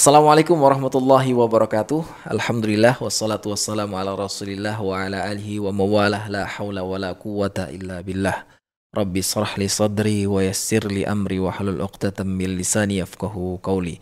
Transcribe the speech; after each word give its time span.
Assalamualaikum 0.00 0.56
warahmatullahi 0.56 1.36
wabarakatuh. 1.36 2.24
Alhamdulillah 2.24 2.96
wassalatu 3.04 3.52
wassalamu 3.52 4.00
ala 4.00 4.16
Rasulillah 4.16 4.80
wa 4.80 4.96
ala 4.96 5.28
alihi 5.28 5.60
wa 5.60 5.76
mawalah 5.76 6.24
la 6.32 6.48
haula 6.48 6.80
wa 6.80 6.96
la 6.96 7.12
quwata 7.12 7.68
illa 7.68 8.00
billah. 8.00 8.48
Rabbi 8.96 9.20
srah 9.20 9.60
li 9.60 9.68
sadri 9.68 10.24
wa 10.24 10.40
yassir 10.40 10.88
li 10.88 11.04
amri 11.04 11.36
wa 11.36 11.52
halul 11.52 11.84
uqtatam 11.84 12.32
min 12.32 12.56
lisani 12.56 13.04
yafqahu 13.04 13.60
qawli. 13.60 14.00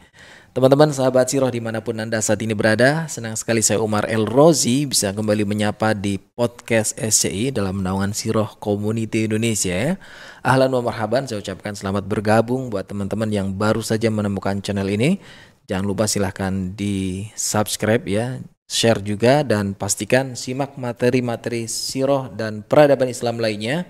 Teman-teman 0.58 0.90
sahabat 0.90 1.30
Sirah 1.30 1.54
di 1.54 1.62
mana 1.62 1.78
pun 1.78 1.94
Anda 2.00 2.18
saat 2.18 2.42
ini 2.42 2.50
berada, 2.50 3.06
senang 3.06 3.38
sekali 3.38 3.62
saya 3.62 3.78
Umar 3.78 4.10
El 4.10 4.26
Rozi 4.26 4.90
bisa 4.90 5.14
kembali 5.14 5.46
menyapa 5.46 5.94
di 5.94 6.18
podcast 6.18 6.98
SCI 6.98 7.54
dalam 7.54 7.78
naungan 7.78 8.10
Sirah 8.10 8.58
Community 8.58 9.30
Indonesia 9.30 9.70
ya. 9.70 9.92
Ahlan 10.42 10.74
wa 10.74 10.90
marhaban, 10.90 11.30
saya 11.30 11.38
ucapkan 11.38 11.78
selamat 11.78 12.10
bergabung 12.10 12.74
buat 12.74 12.90
teman-teman 12.90 13.30
yang 13.30 13.54
baru 13.54 13.86
saja 13.86 14.10
menemukan 14.10 14.58
channel 14.58 14.90
ini. 14.90 15.22
Jangan 15.68 15.84
lupa 15.84 16.08
silahkan 16.08 16.72
di 16.72 17.28
subscribe 17.36 18.00
ya, 18.08 18.40
share 18.64 19.04
juga 19.04 19.44
dan 19.44 19.76
pastikan 19.76 20.32
simak 20.32 20.80
materi-materi 20.80 21.68
Sirah 21.68 22.32
dan 22.32 22.64
peradaban 22.64 23.12
Islam 23.12 23.36
lainnya 23.36 23.84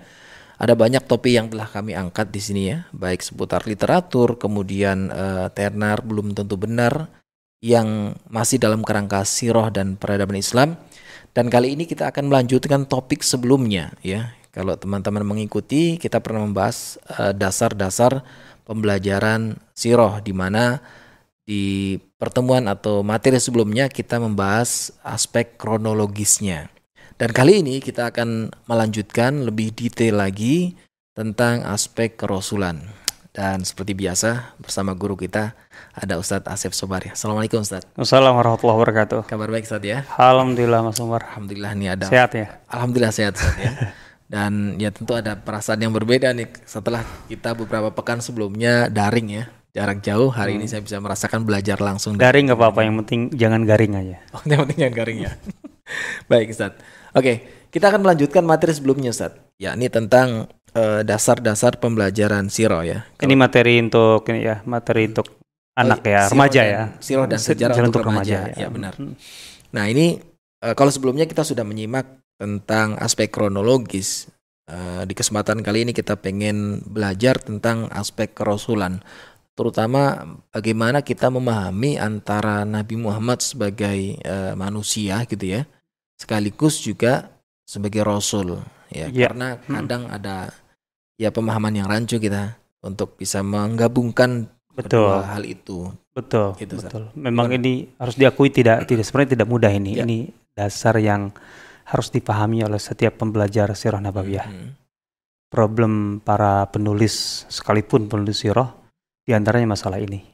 ada 0.59 0.75
banyak 0.75 1.07
topik 1.07 1.31
yang 1.31 1.47
telah 1.47 1.71
kami 1.71 1.95
angkat 1.95 2.35
di 2.35 2.43
sini 2.43 2.61
ya, 2.67 2.83
baik 2.91 3.23
seputar 3.23 3.63
literatur, 3.63 4.35
kemudian 4.35 5.07
uh, 5.07 5.47
ternar 5.55 6.03
belum 6.03 6.35
tentu 6.35 6.59
benar 6.59 7.07
yang 7.63 8.11
masih 8.27 8.59
dalam 8.59 8.83
kerangka 8.83 9.23
sirah 9.23 9.71
dan 9.71 9.95
peradaban 9.95 10.35
Islam. 10.35 10.75
Dan 11.31 11.47
kali 11.47 11.79
ini 11.79 11.87
kita 11.87 12.11
akan 12.11 12.27
melanjutkan 12.27 12.91
topik 12.91 13.23
sebelumnya 13.23 13.95
ya. 14.03 14.35
Kalau 14.51 14.75
teman-teman 14.75 15.23
mengikuti, 15.23 15.95
kita 15.95 16.19
pernah 16.19 16.43
membahas 16.43 16.99
dasar 17.07 17.71
dasar-dasar 17.71 18.11
pembelajaran 18.67 19.55
sirah 19.71 20.19
di 20.19 20.35
mana 20.35 20.83
di 21.49 21.97
pertemuan 22.21 22.69
atau 22.69 23.01
materi 23.01 23.41
sebelumnya 23.41 23.89
kita 23.89 24.21
membahas 24.21 24.93
aspek 25.01 25.57
kronologisnya. 25.57 26.69
Dan 27.17 27.33
kali 27.33 27.65
ini 27.65 27.81
kita 27.81 28.13
akan 28.13 28.53
melanjutkan 28.69 29.49
lebih 29.49 29.73
detail 29.73 30.21
lagi 30.21 30.77
tentang 31.17 31.65
aspek 31.65 32.13
kerasulan. 32.13 32.93
Dan 33.33 33.65
seperti 33.65 33.97
biasa 33.97 34.61
bersama 34.61 34.93
guru 34.93 35.17
kita 35.17 35.57
ada 35.97 36.21
Ustadz 36.21 36.45
Asep 36.45 36.69
Sobari. 36.77 37.09
Assalamualaikum 37.09 37.65
Ustadz. 37.65 37.89
Assalamualaikum 37.97 38.39
warahmatullahi 38.45 38.77
wabarakatuh. 38.85 39.19
Kabar 39.25 39.49
baik 39.49 39.65
Ustadz 39.65 39.89
ya? 39.89 39.97
Alhamdulillah 40.21 40.85
Mas 40.85 41.01
Umar. 41.01 41.33
Alhamdulillah 41.33 41.71
nih 41.73 41.89
ada. 41.97 42.05
Sehat 42.13 42.31
ya? 42.37 42.61
Alhamdulillah 42.69 43.13
sehat 43.13 43.33
Ustadz 43.41 43.57
ya. 43.57 43.71
Dan 44.33 44.77
ya 44.77 44.93
tentu 44.93 45.17
ada 45.17 45.33
perasaan 45.33 45.81
yang 45.81 45.89
berbeda 45.97 46.29
nih 46.29 46.45
setelah 46.61 47.01
kita 47.25 47.57
beberapa 47.57 47.89
pekan 47.89 48.21
sebelumnya 48.21 48.85
daring 48.85 49.41
ya 49.41 49.49
jarak 49.79 50.03
jauh 50.03 50.27
hari 50.27 50.59
hmm. 50.59 50.59
ini 50.59 50.65
saya 50.67 50.83
bisa 50.83 50.99
merasakan 50.99 51.47
belajar 51.47 51.79
langsung 51.79 52.19
daring 52.19 52.51
nggak 52.51 52.59
apa-apa 52.59 52.83
yang 52.83 52.99
penting 53.03 53.31
jangan 53.31 53.63
garing 53.63 53.95
aja 53.95 54.17
oh 54.35 54.43
yang 54.43 54.67
penting 54.67 54.79
jangan 54.83 54.95
garing 54.99 55.19
ya 55.23 55.31
baik 56.31 56.51
Ustadz 56.51 56.99
Oke, 57.17 57.65
kita 57.73 57.89
akan 57.89 58.05
melanjutkan 58.05 58.45
materi 58.45 58.73
sebelumnya, 58.75 59.09
Ustaz. 59.09 59.33
Ya, 59.57 59.73
ini 59.73 59.89
tentang 59.89 60.45
dasar 60.69 61.01
eh, 61.01 61.03
dasar-dasar 61.05 61.81
pembelajaran 61.81 62.53
siro 62.53 62.85
ya. 62.85 63.09
Kalau... 63.17 63.25
Ini 63.25 63.33
materi 63.33 63.81
untuk 63.81 64.21
ini 64.29 64.45
ya, 64.45 64.61
materi 64.69 65.09
untuk 65.09 65.27
oh, 65.33 65.81
anak 65.81 66.05
ya, 66.05 66.29
remaja 66.29 66.61
ya. 66.61 66.83
Siro 67.01 67.25
dan 67.25 67.41
sejarah 67.41 67.73
untuk, 67.81 68.05
untuk 68.05 68.13
remaja. 68.13 68.45
remaja 68.45 68.53
ya. 68.53 68.61
ya, 68.61 68.67
benar. 68.69 68.93
Hmm. 69.01 69.17
Nah, 69.73 69.85
ini 69.89 70.21
uh, 70.61 70.75
kalau 70.77 70.93
sebelumnya 70.93 71.25
kita 71.25 71.41
sudah 71.41 71.65
menyimak 71.65 72.05
tentang 72.37 72.97
aspek 73.01 73.33
kronologis. 73.33 74.29
Uh, 74.69 75.01
di 75.09 75.17
kesempatan 75.17 75.65
kali 75.65 75.81
ini 75.81 75.97
kita 75.97 76.13
pengen 76.13 76.85
belajar 76.85 77.41
tentang 77.41 77.89
aspek 77.89 78.37
kerasulan 78.37 79.01
terutama 79.59 80.23
bagaimana 80.55 81.03
kita 81.03 81.27
memahami 81.27 81.99
antara 81.99 82.63
Nabi 82.63 82.95
Muhammad 82.95 83.43
sebagai 83.43 84.15
uh, 84.23 84.55
manusia 84.55 85.19
gitu 85.27 85.59
ya 85.59 85.67
sekaligus 86.15 86.79
juga 86.79 87.27
sebagai 87.67 88.07
rasul 88.07 88.63
ya, 88.87 89.11
ya. 89.11 89.27
karena 89.27 89.59
hmm. 89.59 89.75
kadang 89.83 90.03
hmm. 90.07 90.15
ada 90.15 90.55
ya 91.19 91.27
pemahaman 91.35 91.75
yang 91.75 91.91
rancu 91.91 92.23
kita 92.23 92.55
untuk 92.79 93.19
bisa 93.19 93.43
menggabungkan 93.43 94.47
betul 94.71 95.19
hal 95.27 95.43
itu 95.43 95.91
betul 96.15 96.55
gitu, 96.55 96.79
betul 96.79 97.11
Sat. 97.11 97.19
memang 97.19 97.51
Bukan. 97.51 97.59
ini 97.59 97.73
harus 97.99 98.15
diakui 98.15 98.55
tidak 98.55 98.87
tidak 98.87 99.03
sebenarnya 99.03 99.35
tidak 99.35 99.47
mudah 99.51 99.71
ini 99.75 99.99
ya. 99.99 100.07
ini 100.07 100.31
dasar 100.55 100.95
yang 101.03 101.35
harus 101.83 102.07
dipahami 102.07 102.63
oleh 102.63 102.79
setiap 102.79 103.19
pembelajar 103.19 103.75
sirah 103.75 103.99
nabawiyah 103.99 104.47
hmm. 104.47 104.69
problem 105.51 106.23
para 106.23 106.63
penulis 106.71 107.43
sekalipun 107.51 108.07
penulis 108.07 108.39
sirah 108.39 108.78
di 109.29 109.37
antaranya 109.37 109.77
masalah 109.77 110.01
ini 110.01 110.25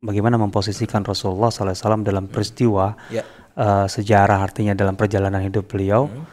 bagaimana 0.00 0.40
memposisikan 0.40 1.04
Rasulullah 1.04 1.52
SAW 1.52 2.00
dalam 2.00 2.24
peristiwa 2.32 2.96
ya 3.12 3.20
uh, 3.60 3.86
sejarah 3.86 4.40
artinya 4.40 4.72
dalam 4.72 4.96
perjalanan 4.96 5.44
hidup 5.44 5.68
beliau 5.68 6.08
hmm. 6.08 6.24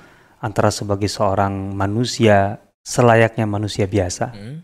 antara 0.44 0.70
sebagai 0.70 1.12
seorang 1.12 1.76
manusia 1.76 2.64
selayaknya 2.84 3.44
manusia 3.44 3.84
biasa 3.90 4.32
hmm. 4.32 4.58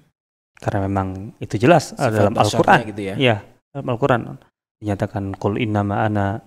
karena 0.63 0.79
memang 0.87 1.07
itu 1.43 1.59
jelas 1.59 1.91
uh, 1.99 2.07
dalam 2.07 2.39
Al-Qur'an 2.39 2.79
gitu 2.87 3.01
ya. 3.03 3.15
ya 3.19 3.37
dalam 3.75 3.87
Al-Qur'an 3.91 4.21
dinyatakan 4.79 5.35
qul 5.39 5.59
innama 5.59 6.07
ana 6.07 6.39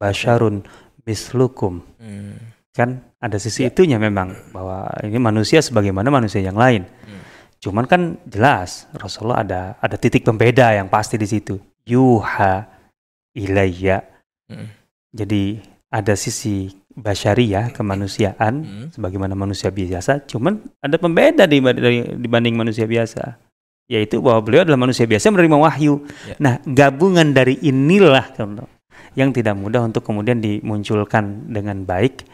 basyarun 0.00 0.64
mislukum 1.04 1.84
hmm. 2.00 2.72
kan 2.72 3.04
ada 3.20 3.36
sisi 3.36 3.66
ya. 3.66 3.72
itunya 3.72 4.00
memang 4.00 4.32
bahwa 4.56 4.88
ini 5.04 5.20
manusia 5.20 5.60
sebagaimana 5.60 6.08
manusia 6.08 6.40
yang 6.40 6.56
lain 6.56 6.88
hmm. 6.88 7.21
Cuman 7.62 7.86
kan 7.86 8.18
jelas 8.26 8.90
Rasulullah 8.92 9.46
ada 9.46 9.60
ada 9.78 9.94
titik 9.94 10.26
pembeda 10.26 10.74
yang 10.74 10.90
pasti 10.90 11.14
di 11.14 11.30
situ 11.30 11.56
yuha 11.86 12.66
ilayya 13.38 14.02
hmm 14.50 14.82
jadi 15.12 15.60
ada 15.92 16.16
sisi 16.16 16.72
basyariah 16.96 17.68
kemanusiaan 17.76 18.64
hmm. 18.64 18.86
sebagaimana 18.96 19.36
manusia 19.36 19.68
biasa, 19.68 20.24
cuman 20.24 20.60
ada 20.80 20.96
pembeda 20.96 21.44
di, 21.44 21.60
dibanding 22.16 22.56
manusia 22.56 22.88
biasa, 22.88 23.36
yaitu 23.92 24.24
bahwa 24.24 24.40
beliau 24.40 24.64
adalah 24.64 24.80
manusia 24.80 25.04
biasa 25.04 25.28
menerima 25.28 25.56
wahyu. 25.60 26.00
Ya. 26.24 26.36
Nah, 26.40 26.54
gabungan 26.64 27.36
dari 27.36 27.60
inilah 27.60 28.32
yang 29.12 29.36
tidak 29.36 29.52
mudah 29.52 29.84
untuk 29.84 30.00
kemudian 30.00 30.40
dimunculkan 30.40 31.52
dengan 31.52 31.84
baik 31.84 32.24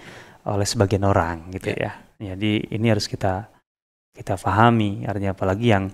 oleh 0.47 0.67
sebagian 0.67 1.03
orang 1.03 1.51
gitu 1.51 1.75
ya. 1.75 1.99
ya. 2.23 2.35
Jadi 2.39 2.71
ini 2.71 2.87
harus 2.95 3.11
kita 3.11 3.51
kita 4.19 4.35
pahami 4.35 5.07
artinya 5.07 5.31
apalagi 5.39 5.71
yang 5.71 5.87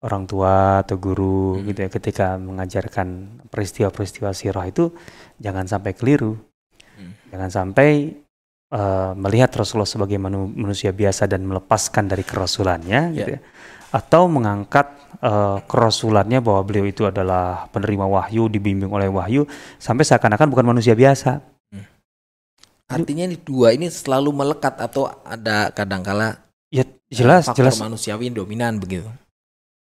orang 0.00 0.24
tua 0.24 0.80
atau 0.80 0.96
guru 0.96 1.60
hmm. 1.60 1.64
gitu 1.72 1.78
ya 1.84 1.90
ketika 1.92 2.26
mengajarkan 2.40 3.40
peristiwa-peristiwa 3.52 4.32
sirah 4.32 4.64
itu 4.64 4.88
jangan 5.36 5.68
sampai 5.68 5.92
keliru. 5.92 6.40
Hmm. 6.96 7.12
Jangan 7.28 7.50
sampai 7.52 8.16
uh, 8.72 9.12
melihat 9.12 9.52
Rasulullah 9.52 9.88
sebagai 9.88 10.16
manu 10.16 10.48
manusia 10.48 10.96
biasa 10.96 11.28
dan 11.28 11.44
melepaskan 11.44 12.08
dari 12.08 12.24
kerasulannya 12.24 13.00
yeah. 13.12 13.16
gitu 13.16 13.30
ya. 13.36 13.40
Atau 13.90 14.30
mengangkat 14.30 14.88
uh, 15.20 15.60
kerasulannya 15.68 16.40
bahwa 16.40 16.62
beliau 16.64 16.86
itu 16.88 17.04
adalah 17.04 17.68
penerima 17.68 18.06
wahyu, 18.08 18.48
dibimbing 18.48 18.88
oleh 18.88 19.10
wahyu 19.10 19.44
sampai 19.76 20.06
seakan-akan 20.08 20.48
bukan 20.48 20.64
manusia 20.64 20.96
biasa. 20.96 21.44
Hmm. 21.76 21.84
Artinya 22.88 23.28
ini 23.28 23.36
dua 23.36 23.76
ini 23.76 23.92
selalu 23.92 24.32
melekat 24.32 24.80
atau 24.80 25.12
ada 25.28 25.68
kadangkala 25.76 26.49
ya 27.10 27.26
jelas 27.26 27.44
jelas 27.52 27.76
manusiawi 27.82 28.30
dominan 28.30 28.78
begitu. 28.78 29.10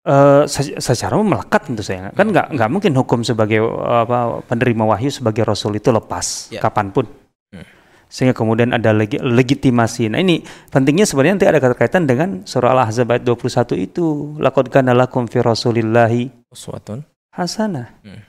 Uh, 0.03 0.51
secara 0.83 1.15
melekat 1.15 1.63
tentu 1.63 1.79
saya 1.87 2.11
kan 2.11 2.27
nggak 2.27 2.59
nggak 2.59 2.71
mungkin 2.75 2.91
hukum 2.99 3.23
sebagai 3.23 3.63
apa 3.87 4.43
penerima 4.51 4.83
wahyu 4.83 5.15
sebagai 5.15 5.47
rasul 5.47 5.79
itu 5.79 5.95
lepas 5.95 6.51
yeah. 6.51 6.59
kapan 6.59 6.91
pun 6.91 7.07
hmm. 7.55 7.63
sehingga 8.11 8.35
kemudian 8.35 8.75
ada 8.75 8.91
leg 8.91 9.15
legitimasi 9.15 10.11
nah 10.11 10.19
ini 10.19 10.43
pentingnya 10.75 11.07
sebenarnya 11.07 11.39
nanti 11.39 11.47
ada 11.47 11.63
kaitan 11.79 12.11
dengan 12.11 12.43
surah 12.43 12.75
al-ahzab 12.75 13.15
ayat 13.15 13.23
21 13.23 13.79
itu 13.79 14.35
laqad 14.43 14.75
kana 14.75 14.91
lakum 14.91 15.31
fi 15.31 15.39
rasulillahi 15.39 16.51
uswatun 16.51 17.07
hasanah 17.31 17.95
hmm. 18.03 18.23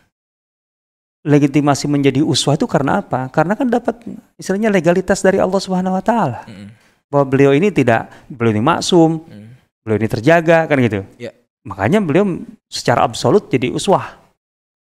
legitimasi 1.26 1.90
menjadi 1.90 2.22
uswah 2.22 2.54
itu 2.54 2.70
karena 2.70 3.02
apa 3.02 3.34
karena 3.34 3.58
kan 3.58 3.66
dapat 3.66 3.98
istilahnya 4.38 4.70
legalitas 4.70 5.26
dari 5.26 5.42
Allah 5.42 5.58
Subhanahu 5.58 5.98
wa 5.98 6.06
taala 6.06 6.46
hmm. 6.46 6.83
Bahwa 7.14 7.30
beliau 7.30 7.54
ini 7.54 7.70
tidak 7.70 8.10
beliau 8.26 8.58
ini 8.58 8.64
maksum 8.66 9.22
hmm. 9.22 9.50
beliau 9.86 9.98
ini 10.02 10.10
terjaga 10.10 10.66
kan 10.66 10.82
gitu 10.82 11.06
yeah 11.22 11.38
Makanya 11.64 12.04
beliau 12.04 12.44
secara 12.68 13.08
absolut 13.08 13.48
jadi 13.48 13.72
uswah. 13.72 14.20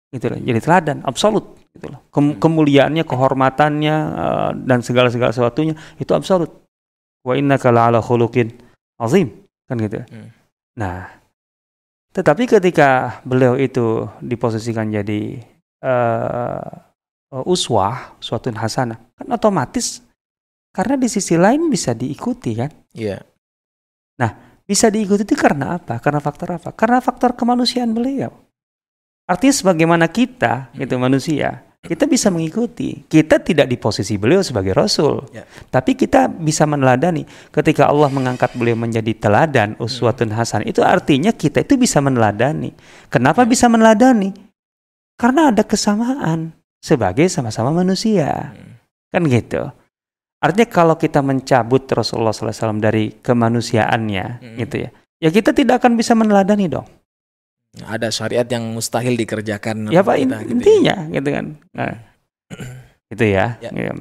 Gitu 0.09 0.25
loh, 0.31 0.41
jadi 0.41 0.61
teladan 0.63 0.99
absolut 1.05 1.59
gitu 1.77 1.93
loh. 1.93 2.01
Kem 2.09 2.33
hmm. 2.33 2.41
kemuliaannya, 2.41 3.05
kehormatannya 3.05 3.97
uh, 4.17 4.51
dan 4.57 4.81
segala-segala 4.81 5.35
sesuatunya 5.35 5.75
itu 6.01 6.09
absolut. 6.15 6.49
Wa 7.27 7.37
innaka 7.37 7.69
la'ala 7.69 8.01
khuluqin 8.01 8.55
azim 8.97 9.29
kan 9.69 9.77
gitu. 9.83 10.01
Hmm. 10.09 10.33
Nah, 10.81 11.13
tetapi 12.15 12.49
ketika 12.49 13.21
beliau 13.27 13.59
itu 13.59 14.09
diposisikan 14.23 14.89
jadi 14.89 15.45
uh, 15.85 17.43
uswah, 17.45 18.17
suatu 18.23 18.49
hasanah, 18.55 18.97
kan 19.19 19.29
otomatis 19.29 20.01
karena 20.75 20.95
di 21.01 21.09
sisi 21.11 21.35
lain 21.35 21.73
bisa 21.73 21.97
diikuti 21.97 22.53
kan? 22.55 22.71
Iya. 22.95 23.19
Yeah. 23.19 23.21
Nah, 24.19 24.31
bisa 24.69 24.93
diikuti 24.93 25.25
itu 25.25 25.39
karena 25.39 25.81
apa? 25.81 25.97
Karena 26.03 26.21
faktor 26.21 26.61
apa? 26.61 26.75
Karena 26.77 27.01
faktor 27.01 27.33
kemanusiaan 27.39 27.95
beliau. 27.97 28.35
Artinya 29.29 29.55
sebagaimana 29.55 30.09
kita, 30.09 30.73
gitu 30.73 30.97
manusia, 30.97 31.69
kita 31.85 32.11
bisa 32.11 32.29
mengikuti. 32.33 33.05
Kita 33.07 33.39
tidak 33.39 33.71
di 33.71 33.77
posisi 33.79 34.17
beliau 34.17 34.43
sebagai 34.43 34.73
rasul, 34.75 35.25
ya. 35.31 35.45
tapi 35.69 35.95
kita 35.95 36.27
bisa 36.27 36.67
meneladani. 36.67 37.29
Ketika 37.53 37.87
Allah 37.93 38.09
mengangkat 38.11 38.57
beliau 38.57 38.75
menjadi 38.75 39.13
teladan 39.15 39.77
uswatun 39.79 40.33
hasan, 40.33 40.65
itu 40.67 40.83
artinya 40.83 41.31
kita 41.31 41.63
itu 41.63 41.77
bisa 41.77 42.01
meneladani. 42.01 42.73
Kenapa 43.13 43.45
bisa 43.45 43.69
meneladani? 43.69 44.35
Karena 45.15 45.53
ada 45.53 45.63
kesamaan 45.63 46.57
sebagai 46.81 47.29
sama-sama 47.31 47.71
manusia, 47.71 48.53
hmm. 48.53 48.75
kan 49.13 49.23
gitu. 49.29 49.63
Artinya 50.39 50.69
kalau 50.71 50.95
kita 50.95 51.19
mencabut 51.19 51.83
Rasulullah 51.91 52.31
SAW 52.31 52.79
dari 52.79 53.11
kemanusiaannya, 53.11 54.27
hmm. 54.39 54.57
gitu 54.63 54.77
ya, 54.87 54.91
ya 55.19 55.31
kita 55.35 55.51
tidak 55.51 55.83
akan 55.83 55.99
bisa 55.99 56.15
meneladani 56.15 56.71
dong. 56.71 56.87
Ada 57.83 58.15
syariat 58.15 58.47
yang 58.47 58.71
mustahil 58.71 59.19
dikerjakan. 59.19 59.91
Ya 59.91 60.07
pak 60.07 60.19
kita, 60.19 60.39
gitu 60.47 60.53
intinya 60.55 60.97
ya. 61.11 61.15
gitu 61.19 61.29
kan. 61.35 61.47
Nah, 61.75 61.93
itu 63.15 63.25
ya. 63.27 63.59
ya. 63.59 63.71
ya. 63.75 63.93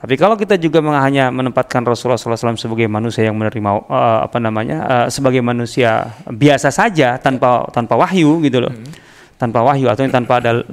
Tapi 0.00 0.16
kalau 0.16 0.32
kita 0.32 0.56
juga 0.56 0.80
hanya 1.04 1.28
menempatkan 1.28 1.84
Rasulullah 1.84 2.16
SAW 2.16 2.56
sebagai 2.56 2.88
manusia 2.88 3.28
yang 3.28 3.36
menerima 3.36 3.84
uh, 3.84 4.24
apa 4.24 4.40
namanya 4.40 4.78
uh, 4.80 5.06
sebagai 5.12 5.44
manusia 5.44 6.08
biasa 6.24 6.72
saja 6.72 7.20
tanpa 7.20 7.68
ya. 7.68 7.76
tanpa 7.76 7.94
wahyu 8.00 8.40
gitu 8.40 8.64
loh, 8.64 8.72
hmm. 8.72 8.96
tanpa 9.36 9.60
wahyu 9.60 9.92
atau 9.92 10.08
tanpa 10.08 10.40
ada 10.40 10.64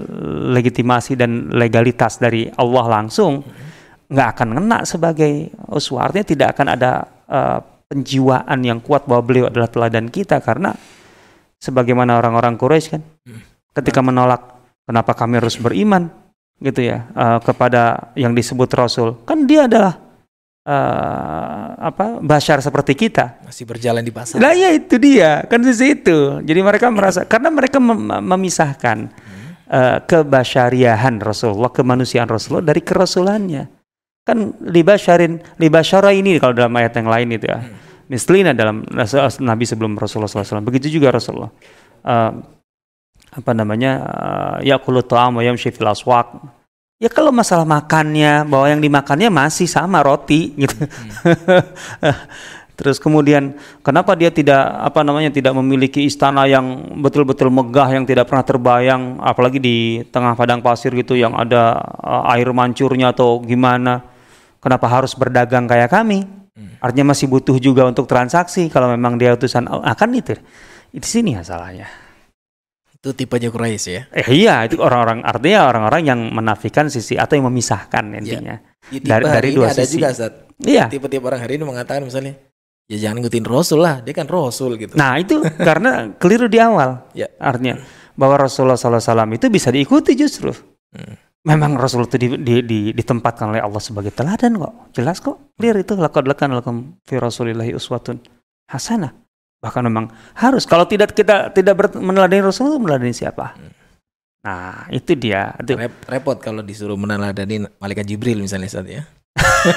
legitimasi 0.56 1.20
dan 1.20 1.52
legalitas 1.52 2.24
dari 2.24 2.48
Allah 2.56 2.88
langsung, 2.88 3.44
hmm. 3.44 3.67
Nggak 4.08 4.28
akan 4.36 4.50
kena 4.56 4.80
sebagai 4.88 5.52
uswah. 5.68 6.08
Artinya 6.08 6.28
tidak 6.28 6.48
akan 6.56 6.68
ada 6.72 6.92
uh, 7.28 7.60
penjiwaan 7.88 8.60
yang 8.64 8.80
kuat 8.84 9.08
bahwa 9.08 9.24
beliau 9.24 9.46
adalah 9.48 9.72
teladan 9.72 10.12
kita 10.12 10.44
karena 10.44 10.76
sebagaimana 11.58 12.20
orang-orang 12.20 12.60
Quraisy 12.60 12.88
kan 12.92 13.02
hmm. 13.02 13.74
ketika 13.80 14.04
menolak 14.04 14.60
kenapa 14.84 15.16
kami 15.16 15.40
harus 15.40 15.56
beriman 15.56 16.12
gitu 16.60 16.84
ya 16.84 17.08
uh, 17.16 17.40
kepada 17.40 18.12
yang 18.20 18.36
disebut 18.36 18.68
Rasul 18.76 19.24
kan 19.24 19.48
dia 19.48 19.72
adalah 19.72 19.96
uh, 20.68 21.80
apa 21.80 22.20
bashar 22.20 22.60
seperti 22.60 22.94
kita 22.98 23.40
masih 23.48 23.64
berjalan 23.64 24.04
di 24.04 24.12
pasar. 24.12 24.42
Nah 24.42 24.52
ya 24.52 24.76
itu 24.76 25.00
dia 25.00 25.48
kan 25.48 25.64
di 25.64 25.72
situ. 25.72 26.44
Jadi 26.44 26.60
mereka 26.60 26.92
merasa 26.92 27.24
karena 27.24 27.48
mereka 27.48 27.80
mem 27.80 28.20
memisahkan 28.20 29.08
hmm. 29.08 29.48
uh, 29.72 29.98
kebasyariahan 30.04 31.24
Rasulullah 31.24 31.72
kemanusiaan 31.72 32.28
Rasulullah 32.28 32.68
dari 32.68 32.84
kerasulannya 32.84 33.77
kan 34.28 34.52
libasharin 34.60 35.40
libasyara 35.56 36.12
ini 36.12 36.36
kalau 36.44 36.52
dalam 36.52 36.76
ayat 36.76 37.00
yang 37.00 37.08
lain 37.08 37.32
itu 37.40 37.48
ya. 37.48 37.64
Hmm 37.64 37.88
mislina 38.08 38.56
dalam 38.56 38.84
Nabi 39.44 39.66
sebelum 39.68 40.00
Rasulullah 40.00 40.32
SAW. 40.32 40.64
Begitu 40.64 41.00
juga 41.00 41.14
Rasulullah. 41.14 41.52
Uh, 42.04 42.32
apa 43.36 43.52
namanya? 43.54 43.92
Uh, 44.02 44.58
ya 44.64 44.80
ta'am 44.80 45.32
wa 45.38 45.44
yamshi 45.44 45.70
fil 45.70 45.88
aswaq. 45.88 46.40
Ya 46.98 47.14
kalau 47.14 47.30
masalah 47.30 47.68
makannya, 47.68 48.42
bahwa 48.50 48.74
yang 48.74 48.82
dimakannya 48.82 49.30
masih 49.30 49.70
sama 49.70 50.02
roti 50.02 50.58
gitu. 50.58 50.74
Hmm. 50.74 52.10
Terus 52.78 53.02
kemudian 53.02 53.58
kenapa 53.82 54.14
dia 54.14 54.30
tidak 54.30 54.62
apa 54.62 55.02
namanya 55.02 55.34
tidak 55.34 55.50
memiliki 55.58 56.06
istana 56.06 56.46
yang 56.46 56.94
betul-betul 57.02 57.50
megah 57.50 57.90
yang 57.90 58.06
tidak 58.06 58.30
pernah 58.30 58.46
terbayang 58.46 59.18
apalagi 59.18 59.58
di 59.58 59.78
tengah 60.14 60.38
padang 60.38 60.62
pasir 60.62 60.94
gitu 60.94 61.18
yang 61.18 61.34
ada 61.34 61.82
uh, 62.02 62.30
air 62.34 62.50
mancurnya 62.54 63.14
atau 63.14 63.42
gimana? 63.42 64.17
Kenapa 64.58 64.86
harus 64.90 65.14
berdagang 65.14 65.70
kayak 65.70 65.94
kami? 65.94 66.26
Hmm. 66.58 66.74
Artinya 66.82 67.14
masih 67.14 67.30
butuh 67.30 67.58
juga 67.62 67.86
untuk 67.86 68.10
transaksi 68.10 68.68
kalau 68.74 68.90
memang 68.90 69.16
dia 69.22 69.34
utusan 69.38 69.70
akan 69.70 70.10
itu. 70.18 70.34
Di 70.90 71.06
sini 71.06 71.38
masalahnya. 71.38 71.86
Itu 72.98 73.14
tipenya 73.14 73.54
Quraisy 73.54 73.90
ya? 73.94 74.02
Eh 74.10 74.30
iya, 74.34 74.66
itu 74.66 74.82
orang-orang 74.82 75.22
artinya 75.22 75.70
orang-orang 75.70 76.02
yang 76.10 76.20
menafikan 76.34 76.90
sisi 76.90 77.14
atau 77.14 77.38
yang 77.38 77.46
memisahkan 77.46 78.04
iya. 78.10 78.18
intinya. 78.18 78.56
Ya. 78.90 79.00
dari 79.04 79.24
dari 79.28 79.50
dua 79.54 79.70
ada 79.70 79.86
sisi. 79.86 80.02
juga 80.02 80.10
Zat. 80.16 80.34
Iya. 80.66 80.90
Tipe-tipe 80.90 81.22
orang 81.22 81.46
hari 81.46 81.62
ini 81.62 81.70
mengatakan 81.70 82.02
misalnya 82.02 82.34
ya 82.90 82.98
jangan 82.98 83.22
ngikutin 83.22 83.46
Rasul 83.46 83.80
lah, 83.86 84.02
dia 84.02 84.18
kan 84.18 84.26
Rasul 84.26 84.82
gitu. 84.82 84.98
Nah 84.98 85.22
itu 85.22 85.38
karena 85.62 86.18
keliru 86.18 86.50
di 86.50 86.58
awal. 86.58 87.06
Ya. 87.14 87.30
Artinya 87.38 87.86
bahwa 88.18 88.50
Rasulullah 88.50 88.82
SAW 88.82 89.30
itu 89.30 89.46
bisa 89.54 89.70
diikuti 89.70 90.18
justru. 90.18 90.50
Hmm. 90.90 91.27
Memang 91.46 91.78
Rasul 91.78 92.10
itu 92.10 92.18
di, 92.18 92.28
di, 92.42 92.54
di, 92.66 92.80
ditempatkan 92.92 93.54
oleh 93.54 93.62
Allah 93.62 93.80
sebagai 93.80 94.12
teladan 94.12 94.58
kok. 94.58 94.74
Jelas 94.98 95.22
kok. 95.22 95.54
Clear 95.56 95.80
itu 95.80 95.94
lakad 95.96 96.26
lakan 96.26 96.58
lakum 96.60 96.76
fi 97.06 97.22
Rasulillahi 97.22 97.78
uswatun 97.78 98.20
hasanah. 98.68 99.14
Bahkan 99.62 99.82
memang 99.86 100.12
harus. 100.38 100.68
Kalau 100.68 100.90
tidak 100.90 101.14
kita 101.14 101.54
tidak 101.54 101.96
meneladani 101.96 102.42
Rasul, 102.52 102.82
meneladani 102.82 103.16
siapa? 103.16 103.56
Nah, 104.44 104.92
itu 104.92 105.16
dia. 105.16 105.56
Itu. 105.62 105.80
Repot 106.10 106.42
kalau 106.42 106.66
disuruh 106.66 107.00
meneladani 107.00 107.70
malaikat 107.80 108.06
Jibril 108.10 108.44
misalnya 108.44 108.68
saat 108.68 108.88
ya. 108.90 109.04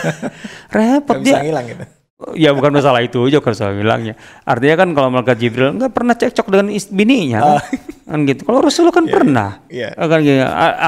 Repot 0.74 1.22
dia. 1.22 1.44
Hilang 1.44 1.66
gitu 1.70 1.99
ya 2.36 2.52
bukan 2.52 2.70
masalah 2.76 3.00
itu 3.00 3.16
aja 3.26 3.40
kan 3.40 3.54
saya 3.56 3.72
bilangnya. 3.72 4.14
Artinya 4.44 4.76
kan 4.84 4.88
kalau 4.92 5.08
malaikat 5.08 5.36
Jibril 5.40 5.72
nggak 5.76 5.92
pernah 5.92 6.14
cekcok 6.14 6.46
dengan 6.52 6.66
bininya 6.92 7.38
kan, 7.40 7.56
uh. 7.56 7.62
kan 8.04 8.18
gitu. 8.28 8.40
Kalau 8.44 8.60
Rasulullah 8.60 8.94
kan 8.94 9.06
yeah, 9.06 9.14
pernah, 9.14 9.50
yeah. 9.72 9.90
Yeah. 9.96 10.08
kan 10.08 10.18
gitu. 10.20 10.40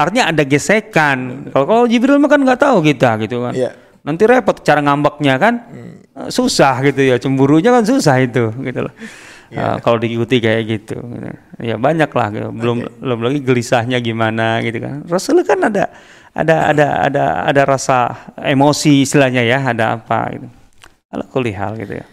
Artinya 0.03 0.23
ada 0.29 0.43
gesekan. 0.45 1.17
Kalau 1.49 1.65
kalau 1.65 1.83
Jibril 1.89 2.17
mah 2.21 2.29
kan 2.29 2.39
nggak 2.41 2.59
tahu 2.61 2.77
kita 2.85 3.09
gitu 3.25 3.41
kan. 3.49 3.53
Yeah. 3.57 3.73
Nanti 4.03 4.23
repot 4.27 4.59
cara 4.61 4.83
ngambeknya 4.83 5.35
kan, 5.39 5.53
hmm. 5.63 6.29
susah 6.29 6.83
gitu 6.85 7.01
ya. 7.01 7.15
Cemburunya 7.17 7.71
kan 7.71 7.83
susah 7.87 8.15
itu 8.21 8.53
gitu 8.53 8.79
loh. 8.85 8.93
Yeah. 9.53 9.77
Uh, 9.77 9.77
kalau 9.85 10.01
diikuti 10.01 10.41
kayak 10.41 10.61
gitu, 10.65 10.97
gitu. 10.97 11.29
ya 11.61 11.77
banyak 11.77 12.09
lah. 12.09 12.27
Gitu. 12.33 12.49
Belum 12.53 12.77
okay. 12.85 12.93
belum 13.01 13.19
lagi 13.21 13.39
gelisahnya 13.41 13.97
gimana 14.01 14.61
gitu 14.65 14.81
kan. 14.81 15.05
Rasulullah 15.05 15.45
kan 15.45 15.59
ada 15.65 15.83
ada 16.33 16.55
ada 16.73 16.87
ada 17.05 17.23
ada 17.45 17.61
rasa 17.65 18.33
emosi 18.41 19.05
istilahnya 19.05 19.45
ya, 19.45 19.61
ada 19.61 19.97
apa 20.01 20.19
gitu 20.33 20.49
ala 21.13 21.29
hal 21.29 21.73
gitu 21.77 21.93
ya. 22.01 22.05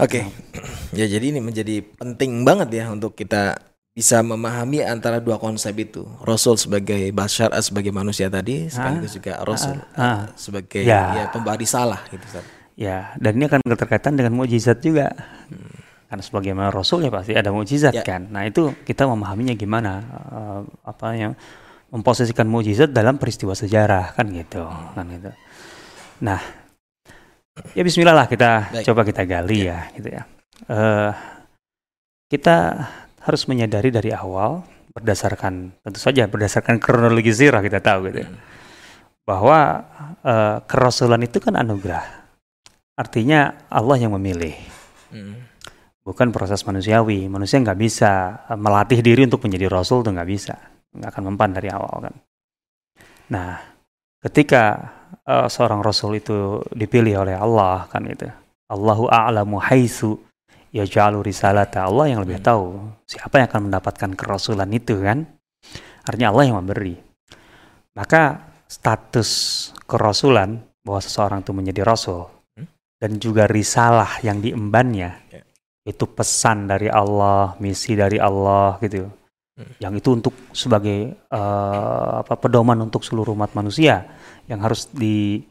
Oke. 0.00 0.24
Okay. 0.24 0.96
Ya 0.96 1.04
jadi 1.04 1.36
ini 1.36 1.44
menjadi 1.44 1.84
penting 2.00 2.40
banget 2.40 2.72
ya 2.72 2.84
untuk 2.88 3.12
kita 3.12 3.60
bisa 3.92 4.24
memahami 4.24 4.80
antara 4.80 5.20
dua 5.20 5.36
konsep 5.36 5.76
itu. 5.76 6.08
Rasul 6.24 6.56
sebagai 6.56 7.12
bashar 7.12 7.52
eh, 7.52 7.60
sebagai 7.60 7.92
manusia 7.92 8.32
tadi 8.32 8.72
sekaligus 8.72 9.12
juga 9.12 9.44
Rasul 9.44 9.76
ah, 9.92 10.00
ah. 10.00 10.20
sebagai 10.40 10.86
ya. 10.88 11.20
ya 11.20 11.24
pemberi 11.28 11.68
salah 11.68 12.00
gitu 12.08 12.24
Ustaz. 12.24 12.46
Ya, 12.80 13.12
dan 13.20 13.36
ini 13.36 13.44
akan 13.44 13.60
keterkaitan 13.60 14.16
dengan 14.16 14.32
mukjizat 14.32 14.80
juga. 14.80 15.12
Hmm. 15.52 15.84
Karena 16.08 16.22
sebagaimana 16.24 16.68
Rasul 16.72 17.04
ya 17.04 17.12
pasti 17.12 17.36
ada 17.36 17.52
mukjizat 17.52 17.92
ya. 17.92 18.02
kan. 18.02 18.32
Nah, 18.32 18.48
itu 18.48 18.72
kita 18.88 19.04
memahaminya 19.04 19.52
gimana 19.52 20.00
uh, 20.32 20.60
apa 20.88 21.12
yang 21.12 21.32
memposisikan 21.92 22.48
mukjizat 22.48 22.88
dalam 22.88 23.20
peristiwa 23.20 23.52
sejarah 23.52 24.16
kan 24.16 24.32
gitu, 24.32 24.64
hmm. 24.64 24.96
kan 24.96 25.06
gitu. 25.12 25.30
Nah, 26.24 26.40
Ya 27.74 27.82
Bismillah 27.82 28.14
lah 28.14 28.26
kita 28.30 28.70
Baik. 28.70 28.84
coba 28.86 29.00
kita 29.04 29.22
gali 29.26 29.66
ya, 29.66 29.90
ya 29.90 29.94
gitu 29.98 30.08
ya. 30.10 30.22
Uh, 30.70 31.12
kita 32.30 32.86
harus 33.20 33.42
menyadari 33.50 33.90
dari 33.90 34.14
awal 34.14 34.64
berdasarkan 34.90 35.74
tentu 35.82 36.00
saja 36.02 36.26
berdasarkan 36.26 36.82
kronologi 36.82 37.30
sirah 37.30 37.62
kita 37.62 37.82
tahu 37.82 38.10
gitu 38.10 38.26
ya. 38.26 38.28
Hmm. 38.30 38.40
Bahwa 39.26 39.58
uh, 40.24 40.56
kerasulan 40.66 41.22
itu 41.22 41.38
kan 41.38 41.58
anugerah. 41.58 42.02
Artinya 42.98 43.66
Allah 43.70 43.96
yang 43.98 44.14
memilih. 44.14 44.56
Hmm. 45.10 45.46
Bukan 46.00 46.34
proses 46.34 46.64
manusiawi. 46.66 47.28
Manusia 47.30 47.60
nggak 47.60 47.78
bisa 47.78 48.42
melatih 48.56 48.98
diri 49.04 49.26
untuk 49.26 49.44
menjadi 49.46 49.70
rasul 49.70 50.02
tuh 50.02 50.10
nggak 50.10 50.30
bisa. 50.30 50.56
Nggak 50.90 51.10
akan 51.14 51.22
mempan 51.30 51.50
dari 51.54 51.68
awal 51.70 52.10
kan. 52.10 52.14
Nah, 53.30 53.54
ketika 54.18 54.90
uh, 55.26 55.48
seorang 55.50 55.80
rasul 55.84 56.16
itu 56.16 56.64
dipilih 56.72 57.26
oleh 57.26 57.36
Allah 57.36 57.88
kan 57.90 58.06
itu. 58.06 58.28
Allahu 58.70 59.10
a'lamu 59.10 59.58
haitsu 59.58 60.16
yaj'alu 60.70 61.26
risalata. 61.26 61.84
Allah 61.84 62.14
yang 62.14 62.20
lebih 62.22 62.38
hmm. 62.38 62.46
tahu 62.46 62.64
siapa 63.04 63.42
yang 63.42 63.46
akan 63.50 63.62
mendapatkan 63.70 64.10
kerasulan 64.14 64.70
itu 64.70 65.02
kan. 65.02 65.26
Artinya 66.06 66.32
Allah 66.32 66.44
yang 66.48 66.56
memberi. 66.62 66.96
Maka 67.98 68.54
status 68.70 69.30
kerasulan 69.84 70.62
bahwa 70.86 71.00
seseorang 71.02 71.42
itu 71.42 71.52
menjadi 71.52 71.82
rasul 71.82 72.30
hmm? 72.54 72.66
dan 73.02 73.10
juga 73.18 73.50
risalah 73.50 74.22
yang 74.22 74.38
diembannya 74.38 75.10
yeah. 75.28 75.44
itu 75.84 76.06
pesan 76.06 76.70
dari 76.70 76.86
Allah, 76.86 77.58
misi 77.58 77.98
dari 77.98 78.16
Allah 78.22 78.78
gitu. 78.80 79.19
Yang 79.80 79.94
itu 80.00 80.08
untuk 80.14 80.34
sebagai 80.56 80.98
uh, 81.32 82.24
apa 82.24 82.34
pedoman 82.36 82.78
untuk 82.80 83.04
seluruh 83.04 83.36
umat 83.36 83.52
manusia 83.52 84.08
yang 84.48 84.60
harus 84.64 84.88
di 84.90 85.44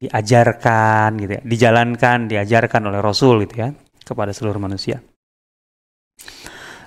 diajarkan 0.00 1.20
gitu 1.20 1.32
ya, 1.36 1.42
dijalankan, 1.44 2.24
diajarkan 2.24 2.88
oleh 2.88 3.04
Rasul 3.04 3.44
gitu 3.44 3.68
ya 3.68 3.68
kepada 4.00 4.32
seluruh 4.32 4.56
manusia. 4.56 5.04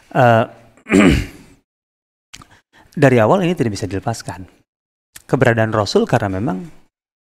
Uh, 0.09 0.49
dari 3.03 3.17
awal 3.21 3.45
ini 3.45 3.53
tidak 3.53 3.77
bisa 3.77 3.85
dilepaskan. 3.85 4.49
Keberadaan 5.29 5.71
Rasul 5.71 6.09
karena 6.09 6.29
memang 6.41 6.65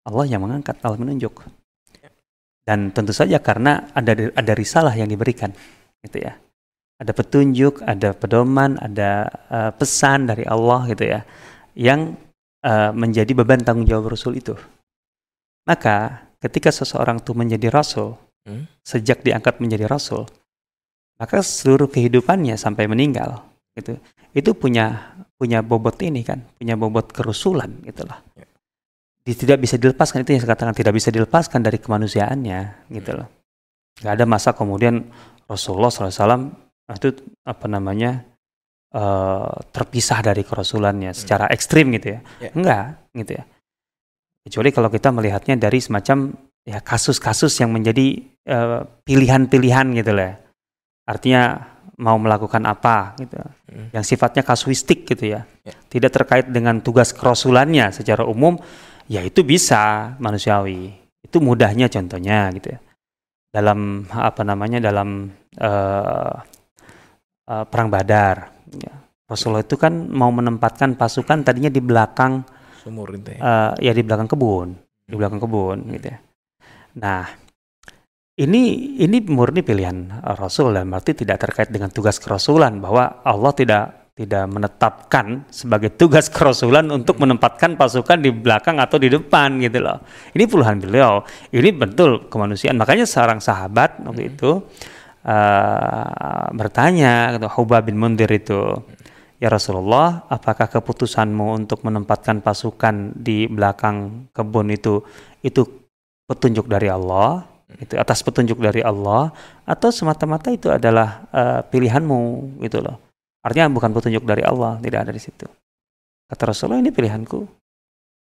Allah 0.05 0.25
yang 0.29 0.45
mengangkat, 0.45 0.77
Allah 0.85 0.97
menunjuk. 1.01 1.41
Dan 2.63 2.93
tentu 2.93 3.09
saja 3.09 3.41
karena 3.41 3.89
ada 3.97 4.13
ada 4.13 4.53
risalah 4.53 4.93
yang 4.93 5.09
diberikan, 5.09 5.49
gitu 6.05 6.21
ya. 6.21 6.37
Ada 6.99 7.11
petunjuk, 7.15 7.79
ada 7.87 8.11
pedoman, 8.11 8.75
ada 8.75 9.31
uh, 9.47 9.71
pesan 9.71 10.27
dari 10.27 10.43
Allah 10.43 10.83
gitu 10.91 11.07
ya, 11.07 11.23
yang 11.79 12.19
uh, 12.67 12.91
menjadi 12.91 13.31
beban 13.31 13.63
tanggung 13.63 13.87
jawab 13.87 14.11
Rasul 14.11 14.35
itu. 14.35 14.51
Maka 15.63 16.27
ketika 16.43 16.75
seseorang 16.75 17.23
itu 17.23 17.31
menjadi 17.31 17.71
Rasul, 17.71 18.19
hmm? 18.43 18.83
sejak 18.83 19.23
diangkat 19.23 19.63
menjadi 19.63 19.87
Rasul, 19.87 20.27
maka 21.15 21.39
seluruh 21.39 21.87
kehidupannya 21.87 22.59
sampai 22.59 22.91
meninggal, 22.91 23.47
gitu, 23.79 23.95
itu 24.35 24.51
punya 24.51 25.15
punya 25.39 25.63
bobot 25.63 25.95
ini 26.03 26.27
kan, 26.27 26.43
punya 26.59 26.75
bobot 26.75 27.15
kerusulan 27.15 27.79
gitulah. 27.87 28.19
Ya. 28.35 28.43
Tidak 29.23 29.55
bisa 29.61 29.79
dilepaskan 29.79 30.27
itu 30.27 30.35
yang 30.35 30.41
saya 30.43 30.51
katakan 30.51 30.75
tidak 30.75 30.93
bisa 30.99 31.13
dilepaskan 31.15 31.63
dari 31.63 31.79
kemanusiaannya 31.79 32.91
gitu 32.91 33.23
loh. 33.23 33.27
Gak 33.99 34.19
ada 34.19 34.25
masa 34.25 34.51
kemudian 34.57 35.05
Rasulullah 35.45 35.91
SAW 35.93 36.68
itu 36.97 37.09
apa 37.45 37.65
namanya 37.69 38.25
uh, 38.93 39.53
terpisah 39.69 40.25
dari 40.25 40.41
kerasulannya 40.41 41.13
hmm. 41.13 41.19
secara 41.19 41.45
ekstrim 41.53 41.93
gitu 41.93 42.17
ya. 42.17 42.19
Yeah. 42.41 42.53
Enggak 42.57 42.85
gitu 43.13 43.31
ya. 43.37 43.43
Kecuali 44.45 44.69
kalau 44.73 44.89
kita 44.89 45.09
melihatnya 45.13 45.55
dari 45.59 45.77
semacam 45.83 46.33
ya 46.65 46.79
kasus-kasus 46.81 47.53
yang 47.61 47.69
menjadi 47.69 48.23
eh, 48.47 48.81
pilihan-pilihan 49.05 49.93
gitu 49.93 50.11
lah. 50.15 50.41
Artinya 51.05 51.59
mau 51.99 52.15
melakukan 52.15 52.63
apa 52.65 53.19
gitu. 53.19 53.35
Hmm. 53.35 53.91
Yang 53.93 54.15
sifatnya 54.15 54.41
kasuistik 54.41 55.05
gitu 55.05 55.37
ya. 55.37 55.45
Yeah. 55.67 55.77
Tidak 55.91 56.09
terkait 56.09 56.47
dengan 56.49 56.79
tugas 56.81 57.11
kerasulannya 57.13 57.91
secara 57.93 58.25
umum 58.25 58.57
ya 59.11 59.21
itu 59.21 59.43
bisa 59.43 60.15
manusiawi. 60.17 60.95
Itu 61.21 61.43
mudahnya 61.43 61.91
contohnya 61.91 62.49
gitu 62.55 62.73
ya. 62.73 62.79
Dalam 63.49 64.07
apa 64.13 64.41
namanya 64.45 64.79
dalam 64.79 65.29
uh, 65.57 66.33
uh, 67.49 67.65
perang 67.65 67.89
Badar. 67.89 68.53
Ya. 68.77 68.93
Rasulullah 69.25 69.65
itu 69.65 69.77
kan 69.77 70.09
mau 70.09 70.29
menempatkan 70.29 70.97
pasukan 70.97 71.45
tadinya 71.45 71.69
di 71.69 71.81
belakang 71.81 72.45
sumur 72.81 73.13
gitu 73.17 73.37
ya. 73.37 73.41
Uh, 73.41 73.71
ya 73.81 73.91
di 73.93 74.01
belakang 74.05 74.29
kebun, 74.29 74.77
di 75.05 75.13
hmm. 75.13 75.17
belakang 75.17 75.39
kebun 75.41 75.77
hmm. 75.85 75.91
gitu 75.97 76.07
ya. 76.09 76.17
Nah, 76.97 77.23
ini 78.39 78.61
ini 78.97 79.17
murni 79.29 79.61
pilihan 79.61 80.25
Rasul 80.33 80.73
dan 80.73 80.89
berarti 80.89 81.13
tidak 81.13 81.45
terkait 81.45 81.69
dengan 81.69 81.93
tugas 81.93 82.17
kerasulan 82.17 82.81
bahwa 82.81 83.21
Allah 83.21 83.53
tidak 83.53 83.83
tidak 84.19 84.51
menetapkan 84.51 85.47
sebagai 85.47 85.95
tugas 85.95 86.27
kerasulan 86.27 86.89
untuk 86.91 87.15
hmm. 87.15 87.29
menempatkan 87.29 87.77
pasukan 87.77 88.19
di 88.19 88.33
belakang 88.33 88.81
atau 88.81 88.97
di 88.99 89.07
depan 89.13 89.61
gitu 89.63 89.79
loh. 89.79 90.01
Ini 90.33 90.43
puluhan 90.43 90.81
beliau. 90.81 91.23
Ini 91.53 91.69
betul 91.71 92.27
kemanusiaan. 92.27 92.75
Makanya 92.75 93.05
seorang 93.07 93.39
sahabat 93.39 94.03
waktu 94.03 94.27
hmm. 94.27 94.31
itu 94.35 94.51
uh, 95.25 96.47
bertanya 96.55 97.35
gitu, 97.35 97.47
Hubab 97.59 97.87
bin 97.87 97.99
Mundir 97.99 98.29
itu, 98.31 98.79
Ya 99.39 99.47
Rasulullah, 99.47 100.27
apakah 100.27 100.67
keputusanmu 100.67 101.55
untuk 101.55 101.87
menempatkan 101.87 102.43
pasukan 102.43 103.15
di 103.15 103.47
belakang 103.47 104.27
kebun 104.35 104.67
itu 104.75 104.99
itu 105.39 105.63
petunjuk 106.27 106.67
dari 106.67 106.91
Allah, 106.91 107.47
itu 107.79 107.95
atas 107.95 108.19
petunjuk 108.19 108.59
dari 108.59 108.83
Allah, 108.83 109.31
atau 109.63 109.89
semata-mata 109.95 110.51
itu 110.51 110.67
adalah 110.67 111.23
uh, 111.31 111.61
pilihanmu 111.63 112.19
gitu 112.67 112.83
loh. 112.83 112.99
Artinya 113.39 113.71
bukan 113.71 113.95
petunjuk 113.95 114.27
dari 114.27 114.43
Allah, 114.43 114.75
tidak 114.83 115.07
ada 115.07 115.11
di 115.15 115.21
situ. 115.23 115.47
Kata 116.27 116.51
Rasulullah 116.51 116.83
ini 116.83 116.91
pilihanku. 116.91 117.47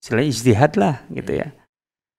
Sila 0.00 0.20
ijtihad 0.24 0.80
lah 0.80 1.04
gitu 1.12 1.36
ya 1.36 1.59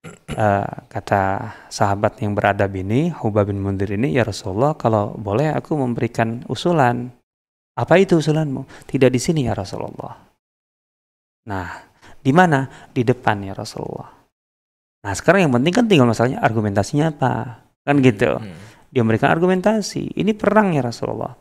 uh, 0.08 0.72
kata 0.90 1.24
sahabat 1.70 2.22
yang 2.22 2.34
beradab 2.34 2.74
ini, 2.74 3.14
Hubab 3.14 3.50
bin 3.50 3.62
Mundir 3.62 3.94
ini, 3.94 4.18
ya 4.18 4.26
Rasulullah, 4.26 4.74
kalau 4.74 5.14
boleh 5.16 5.54
aku 5.54 5.78
memberikan 5.78 6.42
usulan. 6.50 7.14
Apa 7.78 7.98
itu 7.98 8.20
usulanmu? 8.20 8.68
Tidak 8.86 9.08
di 9.08 9.20
sini 9.22 9.48
ya 9.48 9.56
Rasulullah. 9.56 10.12
Nah, 11.48 11.68
di 12.20 12.32
mana? 12.36 12.68
Di 12.92 13.02
depan 13.02 13.42
ya 13.48 13.56
Rasulullah. 13.56 14.12
Nah, 15.02 15.14
sekarang 15.18 15.50
yang 15.50 15.54
penting 15.56 15.74
kan 15.74 15.86
tinggal 15.88 16.06
masalahnya 16.06 16.44
argumentasinya 16.44 17.10
apa? 17.10 17.64
Kan 17.82 18.04
gitu. 18.04 18.38
Hmm. 18.38 18.54
Dia 18.92 19.02
memberikan 19.02 19.34
argumentasi. 19.34 20.20
Ini 20.20 20.36
perang 20.36 20.76
ya 20.76 20.84
Rasulullah. 20.84 21.34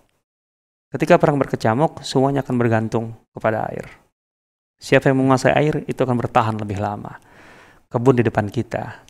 Ketika 0.90 1.18
perang 1.18 1.36
berkecamuk, 1.36 2.00
semuanya 2.06 2.46
akan 2.46 2.56
bergantung 2.56 3.12
kepada 3.34 3.66
air. 3.68 3.90
Siapa 4.80 5.12
yang 5.12 5.20
menguasai 5.20 5.52
air, 5.52 5.84
itu 5.84 6.00
akan 6.00 6.16
bertahan 6.16 6.56
lebih 6.56 6.80
lama 6.80 7.20
kebun 7.90 8.22
di 8.22 8.24
depan 8.24 8.46
kita. 8.46 9.04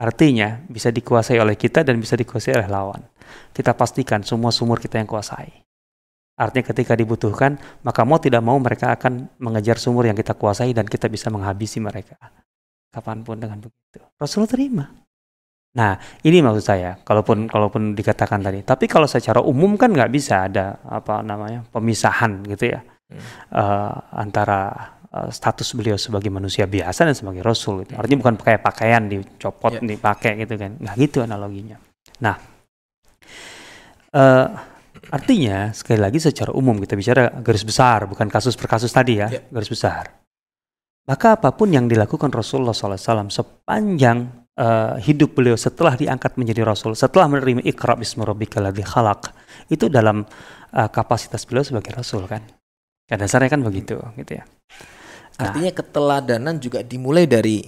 Artinya 0.00 0.64
bisa 0.66 0.88
dikuasai 0.88 1.36
oleh 1.36 1.58
kita 1.58 1.84
dan 1.84 2.00
bisa 2.00 2.16
dikuasai 2.16 2.56
oleh 2.56 2.68
lawan. 2.70 3.02
Kita 3.52 3.76
pastikan 3.76 4.24
semua 4.24 4.48
sumur 4.48 4.80
kita 4.80 4.96
yang 4.96 5.10
kuasai. 5.10 5.52
Artinya 6.38 6.70
ketika 6.70 6.94
dibutuhkan, 6.94 7.58
maka 7.82 8.06
mau 8.06 8.16
tidak 8.22 8.40
mau 8.46 8.56
mereka 8.62 8.94
akan 8.94 9.26
mengejar 9.42 9.76
sumur 9.76 10.06
yang 10.06 10.14
kita 10.14 10.38
kuasai 10.38 10.70
dan 10.70 10.86
kita 10.86 11.10
bisa 11.10 11.28
menghabisi 11.34 11.82
mereka. 11.82 12.14
Kapan 12.94 13.26
pun 13.26 13.42
dengan 13.42 13.58
begitu. 13.58 14.00
Rasulullah 14.16 14.50
terima. 14.54 14.86
Nah, 15.74 15.98
ini 16.22 16.38
maksud 16.40 16.64
saya, 16.64 16.96
kalaupun 17.02 17.50
kalaupun 17.50 17.92
dikatakan 17.92 18.38
tadi. 18.40 18.62
Tapi 18.62 18.86
kalau 18.86 19.10
secara 19.10 19.42
umum 19.42 19.74
kan 19.74 19.90
nggak 19.90 20.14
bisa 20.14 20.46
ada 20.46 20.78
apa 20.86 21.26
namanya 21.26 21.66
pemisahan 21.74 22.46
gitu 22.46 22.70
ya 22.70 22.80
hmm. 23.12 23.20
uh, 23.52 23.92
antara 24.16 24.94
status 25.08 25.72
beliau 25.72 25.96
sebagai 25.96 26.28
manusia 26.28 26.68
biasa 26.68 27.08
dan 27.08 27.16
sebagai 27.16 27.40
rasul 27.40 27.84
gitu. 27.84 27.96
Artinya 27.96 28.18
bukan 28.20 28.34
pakai 28.36 28.60
pakaian 28.60 29.02
dicopot 29.08 29.80
yeah. 29.80 29.88
dipakai 29.96 30.44
gitu 30.44 30.54
kan. 30.60 30.76
Nggak 30.76 30.94
gitu 31.00 31.18
analoginya. 31.24 31.80
Nah, 32.20 32.36
uh, 34.12 34.46
artinya 35.08 35.72
sekali 35.72 35.96
lagi 35.96 36.20
secara 36.20 36.52
umum 36.52 36.76
kita 36.76 36.92
bicara 36.92 37.32
garis 37.40 37.64
besar 37.64 38.04
bukan 38.04 38.28
kasus 38.28 38.52
per 38.52 38.68
kasus 38.68 38.92
tadi 38.92 39.16
ya, 39.16 39.32
yeah. 39.32 39.44
garis 39.48 39.72
besar. 39.72 40.12
Maka 41.08 41.40
apa 41.40 41.56
pun 41.56 41.72
yang 41.72 41.88
dilakukan 41.88 42.28
Rasulullah 42.28 42.76
SAW 42.76 43.32
sepanjang 43.32 44.28
uh, 44.60 45.00
hidup 45.00 45.40
beliau 45.40 45.56
setelah 45.56 45.96
diangkat 45.96 46.36
menjadi 46.36 46.68
Rasul, 46.68 46.92
setelah 46.92 47.32
menerima 47.32 47.64
ikra 47.64 47.96
bismi 47.96 48.28
rabbikal 48.28 48.68
khalaq, 48.68 49.32
itu 49.72 49.88
dalam 49.88 50.28
uh, 50.76 50.88
kapasitas 50.92 51.48
beliau 51.48 51.64
sebagai 51.64 51.96
Rasul 51.96 52.28
kan. 52.28 52.44
Ya 53.08 53.16
dasarnya 53.16 53.48
kan 53.48 53.64
begitu 53.64 53.96
gitu 54.20 54.36
ya. 54.36 54.44
Artinya 55.38 55.70
keteladanan 55.70 56.58
juga 56.58 56.82
dimulai 56.82 57.30
dari 57.30 57.62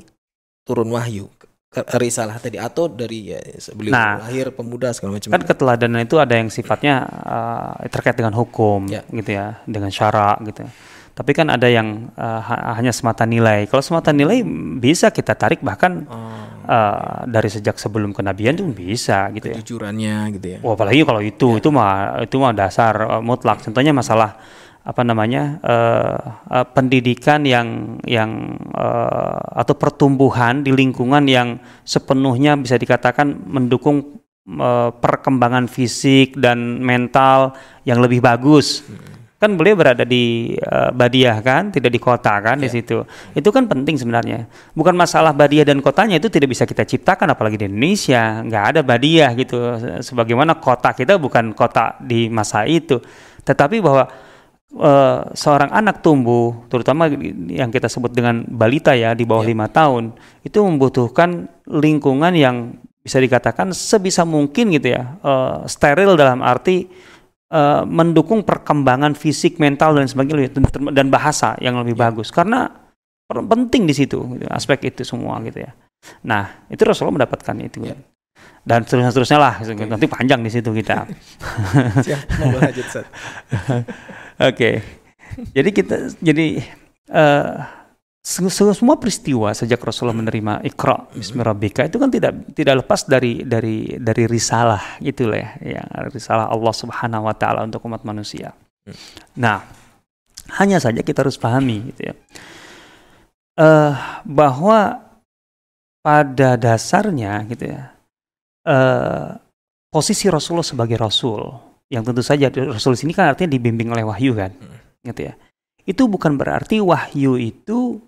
turun 0.67 0.91
wahyu 0.91 1.31
risalah 1.71 2.43
tadi 2.43 2.59
atau 2.59 2.91
dari 2.91 3.31
ya, 3.31 3.39
sebelum 3.63 3.95
nah, 3.95 4.19
lahir 4.27 4.51
pemuda 4.51 4.91
segala 4.91 5.23
macam. 5.23 5.31
Kan 5.31 5.47
keteladanan 5.47 6.03
itu 6.03 6.19
ada 6.19 6.35
yang 6.35 6.51
sifatnya 6.51 7.07
uh, 7.07 7.87
terkait 7.87 8.19
dengan 8.19 8.35
hukum 8.35 8.91
ya. 8.91 9.07
gitu 9.07 9.31
ya, 9.39 9.63
dengan 9.71 9.87
syarak 9.87 10.43
gitu. 10.51 10.67
Tapi 11.15 11.31
kan 11.31 11.47
ada 11.47 11.71
yang 11.71 12.11
uh, 12.19 12.43
hanya 12.75 12.91
semata 12.91 13.23
nilai. 13.23 13.71
Kalau 13.71 13.87
semata 13.87 14.11
nilai 14.11 14.43
bisa 14.83 15.15
kita 15.15 15.39
tarik 15.39 15.63
bahkan 15.63 16.11
oh. 16.11 16.19
uh, 16.67 17.23
dari 17.31 17.47
sejak 17.47 17.79
sebelum 17.79 18.11
kenabian 18.11 18.59
itu 18.59 18.67
bisa 18.67 19.31
gitu 19.31 19.55
ya. 19.55 19.57
Kejujurannya 19.63 20.17
gitu 20.41 20.47
ya. 20.51 20.59
Wah, 20.67 20.75
apalagi 20.75 21.07
kalau 21.07 21.23
itu 21.23 21.55
ya. 21.55 21.59
itu 21.63 21.69
mah 21.71 22.25
itu 22.25 22.35
mah 22.35 22.51
dasar 22.51 22.95
uh, 23.07 23.23
mutlak. 23.23 23.63
Contohnya 23.63 23.95
masalah 23.95 24.43
apa 24.81 25.05
namanya 25.05 25.61
uh, 25.61 26.19
uh, 26.49 26.67
pendidikan 26.73 27.45
yang 27.45 28.01
yang 28.09 28.57
uh, 28.73 29.61
atau 29.61 29.77
pertumbuhan 29.77 30.65
di 30.65 30.73
lingkungan 30.73 31.29
yang 31.29 31.61
sepenuhnya 31.85 32.57
bisa 32.57 32.81
dikatakan 32.81 33.45
mendukung 33.45 34.25
uh, 34.57 34.89
perkembangan 34.97 35.69
fisik 35.69 36.41
dan 36.41 36.81
mental 36.81 37.53
yang 37.85 38.01
lebih 38.01 38.25
bagus. 38.25 38.81
Hmm. 38.89 39.21
Kan 39.41 39.57
beliau 39.57 39.73
berada 39.73 40.05
di 40.05 40.53
uh, 40.69 40.93
Badiah 40.93 41.41
kan, 41.41 41.73
tidak 41.73 41.97
di 41.97 42.01
kota 42.01 42.41
kan 42.45 42.61
yeah. 42.61 42.65
di 42.65 42.69
ya. 42.69 42.75
situ. 42.77 42.99
Itu 43.33 43.49
kan 43.49 43.69
penting 43.69 43.97
sebenarnya. 43.97 44.45
Bukan 44.77 44.93
masalah 44.93 45.33
Badiah 45.33 45.65
dan 45.65 45.81
kotanya 45.81 46.21
itu 46.21 46.29
tidak 46.29 46.53
bisa 46.53 46.69
kita 46.69 46.85
ciptakan 46.85 47.33
apalagi 47.33 47.57
di 47.57 47.65
Indonesia. 47.69 48.45
nggak 48.45 48.65
ada 48.77 48.81
Badiah 48.85 49.33
gitu. 49.37 49.57
Sebagaimana 50.05 50.61
kota 50.61 50.93
kita 50.93 51.17
bukan 51.17 51.57
kota 51.57 51.97
di 52.05 52.29
masa 52.29 52.69
itu. 52.69 53.01
Tetapi 53.41 53.81
bahwa 53.81 54.13
uh, 54.77 55.31
seorang 55.35 55.71
anak 55.73 56.03
tumbuh, 56.05 56.67
terutama 56.71 57.11
yang 57.51 57.71
kita 57.73 57.91
sebut 57.91 58.15
dengan 58.15 58.47
balita 58.47 58.95
ya 58.95 59.17
di 59.17 59.27
bawah 59.27 59.43
ya. 59.47 59.51
lima 59.51 59.67
ya. 59.67 59.75
tahun, 59.83 60.05
itu 60.47 60.59
membutuhkan 60.63 61.51
lingkungan 61.67 62.35
yang 62.37 62.79
bisa 63.01 63.17
dikatakan 63.17 63.73
sebisa 63.73 64.29
mungkin 64.29 64.71
gitu 64.75 64.93
ya, 64.95 65.17
uh, 65.25 65.65
steril 65.65 66.15
dalam 66.15 66.45
arti 66.45 66.87
uh, 67.51 67.83
mendukung 67.89 68.45
perkembangan 68.47 69.17
fisik, 69.17 69.57
mental 69.59 69.97
dan 69.97 70.07
sebagainya 70.07 70.53
dan 70.93 71.07
bahasa 71.09 71.57
yang 71.59 71.81
lebih 71.81 71.97
ya. 71.97 72.01
bagus 72.11 72.29
karena 72.31 72.69
penting 73.31 73.87
di 73.87 73.95
situ 73.95 74.19
gitu, 74.37 74.47
aspek 74.51 74.91
itu 74.91 75.07
semua 75.07 75.39
gitu 75.47 75.63
ya. 75.63 75.71
Nah 76.27 76.67
itu 76.67 76.83
Rasulullah 76.83 77.23
mendapatkan 77.23 77.57
itu. 77.63 77.87
Ya 77.87 77.95
dan 78.61 78.85
seterusnya 78.85 79.09
seterusnya 79.09 79.39
lah 79.41 79.55
okay. 79.57 79.89
nanti 79.89 80.07
panjang 80.07 80.41
di 80.45 80.51
situ 80.53 80.69
kita. 80.69 81.09
Oke, 84.41 84.81
jadi 85.53 85.69
kita 85.69 86.17
jadi 86.17 86.65
uh, 87.13 87.61
semua 88.25 88.97
peristiwa 88.97 89.53
sejak 89.53 89.77
Rasulullah 89.85 90.17
menerima 90.17 90.65
Iqra 90.65 91.13
Bismillahirrahmanirrahim 91.13 91.93
itu 91.93 91.99
kan 92.01 92.09
tidak 92.09 92.33
tidak 92.57 92.75
lepas 92.81 93.05
dari 93.05 93.45
dari 93.45 94.01
dari 94.01 94.25
risalah 94.25 94.97
gitu 95.05 95.29
lah 95.29 95.61
ya, 95.61 95.81
ya 95.81 95.85
risalah 96.09 96.49
Allah 96.49 96.73
Subhanahu 96.73 97.29
wa 97.29 97.37
taala 97.37 97.69
untuk 97.69 97.85
umat 97.85 98.01
manusia. 98.01 98.57
Nah, 99.37 99.61
hanya 100.57 100.81
saja 100.81 101.05
kita 101.05 101.21
harus 101.21 101.37
pahami 101.37 101.93
gitu 101.93 102.09
ya. 102.09 102.15
Uh, 103.61 103.93
bahwa 104.25 105.05
pada 106.01 106.57
dasarnya 106.57 107.45
gitu 107.45 107.77
ya. 107.77 107.93
Uh, 108.65 109.37
posisi 109.93 110.33
Rasulullah 110.33 110.65
sebagai 110.65 110.97
rasul 110.97 111.70
yang 111.91 112.07
tentu 112.07 112.23
saja 112.23 112.49
rasul 112.71 112.95
sini 112.95 113.11
kan 113.11 113.35
artinya 113.35 113.51
dibimbing 113.59 113.91
oleh 113.91 114.07
wahyu 114.07 114.33
kan. 114.33 114.55
Hmm. 114.55 114.79
Gitu 115.03 115.27
ya. 115.27 115.35
Itu 115.83 116.07
bukan 116.07 116.39
berarti 116.39 116.79
wahyu 116.79 117.35
itu 117.37 117.99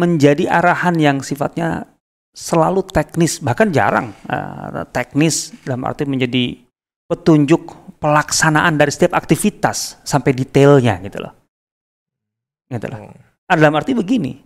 menjadi 0.00 0.48
arahan 0.48 0.96
yang 0.96 1.20
sifatnya 1.20 1.84
selalu 2.32 2.86
teknis 2.88 3.42
bahkan 3.42 3.68
jarang 3.74 4.14
uh, 4.30 4.86
teknis 4.94 5.52
dalam 5.66 5.82
arti 5.84 6.06
menjadi 6.06 6.56
petunjuk 7.10 7.68
pelaksanaan 7.98 8.78
dari 8.78 8.88
setiap 8.94 9.18
aktivitas 9.18 10.00
sampai 10.06 10.32
detailnya 10.32 10.96
gitu 11.02 11.20
loh 11.20 11.34
gitu 12.70 12.86
loh 12.86 12.98
hmm. 13.02 13.50
dalam 13.50 13.74
arti 13.74 13.92
begini 13.98 14.38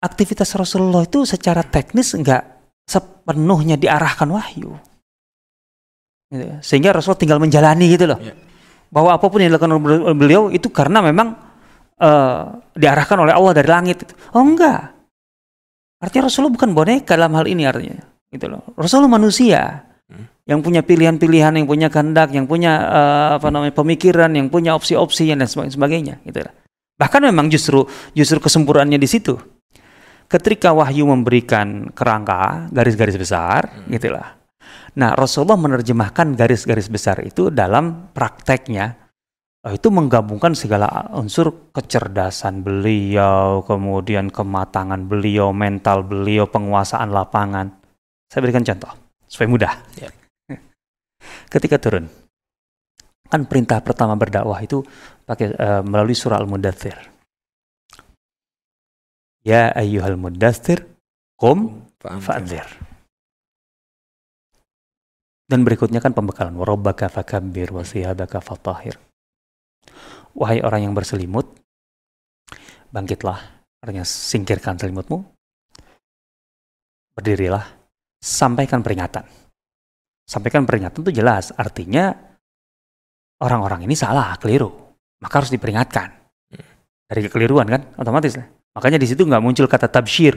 aktivitas 0.00 0.54
Rasulullah 0.54 1.02
itu 1.04 1.26
secara 1.26 1.66
teknis 1.66 2.14
enggak 2.14 2.46
sepenuhnya 2.86 3.74
diarahkan 3.74 4.30
wahyu 4.30 4.78
gitu. 6.30 6.44
sehingga 6.62 6.94
Rasulullah 6.94 7.20
tinggal 7.20 7.38
menjalani 7.38 7.86
gitu 7.90 8.06
loh 8.10 8.18
yeah. 8.18 8.36
bahwa 8.90 9.14
apa 9.14 9.26
pun 9.26 9.38
yang 9.42 9.54
dilakukan 9.54 9.72
oleh 9.76 10.14
beliau 10.14 10.48
itu 10.50 10.70
karena 10.70 11.02
memang 11.02 11.46
uh, 12.00 12.60
diarahkan 12.76 13.18
oleh 13.24 13.32
Allah 13.32 13.52
dari 13.56 13.68
langit. 13.68 13.98
Oh 14.36 14.44
enggak. 14.44 14.92
Artinya 16.00 16.28
Rasulullah 16.28 16.54
bukan 16.54 16.70
boneka 16.76 17.16
dalam 17.16 17.32
hal 17.36 17.46
ini 17.48 17.64
artinya. 17.64 18.04
Gitu 18.28 18.46
loh. 18.50 18.62
Rasulullah 18.76 19.16
manusia 19.16 19.86
hmm. 20.12 20.44
yang 20.44 20.60
punya 20.60 20.84
pilihan-pilihan, 20.84 21.56
yang 21.56 21.66
punya 21.66 21.88
kehendak, 21.88 22.36
yang 22.36 22.44
punya 22.44 22.72
uh, 22.84 23.28
apa 23.40 23.48
namanya 23.48 23.72
pemikiran, 23.72 24.30
yang 24.36 24.52
punya 24.52 24.76
opsi-opsi 24.76 25.32
dan 25.32 25.48
sebagainya. 25.48 26.20
Gitu 26.22 26.44
loh. 26.44 26.52
Bahkan 26.96 27.28
memang 27.28 27.48
justru 27.48 27.84
justru 28.12 28.40
kesempurnaannya 28.40 29.00
di 29.00 29.08
situ. 29.08 29.36
Ketika 30.26 30.74
wahyu 30.74 31.06
memberikan 31.06 31.94
kerangka, 31.94 32.66
garis-garis 32.74 33.14
besar, 33.14 33.70
hmm. 33.70 33.94
gitulah. 33.94 34.36
Nah, 34.96 35.12
Rasulullah 35.12 35.60
menerjemahkan 35.60 36.32
garis-garis 36.32 36.88
besar 36.88 37.20
itu 37.20 37.52
dalam 37.52 38.10
prakteknya 38.16 39.06
Eh, 39.66 39.74
itu 39.74 39.90
menggabungkan 39.90 40.54
segala 40.54 41.10
unsur 41.10 41.74
kecerdasan 41.74 42.62
beliau, 42.62 43.66
kemudian 43.66 44.30
kematangan 44.30 45.10
beliau, 45.10 45.50
mental 45.50 46.06
beliau, 46.06 46.46
penguasaan 46.46 47.10
lapangan. 47.10 47.74
Saya 48.30 48.46
berikan 48.46 48.62
contoh 48.62 48.94
supaya 49.26 49.48
mudah. 49.50 49.74
Yeah. 49.98 50.14
Ketika 51.50 51.82
turun, 51.82 52.06
kan 53.26 53.42
perintah 53.50 53.82
pertama 53.82 54.14
berdakwah 54.14 54.62
itu 54.62 54.86
pakai 55.26 55.50
uh, 55.58 55.82
melalui 55.82 56.14
surah 56.14 56.38
Al-Mudathir. 56.38 56.94
Ya 59.42 59.74
ayyuhal 59.74 60.14
mudathir, 60.14 60.86
kum 61.34 61.86
fa'anzir. 62.02 62.66
Dan 65.46 65.62
berikutnya 65.62 66.02
kan 66.02 66.10
pembekalan. 66.10 66.58
Warabbaka 66.58 67.06
fakabbir 67.06 67.70
wa 67.70 67.86
siyabaka 67.86 68.42
fatahir. 68.42 68.98
Wahai 70.36 70.60
orang 70.60 70.90
yang 70.90 70.92
berselimut, 70.92 71.48
bangkitlah, 72.92 73.40
artinya 73.80 74.04
singkirkan 74.04 74.76
selimutmu, 74.76 75.24
berdirilah, 77.16 77.64
sampaikan 78.20 78.84
peringatan. 78.84 79.24
Sampaikan 80.28 80.68
peringatan 80.68 81.00
itu 81.00 81.22
jelas, 81.22 81.56
artinya 81.56 82.12
orang-orang 83.40 83.88
ini 83.88 83.96
salah, 83.96 84.36
keliru, 84.36 84.68
maka 85.24 85.40
harus 85.40 85.54
diperingatkan. 85.54 86.12
Dari 87.06 87.20
kekeliruan 87.30 87.70
kan, 87.70 87.96
otomatis. 87.96 88.36
Makanya 88.76 88.98
di 89.00 89.08
situ 89.08 89.24
nggak 89.24 89.40
muncul 89.40 89.64
kata 89.70 89.88
tabshir, 89.88 90.36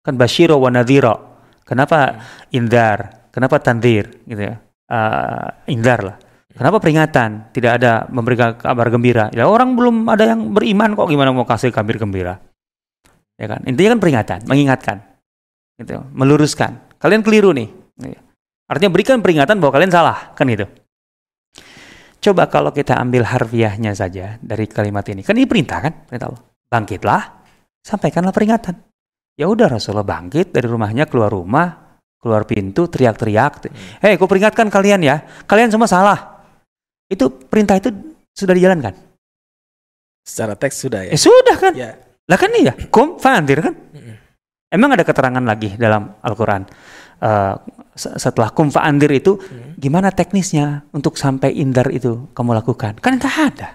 kan 0.00 0.16
bashiro 0.16 0.56
wa 0.56 0.72
nadhiro. 0.72 1.36
Kenapa 1.68 2.22
indar? 2.54 3.23
Kenapa 3.34 3.58
tandir? 3.58 4.22
Gitu 4.22 4.38
ya. 4.38 4.62
Uh, 4.86 5.50
indar 5.66 6.06
lah. 6.06 6.16
Kenapa 6.54 6.78
peringatan? 6.78 7.50
Tidak 7.50 7.72
ada 7.82 8.06
memberikan 8.06 8.54
kabar 8.54 8.86
gembira. 8.94 9.26
Ya 9.34 9.50
orang 9.50 9.74
belum 9.74 10.06
ada 10.06 10.30
yang 10.30 10.54
beriman 10.54 10.94
kok 10.94 11.10
gimana 11.10 11.34
mau 11.34 11.42
kasih 11.42 11.74
kabar 11.74 11.98
gembira? 11.98 12.38
Ya 13.34 13.50
kan? 13.50 13.66
Intinya 13.66 13.98
kan 13.98 14.00
peringatan, 14.06 14.38
mengingatkan. 14.46 14.96
Gitu, 15.74 15.98
meluruskan. 16.14 16.78
Kalian 17.02 17.26
keliru 17.26 17.50
nih. 17.50 17.66
Iya. 18.06 18.22
Artinya 18.70 18.90
berikan 18.94 19.18
peringatan 19.18 19.58
bahwa 19.58 19.74
kalian 19.74 19.90
salah, 19.90 20.30
kan 20.38 20.46
gitu. 20.46 20.70
Coba 22.22 22.46
kalau 22.48 22.70
kita 22.70 22.96
ambil 22.96 23.26
harfiahnya 23.26 23.92
saja 23.92 24.38
dari 24.38 24.64
kalimat 24.70 25.04
ini. 25.10 25.26
Kan 25.26 25.34
ini 25.36 25.50
perintah 25.50 25.82
kan? 25.82 26.06
Perintah 26.06 26.30
Allah. 26.30 26.42
Bangkitlah, 26.70 27.22
sampaikanlah 27.82 28.32
peringatan. 28.32 28.78
Ya 29.34 29.50
udah 29.50 29.66
Rasulullah 29.66 30.06
bangkit 30.06 30.54
dari 30.54 30.64
rumahnya 30.70 31.10
keluar 31.10 31.34
rumah, 31.34 31.83
keluar 32.24 32.48
pintu 32.48 32.88
teriak-teriak. 32.88 33.68
Hei, 34.00 34.16
aku 34.16 34.24
peringatkan 34.24 34.72
kalian 34.72 35.04
ya. 35.04 35.20
Kalian 35.44 35.68
semua 35.68 35.84
salah. 35.84 36.40
Itu 37.12 37.28
perintah 37.28 37.76
itu 37.76 37.92
sudah 38.32 38.56
dijalankan. 38.56 38.96
Secara 40.24 40.56
teks 40.56 40.80
sudah 40.80 41.04
ya. 41.04 41.12
Eh, 41.12 41.20
sudah 41.20 41.56
kan? 41.60 41.76
Ya. 41.76 42.00
Lah 42.24 42.40
kan 42.40 42.48
iya, 42.56 42.72
kum 42.88 43.20
fandir 43.20 43.60
kan? 43.60 43.76
Mm-hmm. 43.76 44.16
Emang 44.72 44.96
ada 44.96 45.04
keterangan 45.04 45.44
lagi 45.44 45.76
dalam 45.76 46.16
Al-Qur'an 46.24 46.64
uh, 47.20 47.54
setelah 47.94 48.50
kum 48.50 48.72
fa'andir 48.72 49.12
itu 49.12 49.38
mm. 49.38 49.78
gimana 49.78 50.10
teknisnya 50.10 50.88
untuk 50.90 51.14
sampai 51.20 51.52
indar 51.54 51.92
itu 51.92 52.32
kamu 52.32 52.56
lakukan? 52.56 52.98
Kan 52.98 53.20
enggak 53.20 53.36
ada. 53.52 53.68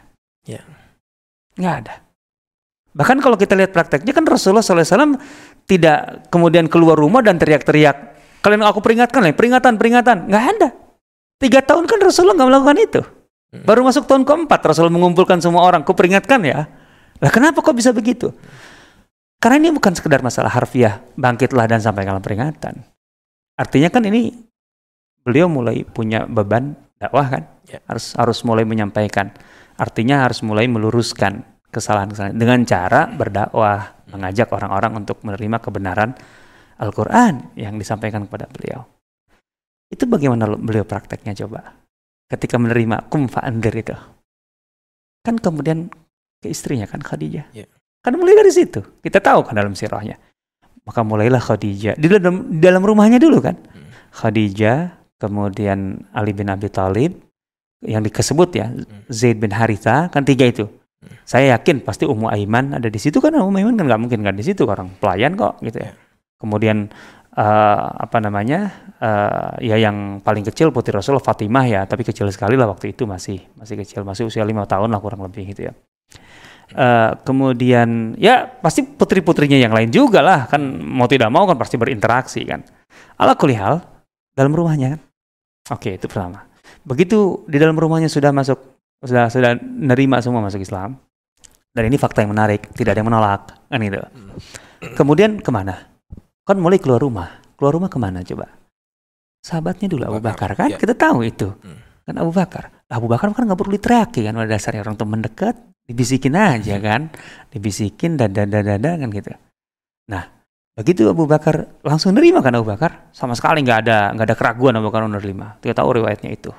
Ya. 0.44 0.66
Enggak 1.56 1.76
ada. 1.86 1.96
Bahkan 2.90 3.22
kalau 3.22 3.38
kita 3.38 3.54
lihat 3.54 3.72
prakteknya 3.72 4.12
kan 4.12 4.26
Rasulullah 4.26 4.66
SAW 4.66 5.16
tidak 5.70 6.28
kemudian 6.34 6.66
keluar 6.66 6.98
rumah 6.98 7.22
dan 7.22 7.38
teriak-teriak. 7.38 8.19
Kalian 8.40 8.64
aku 8.64 8.80
peringatkan 8.80 9.20
lah, 9.20 9.36
peringatan, 9.36 9.76
peringatan. 9.76 10.18
Enggak 10.32 10.46
ada. 10.56 10.70
Tiga 11.40 11.60
tahun 11.64 11.88
kan 11.88 12.00
Rasulullah 12.00 12.36
nggak 12.36 12.50
melakukan 12.52 12.78
itu. 12.80 13.02
Hmm. 13.50 13.64
Baru 13.66 13.82
masuk 13.88 14.06
tahun 14.06 14.24
keempat 14.28 14.60
Rasul 14.64 14.92
mengumpulkan 14.92 15.40
semua 15.40 15.64
orang. 15.64 15.84
Ku 15.84 15.96
peringatkan 15.96 16.40
ya. 16.44 16.68
Lah 17.20 17.32
kenapa 17.32 17.60
kok 17.60 17.76
bisa 17.76 17.92
begitu? 17.92 18.32
Karena 19.40 19.56
ini 19.60 19.72
bukan 19.72 19.96
sekedar 19.96 20.20
masalah 20.20 20.52
harfiah, 20.52 21.00
bangkitlah 21.16 21.68
dan 21.68 21.80
sampaikanlah 21.80 22.20
peringatan. 22.20 22.84
Artinya 23.56 23.88
kan 23.88 24.04
ini 24.04 24.36
beliau 25.24 25.48
mulai 25.48 25.88
punya 25.88 26.28
beban 26.28 26.76
dakwah 27.00 27.28
kan? 27.28 27.44
Ya. 27.68 27.80
Harus 27.88 28.16
harus 28.20 28.40
mulai 28.44 28.68
menyampaikan. 28.68 29.32
Artinya 29.80 30.28
harus 30.28 30.44
mulai 30.44 30.68
meluruskan 30.68 31.44
kesalahan-kesalahan 31.72 32.36
dengan 32.36 32.60
cara 32.68 33.08
berdakwah, 33.08 34.04
mengajak 34.12 34.52
orang-orang 34.52 35.00
untuk 35.00 35.24
menerima 35.24 35.58
kebenaran 35.64 36.20
Al-Qur'an 36.80 37.54
yang 37.60 37.76
disampaikan 37.76 38.26
kepada 38.26 38.48
beliau. 38.48 38.88
Itu 39.92 40.08
bagaimana 40.08 40.48
beliau 40.56 40.88
prakteknya 40.88 41.36
coba? 41.46 41.80
ketika 42.30 42.56
menerima 42.62 43.10
kum 43.10 43.26
fa'andir 43.26 43.74
itu. 43.74 43.98
Kan 45.26 45.42
kemudian 45.42 45.90
ke 46.40 46.48
istrinya 46.48 46.86
kan 46.86 47.02
Khadijah. 47.02 47.52
Yeah. 47.52 47.68
Kan 48.00 48.16
mulai 48.16 48.38
dari 48.38 48.54
situ. 48.54 48.80
Kita 49.04 49.20
tahu 49.20 49.44
kan 49.44 49.58
dalam 49.58 49.76
sirahnya. 49.76 50.16
Maka 50.88 51.04
mulailah 51.04 51.42
Khadijah. 51.42 52.00
Di 52.00 52.08
dalam, 52.08 52.56
di 52.56 52.62
dalam 52.64 52.86
rumahnya 52.86 53.20
dulu 53.20 53.44
kan. 53.44 53.58
Hmm. 53.60 53.90
Khadijah, 54.16 54.96
kemudian 55.20 56.08
Ali 56.16 56.32
bin 56.32 56.48
Abi 56.48 56.72
Thalib, 56.72 57.20
yang 57.84 58.06
disebut 58.06 58.50
ya, 58.56 58.72
hmm. 58.72 59.12
Zaid 59.12 59.44
bin 59.44 59.52
Haritha, 59.52 60.08
kan 60.08 60.24
tiga 60.24 60.48
itu. 60.48 60.70
Hmm. 61.04 61.18
Saya 61.28 61.60
yakin 61.60 61.84
pasti 61.84 62.08
Ummu 62.08 62.32
Aiman 62.32 62.80
ada 62.80 62.88
di 62.88 63.00
situ 63.02 63.20
kan 63.20 63.36
Ummu 63.36 63.60
Aiman 63.60 63.76
kan 63.76 63.86
nggak 63.88 64.02
mungkin 64.02 64.20
kan 64.24 64.36
di 64.36 64.44
situ 64.44 64.64
orang 64.68 64.92
pelayan 65.00 65.36
kok 65.36 65.60
gitu 65.60 65.80
ya. 65.84 65.92
Kemudian 66.40 66.88
uh, 67.36 67.84
apa 68.00 68.18
namanya 68.24 68.72
uh, 68.98 69.60
ya 69.60 69.76
yang 69.76 70.24
paling 70.24 70.48
kecil 70.48 70.72
putri 70.72 70.96
Rasul 70.96 71.20
Fatimah 71.20 71.66
ya 71.68 71.82
tapi 71.84 72.08
kecil 72.08 72.32
sekali 72.32 72.56
lah 72.56 72.72
waktu 72.72 72.96
itu 72.96 73.04
masih 73.04 73.44
masih 73.60 73.76
kecil 73.84 74.08
masih 74.08 74.32
usia 74.32 74.48
lima 74.48 74.64
tahun 74.64 74.90
lah 74.90 75.00
kurang 75.04 75.28
lebih 75.28 75.52
gitu 75.52 75.70
ya. 75.70 75.74
Uh, 76.70 77.18
kemudian 77.26 78.14
ya 78.22 78.46
pasti 78.46 78.86
putri 78.86 79.26
putrinya 79.26 79.58
yang 79.58 79.74
lain 79.74 79.90
juga 79.90 80.22
lah 80.22 80.46
kan 80.46 80.62
mau 80.86 81.10
tidak 81.10 81.34
mau 81.34 81.44
kan 81.44 81.60
pasti 81.60 81.76
berinteraksi 81.76 82.42
kan. 82.48 82.64
Ala 83.20 83.36
kulihal 83.36 83.84
dalam 84.32 84.56
rumahnya 84.56 84.96
kan. 84.96 85.02
Oke 85.76 86.00
itu 86.00 86.08
pertama. 86.08 86.48
Begitu 86.88 87.44
di 87.52 87.58
dalam 87.60 87.76
rumahnya 87.76 88.08
sudah 88.08 88.32
masuk 88.32 88.80
sudah 89.04 89.32
sudah 89.32 89.56
nerima 89.64 90.20
semua 90.20 90.44
masuk 90.44 90.60
Islam 90.60 91.00
dan 91.72 91.84
ini 91.88 91.96
fakta 91.96 92.26
yang 92.26 92.36
menarik 92.36 92.68
tidak 92.76 92.98
ada 92.98 93.00
yang 93.00 93.10
menolak 93.10 93.42
kan 93.72 93.80
itu 93.80 93.96
hmm. 93.96 94.96
kemudian 95.00 95.40
ke 95.40 95.48
mana 95.54 95.88
Kan 96.46 96.58
mulai 96.60 96.80
keluar 96.80 97.02
rumah. 97.02 97.42
Keluar 97.60 97.76
rumah 97.76 97.90
ke 97.92 97.98
mana 98.00 98.24
coba? 98.24 98.48
Sahabatnya 99.40 99.88
dulu 99.88 100.04
Abu 100.08 100.20
Bakar, 100.20 100.56
kan? 100.56 100.70
Ya. 100.72 100.78
Kita 100.80 100.96
tahu 100.96 101.24
itu. 101.24 101.52
Hmm. 101.64 101.80
Kan 102.04 102.16
Abu 102.20 102.32
Bakar. 102.34 102.72
Abu 102.90 103.06
Bakar 103.06 103.30
kan 103.38 103.46
nggak 103.46 103.60
perlu 103.60 103.78
diteriaki 103.78 104.26
kan 104.26 104.34
pada 104.34 104.50
dasarnya 104.50 104.82
orang 104.82 104.98
teman 104.98 105.22
dekat 105.22 105.56
dibisikin 105.86 106.34
aja 106.38 106.78
kan, 106.82 107.10
dibisikin 107.54 108.18
dada 108.18 108.46
dada 108.50 108.78
dada 108.78 108.92
kan 108.98 109.10
gitu. 109.14 109.30
Nah, 110.10 110.26
begitu 110.74 111.06
Abu 111.10 111.30
Bakar 111.30 111.82
langsung 111.86 112.18
nerima 112.18 112.42
kan 112.42 112.54
Abu 112.58 112.66
Bakar, 112.70 113.10
sama 113.14 113.38
sekali 113.38 113.62
nggak 113.62 113.80
ada 113.86 113.98
nggak 114.18 114.26
ada 114.26 114.36
keraguan 114.38 114.74
Abu 114.78 114.94
Bakar 114.94 115.06
menerima. 115.06 115.62
Kita 115.62 115.82
tahu 115.82 116.02
riwayatnya 116.02 116.30
itu. 116.34 116.50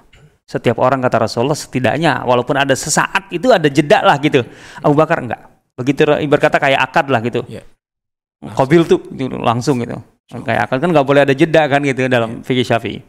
Setiap 0.47 0.83
orang 0.83 0.99
kata 0.99 1.31
Rasulullah 1.31 1.55
setidaknya 1.55 2.27
walaupun 2.27 2.59
ada 2.59 2.75
sesaat 2.75 3.31
itu 3.31 3.51
ada 3.55 3.71
jeda 3.71 4.03
lah 4.03 4.19
gitu. 4.19 4.43
Abu 4.83 4.95
Bakar 4.99 5.23
enggak. 5.23 5.47
Begitu 5.79 6.11
ibarat 6.11 6.43
kata 6.51 6.59
kayak 6.59 6.81
akad 6.91 7.07
lah 7.07 7.23
gitu. 7.23 7.47
Ya. 7.47 7.63
Kobil 8.41 8.89
tuh 8.89 9.05
gitu, 9.13 9.37
langsung 9.37 9.85
gitu. 9.85 10.01
Kayak 10.31 10.71
akad 10.71 10.79
kan 10.81 10.91
nggak 10.95 11.07
boleh 11.07 11.23
ada 11.29 11.35
jeda 11.37 11.69
kan 11.69 11.85
gitu 11.85 12.09
dalam 12.09 12.41
ya. 12.41 12.45
fikih 12.47 12.67
Syafi'i. 12.67 13.01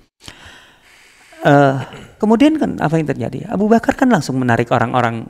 Uh, 1.41 1.81
kemudian 2.21 2.59
kan 2.59 2.77
apa 2.77 2.99
yang 2.99 3.07
terjadi? 3.07 3.49
Abu 3.49 3.71
Bakar 3.71 3.95
kan 3.97 4.11
langsung 4.11 4.37
menarik 4.37 4.69
orang-orang 4.69 5.25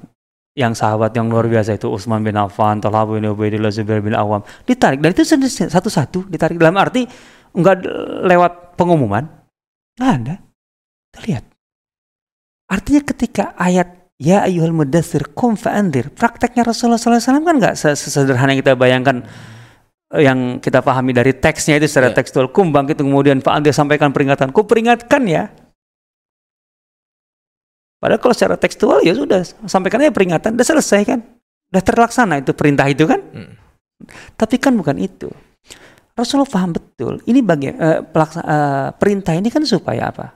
yang 0.51 0.75
sahabat 0.75 1.15
yang 1.15 1.31
luar 1.31 1.47
biasa 1.47 1.79
itu 1.79 1.87
Utsman 1.87 2.19
bin 2.27 2.35
Affan, 2.35 2.83
Talha 2.83 3.07
bin 3.07 3.23
Ubaidillah, 3.23 3.71
Zubair 3.71 4.03
bin 4.03 4.11
Awam 4.11 4.43
ditarik 4.67 4.99
dan 4.99 5.15
itu 5.15 5.23
satu-satu 5.23 6.27
ditarik 6.27 6.59
dalam 6.59 6.75
arti 6.75 7.07
enggak 7.55 7.87
lewat 8.27 8.75
pengumuman 8.75 9.23
nggak 9.95 10.11
ada 10.11 10.35
kita 11.11 11.19
lihat 11.27 11.43
artinya 12.67 13.01
ketika 13.07 13.43
ayat 13.55 14.11
ya 14.19 14.43
ayuhal 14.43 14.75
mudassir 14.75 15.31
kum 15.31 15.55
fa'andir 15.55 16.11
prakteknya 16.11 16.67
Rasulullah 16.67 16.99
SAW 16.99 17.47
kan 17.47 17.55
nggak 17.55 17.75
sesederhana 17.79 18.51
yang 18.51 18.59
kita 18.59 18.75
bayangkan 18.75 19.23
yang 20.19 20.60
kita 20.60 20.84
pahami 20.84 21.15
dari 21.15 21.32
teksnya 21.32 21.80
itu 21.80 21.88
secara 21.88 22.12
yeah. 22.12 22.17
tekstual 22.19 22.52
kum 22.52 22.76
bangkit 22.76 23.00
kemudian 23.00 23.39
fa'andir 23.39 23.71
sampaikan 23.71 24.12
peringatan 24.12 24.52
ku 24.52 24.67
peringatkan 24.67 25.24
ya 25.24 25.47
Padahal 28.02 28.17
kalau 28.17 28.34
secara 28.34 28.58
tekstual 28.58 29.06
ya 29.06 29.13
sudah 29.13 29.45
sampaikan 29.69 30.02
aja 30.02 30.10
peringatan, 30.10 30.58
udah 30.58 30.65
selesai 30.65 31.06
kan, 31.06 31.21
udah 31.69 31.84
terlaksana 31.86 32.41
itu 32.41 32.50
perintah 32.58 32.89
itu 32.89 33.06
kan. 33.06 33.21
Hmm. 33.21 33.54
Tapi 34.34 34.58
kan 34.58 34.74
bukan 34.74 34.97
itu. 34.97 35.30
Rasulullah 36.17 36.50
paham 36.50 36.74
betul. 36.74 37.21
Ini 37.30 37.45
bagi 37.45 37.69
uh, 37.69 38.02
pelaksa, 38.02 38.41
uh, 38.41 38.89
perintah 38.97 39.38
ini 39.38 39.54
kan 39.54 39.62
supaya 39.69 40.10
apa? 40.10 40.34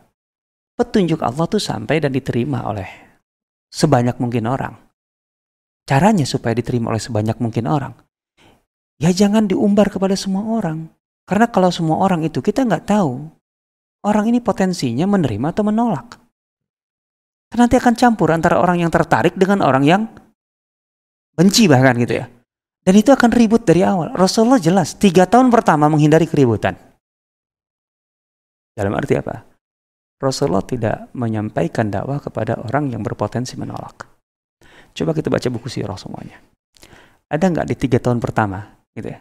Petunjuk 0.78 1.26
Allah 1.26 1.46
tuh 1.50 1.58
sampai 1.58 1.98
dan 1.98 2.14
diterima 2.14 2.70
oleh 2.70 2.86
sebanyak 3.74 4.22
mungkin 4.22 4.46
orang. 4.46 4.78
Caranya 5.90 6.26
supaya 6.30 6.54
diterima 6.54 6.94
oleh 6.94 7.02
sebanyak 7.02 7.42
mungkin 7.42 7.66
orang. 7.66 7.98
Ya 9.00 9.12
jangan 9.12 9.48
diumbar 9.50 9.92
kepada 9.92 10.16
semua 10.16 10.48
orang. 10.48 10.88
Karena 11.26 11.50
kalau 11.50 11.74
semua 11.74 12.00
orang 12.06 12.24
itu 12.24 12.40
kita 12.40 12.64
nggak 12.64 12.86
tahu 12.86 13.28
orang 14.06 14.26
ini 14.30 14.40
potensinya 14.40 15.10
menerima 15.10 15.52
atau 15.52 15.64
menolak. 15.66 16.22
Nanti 17.56 17.80
akan 17.80 17.96
campur 17.96 18.36
antara 18.36 18.60
orang 18.60 18.84
yang 18.84 18.92
tertarik 18.92 19.34
dengan 19.40 19.64
orang 19.64 19.84
yang 19.88 20.02
benci 21.34 21.72
bahkan 21.72 21.96
gitu 21.98 22.20
ya. 22.20 22.26
Dan 22.86 22.94
itu 23.00 23.10
akan 23.10 23.32
ribut 23.34 23.66
dari 23.66 23.82
awal. 23.82 24.14
Rasulullah 24.14 24.62
jelas 24.62 24.94
tiga 25.00 25.26
tahun 25.26 25.50
pertama 25.50 25.90
menghindari 25.90 26.30
keributan. 26.30 26.78
Dalam 28.76 28.94
arti 28.94 29.16
apa? 29.18 29.42
Rasulullah 30.20 30.62
tidak 30.62 31.10
menyampaikan 31.16 31.90
dakwah 31.90 32.20
kepada 32.20 32.60
orang 32.60 32.92
yang 32.92 33.02
berpotensi 33.02 33.56
menolak. 33.56 34.06
Coba 34.96 35.16
kita 35.16 35.32
baca 35.32 35.48
buku 35.48 35.68
sirah 35.72 35.98
semuanya. 35.98 36.40
Ada 37.32 37.52
nggak 37.52 37.68
di 37.72 37.76
tiga 37.76 37.98
tahun 37.98 38.20
pertama, 38.22 38.75
gitu 38.96 39.12
ya? 39.12 39.20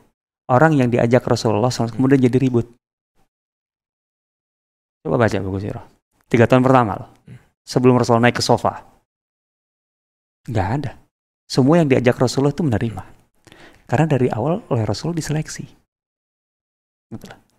Orang 0.49 0.77
yang 0.77 0.93
diajak 0.93 1.25
Rasulullah 1.25 1.73
SAW 1.73 1.93
kemudian 1.93 2.21
jadi 2.21 2.37
ribut. 2.37 2.69
Coba 5.05 5.21
baca 5.21 5.37
buku 5.41 5.59
sirah. 5.61 5.85
Tiga 6.29 6.49
tahun 6.49 6.65
pertama 6.65 6.97
loh 6.97 7.11
sebelum 7.65 7.97
Rasulullah 7.97 8.29
naik 8.29 8.39
ke 8.39 8.45
sofa? 8.45 8.85
Gak 10.45 10.69
ada. 10.81 10.93
Semua 11.49 11.81
yang 11.81 11.89
diajak 11.89 12.17
Rasulullah 12.21 12.53
itu 12.53 12.65
menerima. 12.65 13.05
Karena 13.85 14.07
dari 14.09 14.29
awal 14.33 14.65
oleh 14.69 14.85
Rasul 14.85 15.13
diseleksi. 15.17 15.65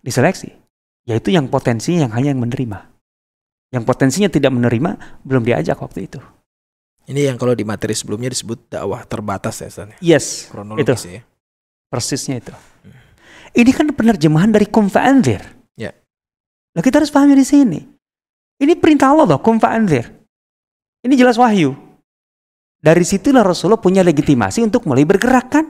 Diseleksi. 0.02 0.50
Yaitu 1.06 1.30
yang 1.34 1.46
potensinya 1.50 2.06
yang 2.06 2.12
hanya 2.14 2.34
yang 2.34 2.42
menerima. 2.42 2.78
Yang 3.74 3.84
potensinya 3.86 4.30
tidak 4.30 4.54
menerima, 4.54 5.22
belum 5.26 5.42
diajak 5.42 5.78
waktu 5.78 6.06
itu. 6.06 6.18
Ini 7.06 7.30
yang 7.30 7.38
kalau 7.38 7.54
di 7.54 7.62
materi 7.62 7.94
sebelumnya 7.94 8.30
disebut 8.30 8.74
dakwah 8.74 9.06
terbatas 9.06 9.62
ya, 9.62 9.70
San? 9.70 9.94
Yes, 10.02 10.50
Kronologis 10.50 11.06
itu. 11.06 11.18
ya. 11.18 11.22
Persisnya 11.86 12.42
itu. 12.42 12.54
Ini 13.56 13.70
kan 13.72 13.88
penerjemahan 13.94 14.52
dari 14.52 14.68
kum 14.68 14.90
fa'anzir. 14.90 15.40
Ya. 15.78 15.94
Nah, 16.76 16.82
kita 16.84 17.00
harus 17.00 17.08
pahami 17.08 17.32
di 17.38 17.46
sini. 17.46 17.80
Ini 18.60 18.76
perintah 18.76 19.12
Allah 19.12 19.36
loh, 19.36 19.40
kum 19.40 19.56
fa'anzir. 19.56 20.04
Ini 21.06 21.14
jelas 21.16 21.40
wahyu. 21.40 21.72
Dari 22.76 23.02
situlah 23.02 23.40
Rasulullah 23.40 23.80
punya 23.80 24.04
legitimasi 24.04 24.60
untuk 24.62 24.84
mulai 24.84 25.08
bergerak 25.08 25.46
kan? 25.48 25.64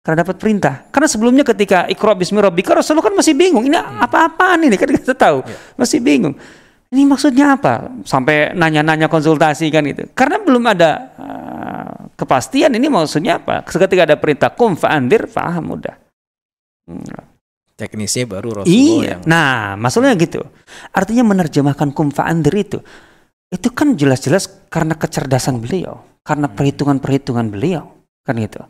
Karena 0.00 0.24
dapat 0.24 0.40
perintah. 0.40 0.88
Karena 0.88 1.08
sebelumnya 1.12 1.44
ketika 1.44 1.84
Iqra 1.84 2.16
bismi 2.16 2.40
rabbika 2.40 2.72
Rasulullah 2.72 3.04
kan 3.04 3.14
masih 3.14 3.36
bingung. 3.36 3.68
Ini 3.68 3.76
hmm. 3.76 4.00
apa-apaan 4.00 4.64
ini? 4.64 4.80
Kan 4.80 4.88
kita 4.88 5.12
tahu. 5.12 5.44
Ya. 5.44 5.56
Masih 5.76 6.00
bingung. 6.00 6.32
Ini 6.90 7.06
maksudnya 7.06 7.54
apa? 7.54 7.86
Sampai 8.02 8.56
nanya-nanya 8.56 9.06
konsultasi 9.06 9.68
kan 9.68 9.84
itu. 9.86 10.08
Karena 10.16 10.40
belum 10.40 10.64
ada 10.66 11.12
kepastian 12.20 12.76
ini 12.76 12.92
maksudnya 12.92 13.40
apa. 13.40 13.64
Ketika 13.64 14.04
ada 14.04 14.20
perintah 14.20 14.52
kum 14.52 14.76
fa'andir, 14.76 15.24
faham 15.24 15.80
udah. 15.80 15.96
Hmm 16.84 17.28
teknisnya 17.80 18.28
baru 18.28 18.60
Rasulullah 18.60 18.76
iya. 18.76 19.16
yang 19.16 19.20
nah 19.24 19.72
maksudnya 19.80 20.12
gitu 20.20 20.44
artinya 20.92 21.32
menerjemahkan 21.32 21.96
kum 21.96 22.12
fa'andir 22.12 22.52
itu 22.52 22.76
itu 23.48 23.68
kan 23.72 23.96
jelas-jelas 23.96 24.68
karena 24.68 25.00
kecerdasan 25.00 25.64
beliau 25.64 26.04
karena 26.20 26.44
hmm. 26.44 26.60
perhitungan-perhitungan 26.60 27.48
beliau 27.48 27.88
kan 28.20 28.36
gitu 28.36 28.60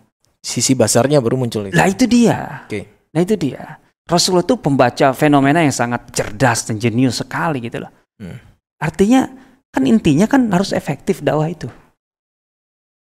sisi 0.41 0.73
basarnya 0.73 1.21
baru 1.21 1.37
muncul 1.37 1.69
itu. 1.69 1.77
Nah 1.77 1.87
itu 1.87 2.05
dia. 2.09 2.65
Oke. 2.65 2.69
Okay. 2.69 2.83
Nah 3.13 3.21
itu 3.23 3.35
dia. 3.37 3.77
Rasulullah 4.09 4.43
itu 4.43 4.59
pembaca 4.59 5.07
fenomena 5.15 5.63
yang 5.63 5.75
sangat 5.75 6.11
cerdas 6.11 6.67
dan 6.67 6.83
jenius 6.83 7.23
sekali 7.23 7.63
gitu 7.63 7.79
loh. 7.79 7.93
Hmm. 8.19 8.41
Artinya 8.81 9.29
kan 9.71 9.87
intinya 9.87 10.27
kan 10.27 10.51
harus 10.51 10.75
efektif 10.75 11.23
dakwah 11.23 11.47
itu. 11.47 11.71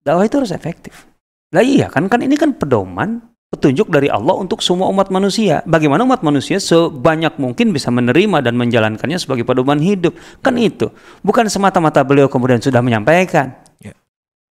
Dakwah 0.01 0.25
itu 0.25 0.35
harus 0.41 0.53
efektif. 0.53 1.07
Lah 1.51 1.61
iya 1.61 1.91
kan 1.91 2.07
kan 2.07 2.23
ini 2.23 2.39
kan 2.39 2.55
pedoman 2.55 3.21
petunjuk 3.51 3.91
dari 3.91 4.07
Allah 4.07 4.39
untuk 4.39 4.63
semua 4.63 4.87
umat 4.87 5.11
manusia. 5.11 5.59
Bagaimana 5.67 6.07
umat 6.07 6.23
manusia 6.23 6.57
sebanyak 6.57 7.35
mungkin 7.35 7.75
bisa 7.75 7.91
menerima 7.91 8.39
dan 8.39 8.55
menjalankannya 8.55 9.19
sebagai 9.19 9.43
pedoman 9.43 9.77
hidup. 9.77 10.15
Kan 10.39 10.55
itu. 10.55 10.87
Bukan 11.21 11.51
semata-mata 11.51 12.01
beliau 12.07 12.31
kemudian 12.31 12.63
sudah 12.63 12.79
menyampaikan. 12.79 13.51
Ya. 13.83 13.91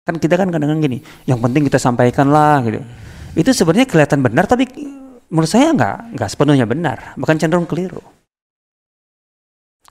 Kan 0.08 0.16
kita 0.18 0.40
kan 0.40 0.48
kadang-kadang 0.48 0.80
gini, 0.80 0.98
yang 1.28 1.44
penting 1.44 1.68
kita 1.68 1.76
sampaikan 1.76 2.32
lah 2.32 2.64
gitu. 2.64 2.80
Itu 3.36 3.52
sebenarnya 3.52 3.86
kelihatan 3.92 4.24
benar 4.24 4.48
tapi 4.48 4.64
menurut 5.28 5.52
saya 5.52 5.76
nggak 5.76 6.16
nggak 6.16 6.30
sepenuhnya 6.32 6.64
benar, 6.64 7.20
bahkan 7.20 7.36
cenderung 7.36 7.68
keliru. 7.68 8.00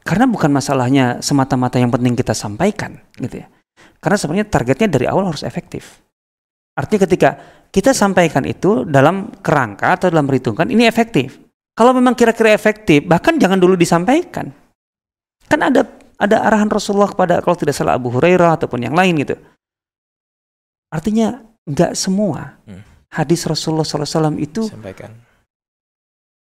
Karena 0.04 0.24
bukan 0.24 0.48
masalahnya 0.52 1.20
semata-mata 1.20 1.76
yang 1.76 1.92
penting 1.92 2.16
kita 2.16 2.32
sampaikan 2.32 3.00
gitu 3.20 3.44
ya. 3.44 3.48
Karena 3.98 4.16
sebenarnya 4.20 4.46
targetnya 4.48 4.88
dari 4.88 5.06
awal 5.08 5.32
harus 5.32 5.42
efektif. 5.42 6.02
Artinya 6.74 7.06
ketika 7.06 7.30
kita 7.70 7.90
sampaikan 7.90 8.46
itu 8.46 8.86
dalam 8.86 9.30
kerangka 9.42 9.98
atau 9.98 10.06
dalam 10.10 10.26
perhitungan 10.26 10.66
ini 10.70 10.86
efektif. 10.86 11.42
Kalau 11.74 11.90
memang 11.90 12.14
kira-kira 12.14 12.54
efektif, 12.54 13.02
bahkan 13.02 13.34
jangan 13.34 13.58
dulu 13.58 13.74
disampaikan. 13.74 14.46
Kan 15.50 15.60
ada 15.60 15.82
ada 16.14 16.46
arahan 16.46 16.70
Rasulullah 16.70 17.10
kepada 17.10 17.42
kalau 17.42 17.58
tidak 17.58 17.74
salah 17.74 17.98
Abu 17.98 18.14
Hurairah 18.14 18.54
ataupun 18.54 18.86
yang 18.86 18.94
lain 18.94 19.18
gitu. 19.18 19.34
Artinya 20.94 21.42
nggak 21.66 21.98
semua 21.98 22.54
hmm. 22.70 23.10
hadis 23.10 23.42
Rasulullah 23.50 23.82
SAW 23.82 24.38
itu 24.38 24.70
Sampaikan. 24.70 25.10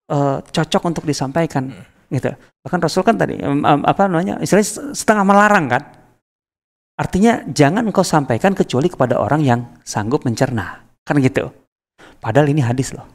Uh, 0.07 0.39
cocok 0.53 0.83
untuk 0.85 1.03
disampaikan 1.09 1.73
hmm. 1.73 2.13
gitu. 2.13 2.29
Bahkan 2.61 2.79
Rasul 2.79 3.01
kan 3.01 3.17
tadi 3.17 3.41
um, 3.41 3.65
apa 3.65 4.05
namanya 4.05 4.37
istilahnya 4.37 4.93
setengah 4.93 5.25
melarang 5.25 5.65
kan. 5.65 5.83
Artinya 6.97 7.45
jangan 7.45 7.85
engkau 7.85 8.01
sampaikan 8.01 8.57
kecuali 8.57 8.89
kepada 8.89 9.21
orang 9.21 9.45
yang 9.45 9.59
sanggup 9.85 10.25
mencerna. 10.25 10.81
Kan 11.05 11.21
gitu. 11.21 11.53
Padahal 12.17 12.49
ini 12.49 12.65
hadis 12.65 12.89
loh. 12.91 13.05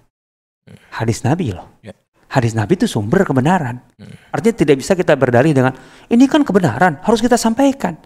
Hmm. 0.65 0.79
Hadis 1.03 1.27
Nabi 1.27 1.51
loh. 1.51 1.83
Ya. 1.83 1.91
Hadis 2.31 2.55
Nabi 2.55 2.79
itu 2.79 2.87
sumber 2.87 3.27
kebenaran. 3.27 3.83
Hmm. 3.99 4.15
Artinya 4.31 4.55
tidak 4.63 4.77
bisa 4.79 4.95
kita 4.95 5.19
berdalih 5.19 5.51
dengan 5.51 5.75
ini 6.09 6.25
kan 6.31 6.47
kebenaran, 6.47 7.03
harus 7.03 7.19
kita 7.19 7.35
sampaikan. 7.35 7.99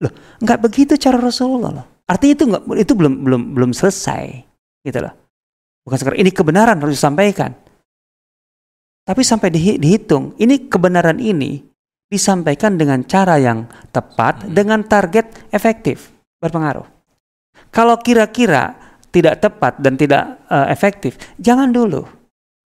Loh, 0.00 0.14
nggak 0.40 0.58
begitu 0.62 0.94
cara 0.96 1.18
Rasulullah 1.18 1.82
loh. 1.82 1.86
Artinya 2.06 2.32
itu 2.32 2.44
nggak 2.48 2.62
itu 2.80 2.92
belum 2.94 3.12
belum 3.26 3.42
belum 3.58 3.70
selesai, 3.74 4.40
gitu 4.86 4.98
loh. 5.02 5.14
Bukan 5.84 5.98
sekarang 6.00 6.18
ini 6.22 6.30
kebenaran 6.32 6.80
harus 6.80 6.96
disampaikan. 6.96 7.52
Tapi 9.04 9.20
sampai 9.20 9.52
di, 9.52 9.76
dihitung, 9.76 10.32
ini 10.40 10.64
kebenaran 10.64 11.20
ini 11.20 11.60
disampaikan 12.14 12.78
dengan 12.78 13.02
cara 13.02 13.34
yang 13.42 13.66
tepat, 13.90 14.46
hmm. 14.46 14.54
dengan 14.54 14.86
target 14.86 15.50
efektif, 15.50 16.14
berpengaruh. 16.38 16.86
Kalau 17.74 17.98
kira-kira 17.98 18.78
tidak 19.10 19.42
tepat 19.42 19.82
dan 19.82 19.98
tidak 19.98 20.46
uh, 20.46 20.70
efektif, 20.70 21.18
jangan 21.42 21.74
dulu. 21.74 22.06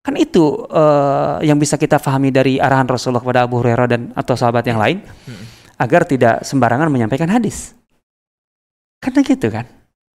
Kan 0.03 0.19
itu 0.19 0.67
uh, 0.71 1.39
yang 1.43 1.55
bisa 1.59 1.79
kita 1.79 1.99
pahami 1.99 2.31
dari 2.31 2.59
arahan 2.59 2.87
Rasulullah 2.87 3.23
kepada 3.23 3.43
Abu 3.47 3.59
Hurairah 3.59 3.87
dan 3.87 4.01
atau 4.15 4.35
sahabat 4.35 4.63
yang 4.67 4.79
lain 4.79 5.03
hmm. 5.03 5.43
agar 5.79 6.03
tidak 6.03 6.43
sembarangan 6.43 6.91
menyampaikan 6.91 7.31
hadis. 7.31 7.75
Karena 8.99 9.19
gitu 9.23 9.47
kan. 9.47 9.67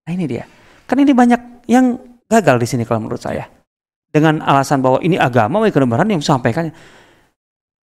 Nah 0.07 0.11
ini 0.11 0.25
dia. 0.27 0.47
Kan 0.87 0.99
ini 0.99 1.11
banyak 1.11 1.67
yang 1.71 1.99
gagal 2.27 2.55
di 2.59 2.67
sini 2.67 2.83
kalau 2.83 3.03
menurut 3.03 3.19
saya. 3.19 3.47
Dengan 4.11 4.43
alasan 4.43 4.83
bahwa 4.83 4.99
ini 4.99 5.15
agama, 5.15 5.63
ini 5.63 5.71
kebenaran 5.71 6.07
yang 6.11 6.23
sampaikan. 6.23 6.71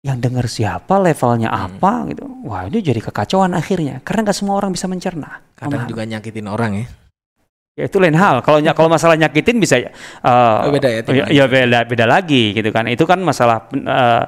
Yang 0.06 0.18
dengar 0.22 0.46
siapa, 0.46 1.02
levelnya 1.02 1.50
Hmm. 1.50 1.82
apa 1.82 1.92
gitu. 2.14 2.30
Wah 2.46 2.70
ini 2.70 2.78
jadi 2.78 3.02
kekacauan 3.02 3.58
akhirnya. 3.58 4.06
Karena 4.06 4.30
nggak 4.30 4.38
semua 4.38 4.62
orang 4.62 4.70
bisa 4.70 4.86
mencerna. 4.86 5.42
Kadang 5.58 5.82
memahami. 5.82 5.90
juga 5.90 6.04
nyakitin 6.06 6.46
orang 6.46 6.72
ya. 6.78 6.86
Ya 7.76 7.84
itu 7.92 7.98
lain 8.00 8.16
hal. 8.16 8.40
Kalau 8.46 8.62
kalau 8.72 8.88
masalah 8.88 9.18
nyakitin 9.20 9.58
bisa 9.60 9.76
uh, 10.24 10.64
Oh, 10.64 10.72
beda 10.72 10.88
ya, 10.88 11.02
Ya, 11.12 11.26
ya 11.28 11.46
beda 11.50 11.84
beda 11.84 12.06
lagi 12.06 12.54
gitu 12.54 12.70
kan. 12.72 12.86
Itu 12.88 13.04
kan 13.04 13.20
masalah 13.20 13.66
uh, 13.68 14.24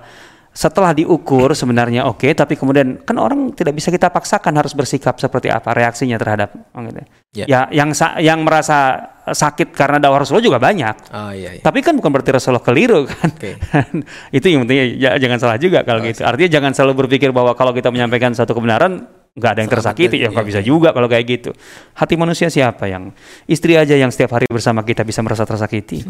setelah 0.57 0.89
diukur 0.89 1.53
sebenarnya 1.53 2.09
oke, 2.09 2.33
tapi 2.33 2.57
kemudian 2.57 3.05
kan 3.05 3.13
orang 3.21 3.53
tidak 3.53 3.77
bisa 3.77 3.93
kita 3.93 4.09
paksakan 4.09 4.57
harus 4.57 4.73
bersikap 4.73 5.13
seperti 5.21 5.53
apa 5.53 5.69
reaksinya 5.69 6.17
terhadap 6.17 6.49
oh, 6.73 6.81
gitu. 6.81 7.05
Ya. 7.37 7.45
Ya 7.45 7.61
yang 7.69 7.93
yang 8.17 8.41
merasa 8.41 9.05
sakit 9.29 9.69
karena 9.77 10.01
dakwah 10.01 10.25
Rasulullah 10.25 10.49
juga 10.49 10.57
banyak. 10.57 11.13
Oh 11.13 11.29
iya 11.29 11.61
iya. 11.61 11.61
Tapi 11.61 11.85
kan 11.85 11.93
bukan 11.93 12.09
berarti 12.09 12.33
Rasulullah 12.33 12.65
keliru 12.65 13.05
kan. 13.05 13.29
Oke. 13.37 13.53
itu 14.37 14.45
yang 14.49 14.65
penting 14.65 14.97
ya, 14.97 15.21
jangan 15.21 15.37
salah 15.37 15.61
juga 15.61 15.85
kalau 15.85 16.01
Oh, 16.01 16.09
gitu. 16.09 16.25
Artinya 16.25 16.49
jangan 16.49 16.71
selalu 16.73 17.05
berpikir 17.05 17.29
bahwa 17.29 17.53
kalau 17.53 17.69
kita 17.69 17.93
menyampaikan 17.93 18.33
satu 18.33 18.57
kebenaran 18.57 19.05
nggak 19.37 19.51
ada 19.53 19.59
yang 19.61 19.69
Selamat 19.69 19.93
tersakiti 19.93 20.17
ya 20.17 20.33
nggak 20.33 20.41
iya, 20.41 20.51
bisa 20.57 20.61
iya. 20.65 20.69
juga 20.73 20.89
kalau 20.89 21.05
kayak 21.05 21.25
gitu. 21.29 21.51
Hati 21.93 22.17
manusia 22.17 22.49
siapa 22.49 22.89
yang 22.89 23.13
istri 23.45 23.77
aja 23.77 23.93
yang 23.93 24.09
setiap 24.09 24.41
hari 24.41 24.49
bersama 24.49 24.81
kita 24.81 25.05
bisa 25.05 25.21
merasa 25.21 25.45
tersakiti. 25.45 26.01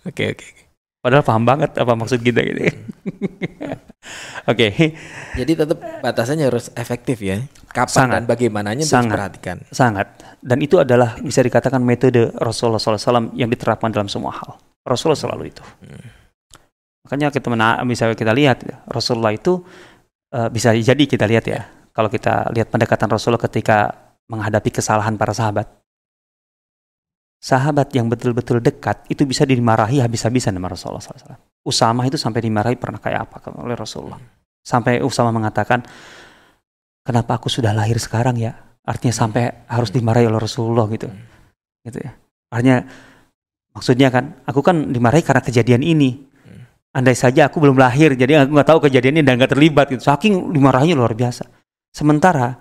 Oke 0.00 0.32
oke. 0.32 0.46
oke. 0.46 0.69
Padahal 1.00 1.24
paham 1.24 1.44
banget 1.48 1.70
apa 1.80 1.92
maksud 1.96 2.20
kita 2.20 2.44
gitu. 2.44 2.60
Oke, 4.50 4.72
Jadi 5.36 5.52
tetap 5.56 5.78
batasannya 6.00 6.44
harus 6.48 6.68
efektif 6.76 7.20
ya. 7.24 7.40
Kapan 7.72 7.92
Sangat. 8.08 8.14
dan 8.20 8.24
bagaimananya 8.28 8.84
harus 8.84 8.92
Sangat. 8.92 9.12
diperhatikan. 9.16 9.56
sangat. 9.70 10.06
Dan 10.40 10.58
itu 10.60 10.76
adalah 10.76 11.16
bisa 11.20 11.40
dikatakan 11.40 11.80
metode 11.80 12.32
Rasulullah 12.36 12.80
SAW 12.80 13.32
yang 13.32 13.48
diterapkan 13.48 13.88
dalam 13.88 14.08
semua 14.10 14.34
hal. 14.34 14.60
Rasulullah 14.82 15.16
selalu 15.20 15.52
itu. 15.52 15.62
Hmm. 15.84 16.04
Makanya 17.06 17.32
kita 17.32 17.46
mena- 17.48 17.80
misalnya 17.84 18.16
kita 18.16 18.32
lihat 18.36 18.64
Rasulullah 18.84 19.32
itu 19.32 19.60
eh, 20.32 20.48
bisa 20.52 20.74
jadi 20.74 21.00
kita 21.08 21.24
lihat 21.24 21.44
ya. 21.46 21.60
Kalau 21.92 22.08
kita 22.12 22.52
lihat 22.52 22.68
pendekatan 22.68 23.08
Rasulullah 23.08 23.40
ketika 23.40 23.92
menghadapi 24.28 24.68
kesalahan 24.68 25.16
para 25.16 25.32
sahabat. 25.32 25.79
Sahabat 27.40 27.88
yang 27.96 28.12
betul-betul 28.12 28.60
dekat 28.60 29.08
itu 29.08 29.24
bisa 29.24 29.48
dimarahi 29.48 30.04
habis-habisan 30.04 30.52
sama 30.52 30.68
Rasulullah 30.68 31.00
SAW. 31.00 31.40
Usama 31.64 32.04
itu 32.04 32.20
sampai 32.20 32.44
dimarahi 32.44 32.76
pernah 32.76 33.00
kayak 33.00 33.32
apa 33.32 33.56
oleh 33.56 33.72
Rasulullah. 33.72 34.20
Sampai 34.60 35.00
Usama 35.00 35.32
mengatakan, 35.32 35.80
kenapa 37.00 37.40
aku 37.40 37.48
sudah 37.48 37.72
lahir 37.72 37.96
sekarang 37.96 38.36
ya? 38.36 38.52
Artinya 38.84 39.16
sampai 39.16 39.64
harus 39.72 39.88
dimarahi 39.88 40.28
oleh 40.28 40.36
Rasulullah 40.36 40.84
gitu. 40.92 41.08
Gitu 41.80 41.98
ya. 42.04 42.12
Artinya 42.52 42.84
maksudnya 43.72 44.12
kan, 44.12 44.44
aku 44.44 44.60
kan 44.60 44.92
dimarahi 44.92 45.24
karena 45.24 45.40
kejadian 45.40 45.80
ini. 45.80 46.28
Andai 46.90 47.14
saja 47.14 47.46
aku 47.46 47.62
belum 47.62 47.78
lahir, 47.78 48.18
jadi 48.18 48.44
aku 48.44 48.50
nggak 48.50 48.68
tahu 48.68 48.78
kejadian 48.90 49.22
ini 49.22 49.24
dan 49.24 49.38
nggak 49.38 49.54
terlibat 49.54 49.86
gitu. 49.94 50.02
Saking 50.02 50.50
dimarahinya 50.50 50.98
luar 50.98 51.14
biasa. 51.14 51.46
Sementara 51.94 52.52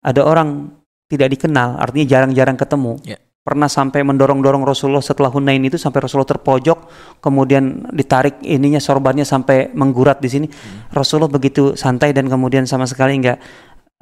ada 0.00 0.22
orang 0.22 0.70
tidak 1.10 1.34
dikenal, 1.34 1.74
artinya 1.82 2.06
jarang-jarang 2.06 2.54
ketemu. 2.54 2.94
Ya. 3.02 3.18
Pernah 3.46 3.70
sampai 3.70 4.02
mendorong-dorong 4.02 4.66
Rasulullah 4.66 4.98
setelah 4.98 5.30
Hunain 5.30 5.62
itu 5.62 5.78
sampai 5.78 6.02
Rasulullah 6.02 6.26
terpojok, 6.26 6.78
kemudian 7.22 7.94
ditarik 7.94 8.42
ininya 8.42 8.82
sorbannya 8.82 9.22
sampai 9.22 9.70
menggurat 9.70 10.18
di 10.18 10.26
sini. 10.26 10.46
Rasulullah 10.90 11.30
begitu 11.30 11.78
santai 11.78 12.10
dan 12.10 12.26
kemudian 12.26 12.66
sama 12.66 12.90
sekali 12.90 13.14
nggak 13.22 13.38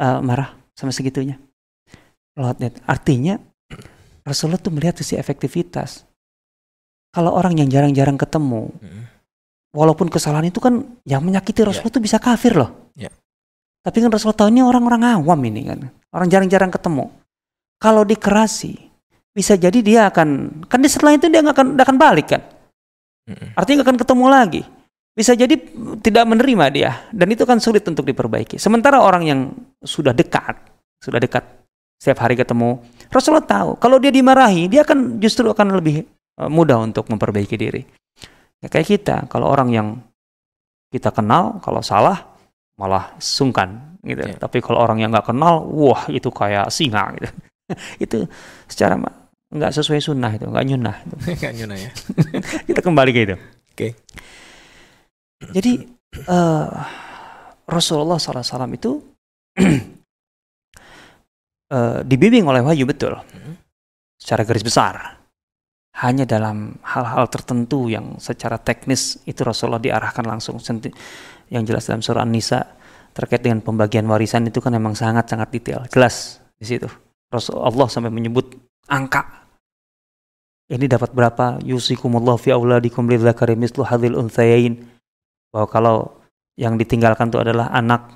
eh, 0.00 0.18
marah 0.24 0.48
sama 0.72 0.96
segitunya. 0.96 1.36
Artinya 2.88 3.36
Rasulullah 4.24 4.56
tuh 4.56 4.72
melihat 4.72 4.96
sisi 4.96 5.20
efektivitas. 5.20 6.08
Kalau 7.12 7.36
orang 7.36 7.60
yang 7.60 7.68
jarang-jarang 7.68 8.16
ketemu, 8.16 8.72
Hmm. 8.80 9.06
walaupun 9.76 10.08
kesalahan 10.08 10.48
itu 10.48 10.58
kan 10.58 10.82
yang 11.04 11.20
menyakiti 11.20 11.62
Rasulullah 11.62 11.92
itu 11.92 12.00
bisa 12.00 12.16
kafir 12.16 12.56
loh. 12.56 12.90
Ya. 12.96 13.12
Tapi 13.84 14.00
kan 14.00 14.08
Rasulullah 14.08 14.40
tahu 14.40 14.48
ini 14.50 14.64
orang-orang 14.64 15.20
awam 15.20 15.40
ini 15.44 15.68
kan. 15.68 15.78
Orang 16.10 16.32
jarang-jarang 16.32 16.72
ketemu. 16.72 17.12
Kalau 17.76 18.02
dikerasi, 18.02 18.93
bisa 19.34 19.58
jadi 19.58 19.78
dia 19.82 20.00
akan, 20.08 20.62
kan 20.70 20.78
di 20.78 20.86
setelah 20.86 21.18
itu 21.18 21.26
dia 21.26 21.42
nggak 21.42 21.56
akan, 21.58 21.66
nggak 21.74 21.86
akan 21.90 21.98
balik 21.98 22.26
kan. 22.30 22.42
Artinya 23.58 23.82
nggak 23.82 23.88
akan 23.90 23.98
ketemu 23.98 24.26
lagi. 24.30 24.62
Bisa 25.14 25.34
jadi 25.34 25.54
tidak 26.02 26.24
menerima 26.26 26.64
dia. 26.70 26.90
Dan 27.10 27.34
itu 27.34 27.42
kan 27.42 27.58
sulit 27.58 27.82
untuk 27.86 28.06
diperbaiki. 28.06 28.58
Sementara 28.62 29.02
orang 29.02 29.22
yang 29.26 29.40
sudah 29.82 30.14
dekat, 30.14 30.54
sudah 31.02 31.18
dekat, 31.18 31.42
setiap 31.98 32.22
hari 32.22 32.38
ketemu, 32.38 32.78
Rasulullah 33.10 33.46
tahu. 33.46 33.78
Kalau 33.78 33.98
dia 33.98 34.14
dimarahi, 34.14 34.70
dia 34.70 34.86
akan 34.86 35.18
justru 35.18 35.50
akan 35.50 35.78
lebih 35.78 36.06
eh, 36.06 36.50
mudah 36.50 36.82
untuk 36.82 37.10
memperbaiki 37.10 37.56
diri. 37.58 37.82
Ya, 38.62 38.70
kayak 38.70 38.86
kita, 38.86 39.16
kalau 39.26 39.50
orang 39.50 39.68
yang 39.74 39.88
kita 40.94 41.10
kenal, 41.10 41.58
kalau 41.58 41.82
salah 41.82 42.34
malah 42.78 43.14
sungkan 43.18 43.98
gitu. 44.02 44.22
Ya. 44.22 44.36
Tapi 44.38 44.58
kalau 44.62 44.82
orang 44.82 45.02
yang 45.02 45.10
nggak 45.14 45.30
kenal, 45.30 45.62
wah 45.64 46.06
itu 46.10 46.30
kayak 46.30 46.70
singa 46.74 47.14
gitu. 47.18 47.28
itu 48.04 48.18
secara 48.68 48.98
nggak 49.54 49.70
sesuai 49.70 50.02
sunnah 50.02 50.34
itu, 50.34 50.50
nggak 50.50 50.64
nyunah. 50.66 50.96
Itu. 51.06 51.14
Nggak 51.38 51.54
nyuna 51.54 51.74
ya. 51.78 51.90
Kita 52.68 52.80
kembali 52.82 53.10
ke 53.14 53.20
itu. 53.22 53.36
Oke. 53.70 53.88
Jadi 55.54 55.72
eh, 56.26 56.68
Rasulullah 57.64 58.18
SAW 58.18 58.66
itu 58.74 58.98
eh, 61.74 61.98
dibimbing 62.02 62.44
oleh 62.50 62.66
wahyu 62.66 62.84
betul, 62.84 63.14
Hmm. 63.14 63.54
secara 64.18 64.42
garis 64.42 64.66
besar. 64.66 65.22
Hanya 65.94 66.26
dalam 66.26 66.74
hal-hal 66.82 67.30
tertentu 67.30 67.86
yang 67.86 68.18
secara 68.18 68.58
teknis 68.58 69.22
itu 69.30 69.46
Rasulullah 69.46 69.78
diarahkan 69.78 70.26
langsung. 70.26 70.58
Yang 71.46 71.62
jelas 71.70 71.86
dalam 71.86 72.02
surah 72.02 72.26
An-Nisa 72.26 72.66
terkait 73.14 73.46
dengan 73.46 73.62
pembagian 73.62 74.02
warisan 74.10 74.42
itu 74.50 74.58
kan 74.58 74.74
memang 74.74 74.98
sangat-sangat 74.98 75.54
detail, 75.54 75.86
jelas 75.86 76.42
di 76.58 76.66
situ. 76.66 76.90
Rasulullah 77.30 77.86
sampai 77.86 78.10
menyebut 78.10 78.58
angka. 78.90 79.43
Ini 80.64 80.88
dapat 80.88 81.12
berapa? 81.12 81.60
Yusikumullah 81.60 82.40
fi 82.40 82.56
auladikum 82.56 83.04
lidzakari 83.04 83.54
mislu 83.56 83.84
hadzal 83.84 84.16
unthayain. 84.16 84.80
Bahwa 85.52 85.68
kalau 85.68 85.96
yang 86.56 86.80
ditinggalkan 86.80 87.28
itu 87.28 87.38
adalah 87.38 87.68
anak 87.70 88.08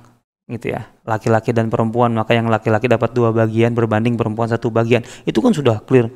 gitu 0.48 0.72
ya, 0.72 0.88
laki-laki 1.04 1.52
dan 1.52 1.68
perempuan, 1.68 2.16
maka 2.16 2.32
yang 2.32 2.48
laki-laki 2.48 2.88
dapat 2.88 3.12
dua 3.12 3.36
bagian 3.36 3.76
berbanding 3.76 4.16
perempuan 4.16 4.48
satu 4.48 4.72
bagian. 4.72 5.04
Itu 5.28 5.44
kan 5.44 5.52
sudah 5.52 5.84
clear. 5.84 6.08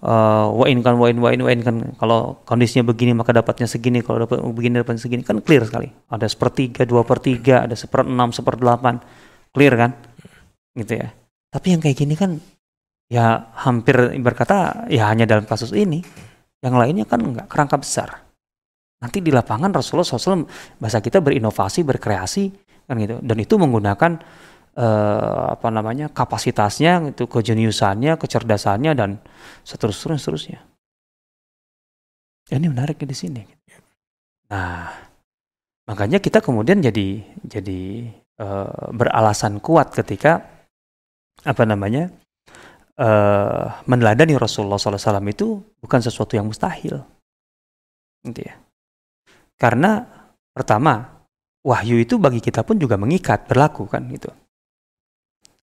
Eh, 0.00 0.46
wa 0.48 0.64
in 0.64 0.80
kan 0.80 0.96
wa 0.96 1.12
in 1.12 1.20
wa 1.20 1.28
in 1.28 1.44
wa 1.44 1.52
in 1.52 1.60
kan 1.60 1.92
kalau 2.00 2.40
kondisinya 2.48 2.88
begini 2.88 3.12
maka 3.12 3.36
dapatnya 3.36 3.68
segini 3.68 4.00
kalau 4.00 4.24
dapat 4.24 4.40
begini 4.48 4.80
dapatnya 4.80 4.96
segini 4.96 5.20
kan 5.20 5.44
clear 5.44 5.60
sekali 5.68 5.92
ada 6.08 6.24
sepertiga 6.24 6.88
dua 6.88 7.04
per 7.04 7.20
tiga 7.20 7.68
ada 7.68 7.76
seperenam 7.76 8.32
seperdelapan 8.32 8.96
clear 9.52 9.76
kan 9.76 9.92
gitu 10.72 11.04
ya 11.04 11.12
tapi 11.52 11.76
yang 11.76 11.84
kayak 11.84 12.00
gini 12.00 12.16
kan 12.16 12.40
ya 13.10 13.50
hampir 13.58 13.98
berkata 14.22 14.86
ya 14.86 15.10
hanya 15.10 15.26
dalam 15.26 15.44
kasus 15.44 15.74
ini. 15.74 16.00
Yang 16.62 16.74
lainnya 16.76 17.04
kan 17.08 17.20
nggak 17.20 17.48
kerangka 17.50 17.76
besar. 17.80 18.08
Nanti 19.00 19.24
di 19.24 19.32
lapangan 19.32 19.72
Rasulullah 19.72 20.04
SAW 20.04 20.44
bahasa 20.76 21.00
kita 21.00 21.18
berinovasi 21.24 21.82
berkreasi 21.82 22.44
kan 22.86 23.00
gitu. 23.00 23.16
Dan 23.24 23.36
itu 23.40 23.56
menggunakan 23.56 24.20
eh, 24.76 25.44
apa 25.56 25.68
namanya 25.72 26.12
kapasitasnya 26.12 27.16
itu 27.16 27.24
kejeniusannya 27.26 28.20
kecerdasannya 28.20 28.92
dan 28.92 29.18
seterusnya 29.64 30.20
seterusnya. 30.20 30.60
Ini 32.52 32.66
menarik 32.68 33.00
di 33.00 33.16
sini. 33.16 33.42
Nah 34.52 34.84
makanya 35.88 36.20
kita 36.20 36.44
kemudian 36.44 36.84
jadi 36.84 37.24
jadi 37.40 37.80
eh, 38.36 38.86
beralasan 38.92 39.64
kuat 39.64 39.96
ketika 39.96 40.44
apa 41.40 41.64
namanya 41.64 42.12
eh, 43.00 43.64
meneladani 43.88 44.36
Rasulullah 44.36 44.76
SAW 44.76 45.24
itu 45.32 45.56
bukan 45.80 46.00
sesuatu 46.04 46.36
yang 46.36 46.44
mustahil. 46.44 47.00
Gitu 48.20 48.40
ya. 48.44 48.54
Karena 49.56 50.04
pertama 50.52 51.24
wahyu 51.64 52.00
itu 52.00 52.20
bagi 52.20 52.44
kita 52.44 52.64
pun 52.64 52.76
juga 52.76 53.00
mengikat 53.00 53.48
berlaku 53.48 53.88
kan 53.88 54.04
gitu. 54.12 54.28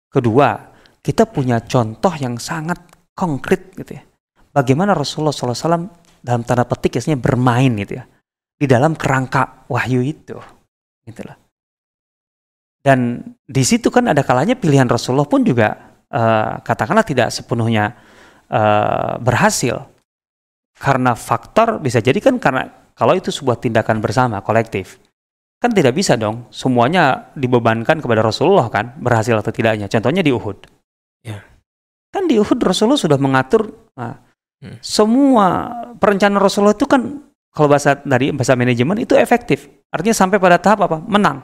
Kedua 0.09 0.73
kita 1.01 1.25
punya 1.29 1.61
contoh 1.65 2.13
yang 2.17 2.37
sangat 2.37 2.81
konkret 3.13 3.73
gitu 3.77 3.97
ya. 3.97 4.03
Bagaimana 4.55 4.95
Rasulullah 4.95 5.35
SAW 5.35 5.91
dalam 6.23 6.41
tanda 6.47 6.65
petik 6.65 6.97
istilahnya 6.97 7.21
bermain 7.21 7.69
gitu 7.77 7.99
ya 8.01 8.05
di 8.55 8.65
dalam 8.65 8.95
kerangka 8.95 9.67
wahyu 9.67 10.01
itu 10.01 10.39
gitu 11.05 11.21
lah. 11.21 11.37
Dan 12.81 13.21
di 13.45 13.63
situ 13.65 13.89
kan 13.89 14.09
ada 14.09 14.21
kalanya 14.21 14.57
pilihan 14.57 14.85
Rasulullah 14.85 15.25
pun 15.29 15.41
juga 15.41 15.84
eh, 16.11 16.53
katakanlah 16.61 17.05
tidak 17.05 17.29
sepenuhnya 17.31 17.95
eh, 18.49 19.13
berhasil 19.21 19.85
karena 20.75 21.15
faktor 21.15 21.79
bisa 21.79 22.03
jadi 22.03 22.19
kan 22.19 22.35
karena 22.37 22.91
kalau 22.95 23.15
itu 23.15 23.31
sebuah 23.31 23.59
tindakan 23.59 24.03
bersama 24.03 24.43
kolektif 24.43 24.99
kan 25.59 25.71
tidak 25.71 25.95
bisa 25.95 26.19
dong 26.19 26.51
semuanya 26.51 27.31
dibebankan 27.33 28.03
kepada 28.03 28.19
Rasulullah 28.21 28.67
kan 28.67 28.91
berhasil 28.99 29.39
atau 29.39 29.55
tidaknya 29.55 29.87
contohnya 29.87 30.19
di 30.19 30.35
Uhud 30.35 30.75
Ya. 31.25 31.41
Kan 32.13 32.29
di 32.29 32.37
Uhud 32.37 32.61
Rasulullah 32.61 33.01
sudah 33.01 33.17
mengatur 33.17 33.73
nah, 33.97 34.21
hmm. 34.61 34.77
semua 34.79 35.73
perencanaan 35.97 36.37
Rasulullah 36.37 36.77
itu 36.77 36.85
kan 36.85 37.25
kalau 37.49 37.67
bahasa 37.67 37.97
dari 38.05 38.29
bahasa 38.29 38.53
manajemen 38.53 39.01
itu 39.01 39.17
efektif. 39.17 39.65
Artinya 39.89 40.15
sampai 40.15 40.37
pada 40.37 40.61
tahap 40.61 40.85
apa? 40.85 41.01
Menang. 41.01 41.41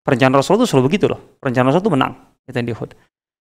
Perencanaan 0.00 0.40
Rasulullah 0.40 0.64
itu 0.64 0.70
selalu 0.72 0.84
begitu 0.88 1.06
loh. 1.12 1.20
Perencanaan 1.38 1.70
Rasulullah 1.70 1.86
itu 1.86 1.92
menang. 1.92 2.12
Itu 2.48 2.56
yang 2.56 2.66
di 2.66 2.74
Uhud. 2.74 2.90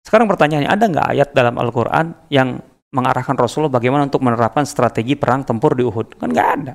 Sekarang 0.03 0.27
pertanyaannya, 0.27 0.71
ada 0.71 0.85
nggak 0.91 1.09
ayat 1.15 1.29
dalam 1.31 1.55
Al-Quran 1.63 2.27
yang 2.27 2.59
mengarahkan 2.93 3.39
Rasulullah 3.39 3.73
bagaimana 3.73 4.11
untuk 4.11 4.21
menerapkan 4.21 4.67
strategi 4.69 5.17
perang 5.17 5.47
tempur 5.47 5.79
di 5.79 5.87
Uhud? 5.87 6.19
Kan 6.19 6.29
nggak 6.35 6.49
ada. 6.59 6.75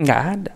Nggak 0.00 0.22
ada. 0.36 0.54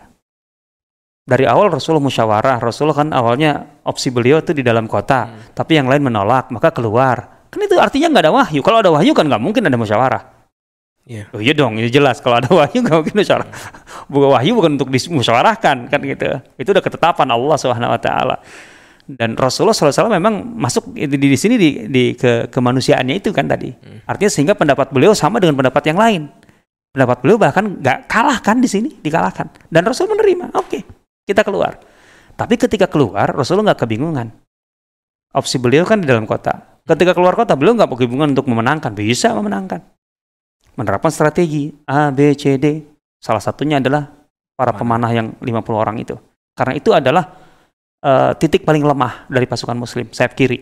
Dari 1.24 1.44
awal 1.48 1.72
Rasulullah 1.72 2.04
musyawarah. 2.04 2.60
Rasulullah 2.60 3.00
kan 3.00 3.08
awalnya 3.16 3.80
opsi 3.88 4.12
beliau 4.12 4.44
itu 4.44 4.52
di 4.52 4.60
dalam 4.60 4.84
kota. 4.84 5.24
Hmm. 5.24 5.56
Tapi 5.56 5.80
yang 5.80 5.88
lain 5.88 6.04
menolak, 6.04 6.52
maka 6.52 6.68
keluar. 6.68 7.48
Kan 7.48 7.64
itu 7.64 7.80
artinya 7.80 8.12
nggak 8.12 8.24
ada 8.28 8.32
wahyu. 8.32 8.60
Kalau 8.60 8.78
ada 8.84 8.92
wahyu 8.92 9.16
kan 9.16 9.24
nggak 9.24 9.42
mungkin 9.42 9.64
ada 9.64 9.74
musyawarah. 9.80 10.22
Yeah. 11.04 11.28
Oh 11.36 11.40
iya 11.40 11.52
dong, 11.56 11.80
ini 11.80 11.88
jelas. 11.88 12.20
Kalau 12.20 12.44
ada 12.44 12.48
wahyu 12.52 12.84
nggak 12.84 12.96
mungkin 13.00 13.16
musyawarah. 13.16 13.48
Hmm. 13.48 14.12
Bukan 14.12 14.28
wahyu 14.36 14.52
bukan 14.52 14.70
untuk 14.76 14.88
dimusyawarahkan 14.92 15.76
kan 15.88 16.00
gitu. 16.04 16.28
Itu 16.60 16.76
udah 16.76 16.84
ketetapan 16.84 17.28
Allah 17.32 17.56
Subhanahu 17.56 17.96
Wa 17.96 18.00
Taala 18.04 18.36
dan 19.04 19.36
Rasulullah 19.36 19.76
SAW 19.76 20.08
memang 20.08 20.56
masuk 20.56 20.96
di, 20.96 21.04
di, 21.04 21.28
di 21.28 21.38
sini 21.38 21.60
di, 21.60 21.68
di 21.92 22.04
ke 22.16 22.48
kemanusiaannya 22.48 23.20
itu 23.20 23.36
kan 23.36 23.44
tadi. 23.44 23.68
Hmm. 23.68 24.00
Artinya 24.08 24.30
sehingga 24.32 24.54
pendapat 24.56 24.88
beliau 24.96 25.12
sama 25.12 25.36
dengan 25.36 25.60
pendapat 25.60 25.82
yang 25.92 26.00
lain. 26.00 26.22
Pendapat 26.94 27.20
beliau 27.20 27.36
bahkan 27.36 27.64
nggak 27.84 28.08
kalah 28.08 28.38
kan 28.40 28.64
di 28.64 28.68
sini, 28.70 28.88
dikalahkan. 29.02 29.68
Dan 29.68 29.82
Rasul 29.84 30.08
menerima, 30.08 30.56
oke, 30.56 30.68
okay, 30.70 30.82
kita 31.28 31.44
keluar. 31.44 31.76
Tapi 32.34 32.54
ketika 32.56 32.88
keluar, 32.88 33.28
Rasulullah 33.28 33.74
nggak 33.74 33.84
kebingungan. 33.84 34.32
Opsi 35.34 35.58
beliau 35.58 35.84
kan 35.84 36.00
di 36.00 36.06
dalam 36.06 36.24
kota. 36.24 36.80
Ketika 36.86 37.12
keluar 37.12 37.34
kota, 37.34 37.58
beliau 37.58 37.74
nggak 37.74 37.90
kebingungan 37.90 38.32
untuk 38.32 38.46
memenangkan. 38.46 38.94
Bisa 38.94 39.34
memenangkan. 39.34 39.82
Menerapkan 40.78 41.10
strategi 41.10 41.74
A, 41.86 42.14
B, 42.14 42.32
C, 42.38 42.56
D. 42.56 42.82
Salah 43.18 43.42
satunya 43.42 43.82
adalah 43.82 44.10
para 44.54 44.70
pemanah 44.70 45.10
yang 45.10 45.34
50 45.42 45.74
orang 45.74 45.96
itu. 45.98 46.14
Karena 46.54 46.78
itu 46.78 46.94
adalah 46.94 47.43
uh, 48.04 48.32
titik 48.36 48.62
paling 48.68 48.84
lemah 48.84 49.26
dari 49.32 49.48
pasukan 49.48 49.74
muslim, 49.74 50.12
sayap 50.12 50.36
kiri 50.36 50.60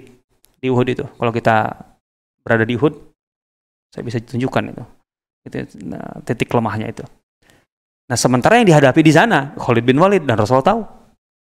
di 0.62 0.68
Uhud 0.70 0.86
itu. 0.86 1.04
Kalau 1.04 1.32
kita 1.34 1.74
berada 2.46 2.62
di 2.62 2.78
Uhud, 2.78 2.94
saya 3.90 4.02
bisa 4.06 4.22
tunjukkan 4.22 4.62
itu. 4.70 4.84
Itu 5.42 5.56
nah, 5.90 6.22
titik 6.22 6.48
lemahnya 6.54 6.94
itu. 6.94 7.04
Nah, 8.06 8.16
sementara 8.16 8.62
yang 8.62 8.70
dihadapi 8.70 9.00
di 9.02 9.12
sana 9.12 9.52
Khalid 9.58 9.82
bin 9.82 9.98
Walid 9.98 10.22
dan 10.22 10.38
Rasul 10.38 10.62
tahu 10.62 10.86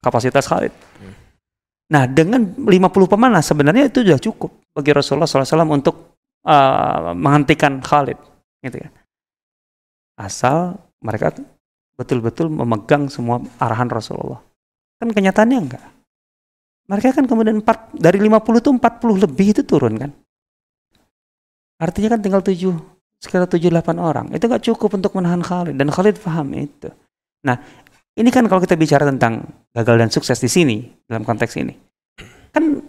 kapasitas 0.04 0.44
Khalid. 0.44 0.72
Nah, 1.86 2.04
dengan 2.10 2.42
50 2.58 2.66
pemanah 3.06 3.40
sebenarnya 3.40 3.86
itu 3.86 4.02
sudah 4.02 4.18
cukup 4.18 4.50
bagi 4.74 4.90
Rasulullah 4.90 5.30
SAW 5.30 5.70
untuk 5.70 6.18
uh, 6.42 7.14
menghentikan 7.14 7.78
Khalid, 7.78 8.18
gitu 8.66 8.82
ya. 8.82 8.90
Asal 10.18 10.74
mereka 10.98 11.30
betul-betul 11.94 12.50
memegang 12.50 13.06
semua 13.06 13.38
arahan 13.62 13.86
Rasulullah. 13.86 14.42
Kan 14.96 15.08
kenyataannya 15.12 15.58
enggak. 15.58 15.84
Mereka 16.86 17.18
kan 17.18 17.26
kemudian 17.26 17.60
4, 17.60 17.98
dari 17.98 18.22
50 18.22 18.62
itu 18.62 18.70
40 18.70 19.24
lebih 19.26 19.46
itu 19.52 19.62
turun 19.66 19.94
kan. 19.98 20.10
Artinya 21.76 22.16
kan 22.16 22.20
tinggal 22.22 22.40
7, 22.40 22.72
sekitar 23.20 23.50
7-8 23.50 23.98
orang. 23.98 24.26
Itu 24.32 24.46
enggak 24.48 24.64
cukup 24.64 24.96
untuk 24.96 25.12
menahan 25.18 25.42
Khalid. 25.42 25.74
Dan 25.76 25.90
Khalid 25.90 26.16
paham 26.22 26.54
itu. 26.56 26.88
Nah, 27.44 27.58
ini 28.16 28.30
kan 28.32 28.48
kalau 28.48 28.64
kita 28.64 28.78
bicara 28.80 29.04
tentang 29.04 29.44
gagal 29.76 29.96
dan 30.00 30.08
sukses 30.08 30.40
di 30.40 30.48
sini, 30.48 30.88
dalam 31.04 31.26
konteks 31.26 31.52
ini. 31.60 31.74
Kan 32.48 32.80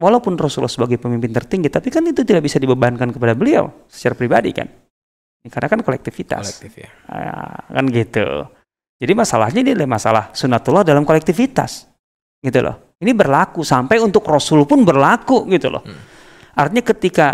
walaupun 0.00 0.40
Rasulullah 0.40 0.72
sebagai 0.72 0.96
pemimpin 0.96 1.34
tertinggi, 1.34 1.68
tapi 1.68 1.92
kan 1.92 2.00
itu 2.08 2.24
tidak 2.24 2.48
bisa 2.48 2.56
dibebankan 2.56 3.12
kepada 3.12 3.36
beliau 3.36 3.68
secara 3.90 4.16
pribadi 4.16 4.56
kan. 4.56 4.70
Karena 5.44 5.68
kan 5.68 5.80
kolektivitas. 5.84 6.64
Kolektif 6.64 6.72
ya. 6.80 6.90
Nah, 7.12 7.68
kan 7.68 7.84
gitu. 7.92 8.48
Jadi 9.04 9.12
masalahnya 9.12 9.60
ini 9.60 9.76
adalah 9.76 10.00
masalah 10.00 10.24
sunatullah 10.32 10.80
dalam 10.80 11.04
kolektivitas. 11.04 11.84
Gitu 12.40 12.58
loh. 12.64 12.96
Ini 12.96 13.12
berlaku 13.12 13.60
sampai 13.60 14.00
untuk 14.00 14.24
Rasul 14.24 14.64
pun 14.64 14.80
berlaku 14.80 15.44
gitu 15.52 15.68
loh. 15.68 15.84
Hmm. 15.84 16.00
Artinya 16.56 16.84
ketika 16.88 17.28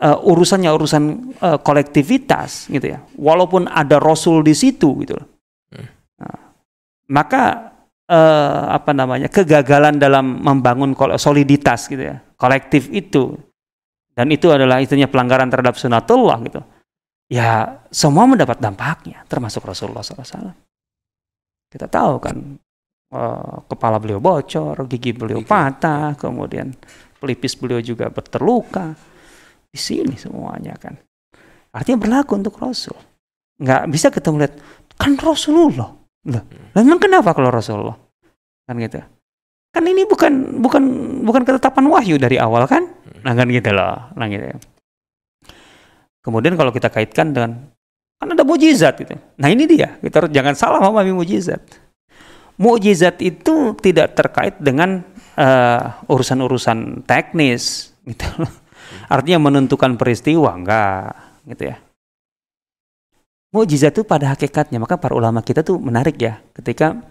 uh, 0.00 0.16
urusannya 0.24 0.72
urusan 0.72 1.04
uh, 1.44 1.58
kolektivitas 1.60 2.72
gitu 2.72 2.96
ya. 2.96 3.04
Walaupun 3.20 3.68
ada 3.68 4.00
Rasul 4.00 4.40
di 4.40 4.56
situ 4.56 4.96
gitu 5.04 5.20
loh. 5.20 5.28
Hmm. 5.76 5.86
Nah, 6.24 6.38
maka 7.12 7.42
uh, 8.08 8.72
apa 8.72 8.96
namanya? 8.96 9.28
kegagalan 9.28 10.00
dalam 10.00 10.40
membangun 10.40 10.96
soliditas 11.20 11.84
gitu 11.92 12.00
ya. 12.00 12.16
Kolektif 12.40 12.88
itu 12.88 13.36
dan 14.14 14.30
itu 14.30 14.46
adalah 14.48 14.78
itunya 14.78 15.10
pelanggaran 15.10 15.50
terhadap 15.50 15.74
sunatullah 15.74 16.38
gitu. 16.46 16.62
Ya 17.26 17.82
semua 17.90 18.30
mendapat 18.30 18.62
dampaknya 18.62 19.26
termasuk 19.26 19.66
Rasulullah 19.66 20.06
SAW. 20.06 20.54
Kita 21.74 21.90
tahu 21.90 22.22
kan 22.22 22.36
uh, 23.10 23.66
kepala 23.66 23.98
beliau 23.98 24.22
bocor, 24.22 24.78
gigi 24.86 25.10
beliau 25.10 25.42
gigi. 25.42 25.50
patah, 25.50 26.14
kemudian 26.14 26.70
pelipis 27.18 27.58
beliau 27.58 27.82
juga 27.82 28.06
berterluka. 28.14 28.94
Di 29.74 29.78
sini 29.82 30.14
semuanya 30.14 30.78
kan. 30.78 30.94
Artinya 31.74 31.98
berlaku 31.98 32.38
untuk 32.38 32.54
Rasul. 32.62 32.94
Nggak 33.58 33.82
bisa 33.90 34.06
kita 34.14 34.30
melihat 34.30 34.54
kan 34.94 35.18
Rasulullah. 35.18 35.90
Loh, 36.30 36.42
hmm. 36.46 36.78
memang 36.78 37.02
kenapa 37.02 37.34
kalau 37.34 37.50
Rasulullah? 37.50 37.98
Kan 38.70 38.78
gitu. 38.78 39.02
Kan 39.74 39.82
ini 39.90 40.06
bukan 40.06 40.62
bukan 40.62 40.82
bukan 41.26 41.42
ketetapan 41.42 41.90
wahyu 41.90 42.14
dari 42.22 42.38
awal 42.38 42.70
kan? 42.70 42.86
Nah 43.26 43.34
kan 43.34 43.50
gitu 43.50 43.74
loh. 43.74 44.14
Nah 44.14 44.30
gitu. 44.30 44.46
Kemudian 46.22 46.54
kalau 46.54 46.70
kita 46.70 46.88
kaitkan 46.88 47.34
dengan 47.34 47.73
Kan 48.18 48.32
ada 48.32 48.44
mujizat 48.46 48.94
gitu. 49.00 49.14
Nah 49.36 49.48
ini 49.50 49.66
dia, 49.66 49.98
kita 49.98 50.24
harus 50.24 50.32
jangan 50.32 50.54
salah 50.54 50.80
memahami 50.80 51.12
mujizat. 51.12 51.60
Mujizat 52.54 53.18
itu 53.18 53.74
tidak 53.82 54.14
terkait 54.14 54.54
dengan 54.62 55.02
uh, 55.34 55.98
urusan-urusan 56.06 57.02
teknis 57.04 57.90
gitu. 58.06 58.26
Artinya 59.14 59.50
menentukan 59.50 59.98
peristiwa 59.98 60.54
enggak 60.54 61.12
gitu 61.50 61.74
ya. 61.74 61.76
Mujizat 63.54 63.94
itu 63.94 64.02
pada 64.02 64.34
hakikatnya, 64.34 64.82
maka 64.82 64.98
para 64.98 65.14
ulama 65.14 65.38
kita 65.42 65.62
tuh 65.62 65.78
menarik 65.78 66.18
ya 66.18 66.42
ketika 66.58 67.06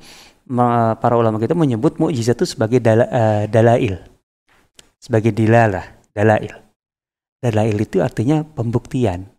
para 1.00 1.16
ulama 1.16 1.40
kita 1.40 1.56
menyebut 1.56 1.96
mujizat 2.00 2.36
itu 2.36 2.56
sebagai 2.56 2.84
dala, 2.84 3.08
uh, 3.08 3.44
dalail. 3.48 4.00
Sebagai 5.00 5.36
dilalah, 5.36 6.00
dalail. 6.16 6.64
Dalail 7.44 7.76
itu 7.76 8.00
artinya 8.00 8.40
pembuktian 8.48 9.33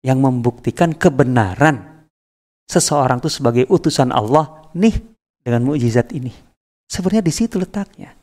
yang 0.00 0.20
membuktikan 0.20 0.96
kebenaran 0.96 2.06
seseorang 2.70 3.20
itu 3.20 3.28
sebagai 3.28 3.64
utusan 3.68 4.14
Allah 4.14 4.70
nih 4.72 4.94
dengan 5.44 5.66
mukjizat 5.66 6.14
ini. 6.16 6.32
Sebenarnya 6.86 7.24
di 7.24 7.32
situ 7.34 7.58
letaknya. 7.60 8.14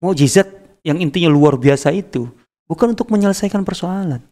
Mukjizat 0.00 0.80
yang 0.86 1.02
intinya 1.02 1.32
luar 1.32 1.58
biasa 1.58 1.90
itu 1.90 2.30
bukan 2.68 2.94
untuk 2.94 3.10
menyelesaikan 3.10 3.66
persoalan. 3.66 4.22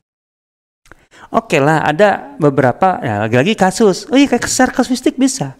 Oke 1.30 1.62
lah, 1.62 1.86
ada 1.86 2.34
beberapa, 2.36 2.98
ya 2.98 3.22
lagi-lagi 3.22 3.54
kasus. 3.54 4.10
Oh 4.10 4.18
iya, 4.18 4.26
kayak 4.26 4.50
secara 4.50 4.74
kasuistik 4.74 5.14
bisa. 5.14 5.54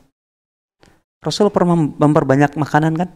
Rasul 1.23 1.49
pernah 1.49 1.79
memperbanyak 1.79 2.59
makanan 2.59 2.93
kan? 3.01 3.09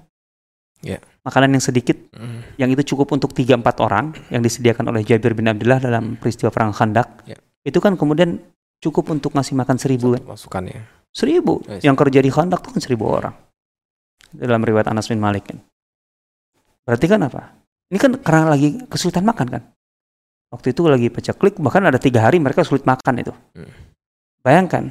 Yeah. 0.85 1.03
Makanan 1.27 1.59
yang 1.59 1.65
sedikit, 1.65 1.99
mm. 2.15 2.57
yang 2.57 2.71
itu 2.71 2.95
cukup 2.95 3.11
untuk 3.11 3.35
3-4 3.35 3.63
orang, 3.83 4.15
yang 4.31 4.43
disediakan 4.43 4.95
oleh 4.95 5.03
Jabir 5.03 5.35
bin 5.35 5.51
Abdullah 5.51 5.83
dalam 5.83 6.15
peristiwa 6.15 6.55
Perang 6.55 6.71
Khandak. 6.71 7.27
Yeah. 7.27 7.41
Itu 7.67 7.83
kan 7.83 7.99
kemudian 7.99 8.39
cukup 8.79 9.11
untuk 9.11 9.35
ngasih 9.35 9.59
makan 9.59 9.77
seribu 9.77 10.15
kan? 10.15 10.23
Masukannya. 10.23 10.87
Seribu. 11.11 11.59
Yes. 11.67 11.83
Yang 11.83 11.97
kerja 12.07 12.19
di 12.23 12.31
Khandak 12.31 12.63
itu 12.63 12.71
kan 12.79 12.83
seribu 12.83 13.05
orang. 13.11 13.35
Dalam 14.31 14.63
riwayat 14.63 14.87
Anas 14.93 15.11
bin 15.11 15.19
Malik 15.19 15.51
kan. 15.51 15.59
Berarti 16.87 17.07
kan 17.11 17.21
apa? 17.27 17.59
Ini 17.91 17.99
kan 17.99 18.13
karena 18.21 18.55
lagi 18.55 18.69
kesulitan 18.87 19.25
makan 19.27 19.47
kan? 19.49 19.63
Waktu 20.49 20.73
itu 20.73 20.89
lagi 20.89 21.09
klik 21.13 21.61
bahkan 21.61 21.85
ada 21.85 22.01
tiga 22.01 22.25
hari 22.25 22.41
mereka 22.41 22.65
sulit 22.65 22.87
makan 22.87 23.21
itu. 23.21 23.35
Mm. 23.53 23.73
Bayangkan, 24.41 24.85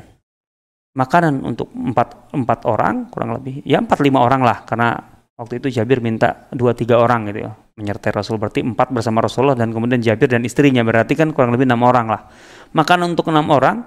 makanan 0.94 1.42
untuk 1.42 1.70
empat, 1.74 2.34
empat 2.34 2.60
orang 2.70 3.10
kurang 3.10 3.38
lebih, 3.38 3.66
ya 3.66 3.82
empat 3.82 4.02
lima 4.06 4.22
orang 4.22 4.42
lah, 4.46 4.66
karena 4.66 5.17
Waktu 5.38 5.62
itu 5.62 5.70
Jabir 5.70 6.02
minta 6.02 6.50
dua 6.50 6.74
tiga 6.74 6.98
orang 6.98 7.30
gitu 7.30 7.46
ya, 7.46 7.54
menyertai 7.78 8.10
Rasul 8.10 8.42
berarti 8.42 8.66
empat 8.66 8.90
bersama 8.90 9.22
Rasulullah 9.22 9.54
dan 9.54 9.70
kemudian 9.70 10.02
Jabir 10.02 10.34
dan 10.34 10.42
istrinya 10.42 10.82
berarti 10.82 11.14
kan 11.14 11.30
kurang 11.30 11.54
lebih 11.54 11.70
enam 11.70 11.86
orang 11.86 12.10
lah. 12.10 12.26
Makan 12.74 13.14
untuk 13.14 13.30
enam 13.30 13.46
orang, 13.54 13.86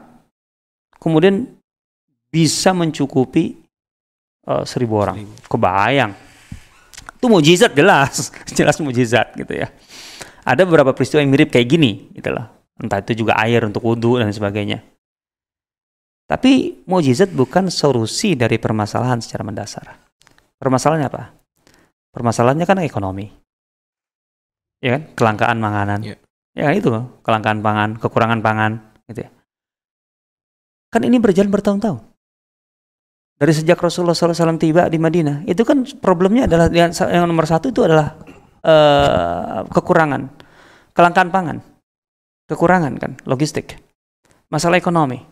kemudian 1.02 1.50
bisa 2.30 2.70
mencukupi 2.70 3.58
uh, 4.46 4.62
seribu 4.62 5.02
orang. 5.02 5.26
Kebayang. 5.50 6.14
Itu 7.18 7.26
mujizat 7.26 7.74
jelas, 7.74 8.30
jelas 8.56 8.78
mujizat 8.78 9.34
gitu 9.34 9.50
ya. 9.50 9.74
Ada 10.46 10.62
beberapa 10.62 10.94
peristiwa 10.94 11.18
yang 11.18 11.34
mirip 11.34 11.50
kayak 11.50 11.66
gini 11.66 12.14
gitu 12.14 12.30
lah. 12.30 12.46
Entah 12.78 13.02
itu 13.02 13.26
juga 13.26 13.34
air 13.42 13.66
untuk 13.66 13.82
wudhu 13.82 14.22
dan 14.22 14.30
sebagainya. 14.30 14.86
Tapi 16.30 16.86
mujizat 16.86 17.34
bukan 17.34 17.74
solusi 17.74 18.38
dari 18.38 18.62
permasalahan 18.62 19.18
secara 19.18 19.42
mendasar. 19.42 19.98
Permasalahannya 20.62 21.10
apa? 21.10 21.39
Permasalahannya 22.10 22.66
kan 22.66 22.82
ekonomi. 22.82 23.30
Ya 24.82 24.98
kan? 24.98 25.02
Kelangkaan 25.14 25.58
makanan. 25.62 26.00
Ya. 26.02 26.16
Ya 26.54 26.66
kan 26.66 26.74
itu, 26.74 26.90
kelangkaan 27.22 27.62
pangan, 27.62 27.90
kekurangan 28.02 28.42
pangan 28.42 28.72
gitu 29.06 29.22
ya. 29.22 29.30
Kan 30.90 31.06
ini 31.06 31.22
berjalan 31.22 31.50
bertahun-tahun. 31.54 32.02
Dari 33.40 33.52
sejak 33.56 33.78
Rasulullah 33.80 34.12
SAW 34.12 34.60
tiba 34.60 34.84
di 34.90 35.00
Madinah, 35.00 35.48
itu 35.48 35.64
kan 35.64 35.86
problemnya 36.02 36.44
adalah 36.44 36.68
yang, 36.68 36.92
yang 36.92 37.24
nomor 37.24 37.48
satu 37.48 37.72
itu 37.72 37.80
adalah 37.86 38.12
uh, 38.60 39.64
kekurangan, 39.70 40.28
kelangkaan 40.92 41.32
pangan, 41.32 41.56
kekurangan 42.50 42.92
kan, 43.00 43.16
logistik, 43.24 43.80
masalah 44.52 44.76
ekonomi. 44.76 45.24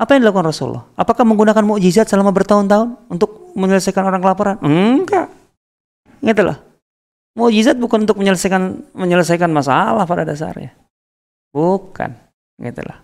Apa 0.00 0.16
yang 0.16 0.24
dilakukan 0.24 0.48
Rasulullah? 0.48 0.88
Apakah 0.96 1.28
menggunakan 1.28 1.60
mukjizat 1.60 2.08
selama 2.08 2.32
bertahun-tahun 2.32 3.12
untuk 3.12 3.45
menyelesaikan 3.56 4.04
orang 4.04 4.20
kelaparan? 4.20 4.56
Enggak. 4.60 5.32
Gitu 6.20 6.42
loh. 6.44 6.58
Mukjizat 7.36 7.76
bukan 7.76 8.04
untuk 8.04 8.20
menyelesaikan 8.20 8.92
menyelesaikan 8.96 9.48
masalah 9.52 10.04
pada 10.04 10.24
dasarnya. 10.24 10.72
Bukan. 11.52 12.12
Gitu 12.60 12.80
loh. 12.84 12.98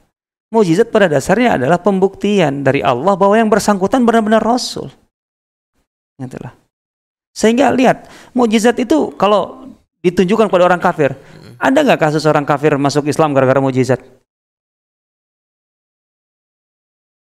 Mukjizat 0.53 0.93
pada 0.93 1.09
dasarnya 1.09 1.57
adalah 1.57 1.81
pembuktian 1.81 2.61
dari 2.61 2.85
Allah 2.85 3.17
bahwa 3.17 3.41
yang 3.41 3.49
bersangkutan 3.49 4.05
benar-benar 4.05 4.45
Rasul. 4.45 4.93
Gitu 6.21 6.37
loh. 6.37 6.53
Sehingga 7.33 7.73
lihat, 7.73 8.13
mukjizat 8.37 8.77
itu 8.77 9.17
kalau 9.17 9.73
ditunjukkan 10.05 10.53
kepada 10.53 10.69
orang 10.69 10.81
kafir, 10.85 11.17
ada 11.57 11.79
nggak 11.81 12.01
kasus 12.01 12.29
orang 12.29 12.45
kafir 12.45 12.77
masuk 12.77 13.09
Islam 13.09 13.33
gara-gara 13.33 13.65
mukjizat? 13.65 14.01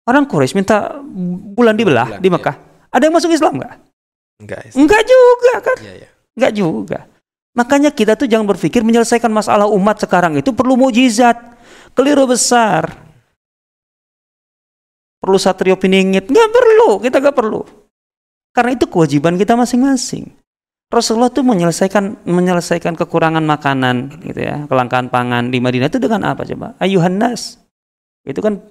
Orang 0.04 0.28
Quraisy 0.28 0.52
minta 0.52 1.00
bulan 1.56 1.80
dibelah 1.80 2.20
bulan, 2.20 2.20
di 2.20 2.28
iya. 2.28 2.36
Mekah. 2.36 2.56
Iya. 2.60 2.73
Ada 2.94 3.10
yang 3.10 3.14
masuk 3.18 3.34
Islam 3.34 3.58
nggak? 3.58 3.74
Enggak. 4.38 4.60
Enggak 4.78 5.02
juga 5.02 5.54
kan? 5.58 5.76
Iya, 5.82 5.94
iya. 5.98 6.08
Enggak 6.38 6.52
juga. 6.54 6.98
Makanya 7.54 7.90
kita 7.90 8.14
tuh 8.14 8.30
jangan 8.30 8.46
berpikir 8.46 8.86
menyelesaikan 8.86 9.30
masalah 9.30 9.66
umat 9.66 9.98
sekarang 9.98 10.38
itu 10.38 10.54
perlu 10.54 10.78
mujizat. 10.78 11.38
Keliru 11.94 12.30
besar. 12.30 12.90
Perlu 15.18 15.38
satrio 15.38 15.74
piningit. 15.74 16.30
Nggak 16.30 16.50
perlu. 16.50 17.02
Kita 17.02 17.18
nggak 17.18 17.34
perlu. 17.34 17.62
Karena 18.54 18.70
itu 18.78 18.86
kewajiban 18.86 19.34
kita 19.34 19.58
masing-masing. 19.58 20.30
Rasulullah 20.94 21.32
tuh 21.32 21.42
menyelesaikan 21.42 22.22
menyelesaikan 22.22 22.94
kekurangan 22.94 23.42
makanan 23.42 24.14
gitu 24.22 24.46
ya, 24.46 24.62
kelangkaan 24.70 25.10
pangan 25.10 25.50
di 25.50 25.58
Madinah 25.58 25.90
itu 25.90 25.98
dengan 25.98 26.22
apa 26.30 26.46
coba? 26.46 26.78
Ayuhan 26.78 27.18
nas. 27.18 27.58
Itu 28.22 28.38
kan 28.38 28.62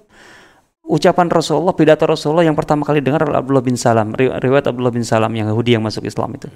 ucapan 0.84 1.32
Rasulullah, 1.32 1.72
pidato 1.72 2.04
Rasulullah 2.04 2.44
yang 2.44 2.56
pertama 2.56 2.84
kali 2.84 3.00
dengar 3.00 3.24
adalah 3.24 3.40
Abdullah 3.40 3.64
bin 3.64 3.76
Salam, 3.80 4.12
riwayat 4.14 4.68
Abdullah 4.68 4.92
bin 4.92 5.02
Salam 5.02 5.32
yang 5.32 5.48
Yahudi 5.48 5.76
yang 5.76 5.84
masuk 5.84 6.04
Islam 6.04 6.36
itu. 6.36 6.48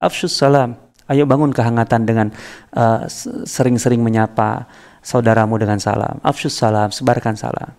Afshus 0.00 0.32
salam, 0.32 0.80
ayo 1.12 1.28
bangun 1.28 1.52
kehangatan 1.52 2.08
dengan 2.08 2.32
uh, 2.72 3.04
sering-sering 3.44 4.00
menyapa 4.00 4.64
saudaramu 5.04 5.60
dengan 5.60 5.76
salam. 5.76 6.16
Afshus 6.24 6.56
salam, 6.56 6.88
sebarkan 6.88 7.36
salam. 7.36 7.76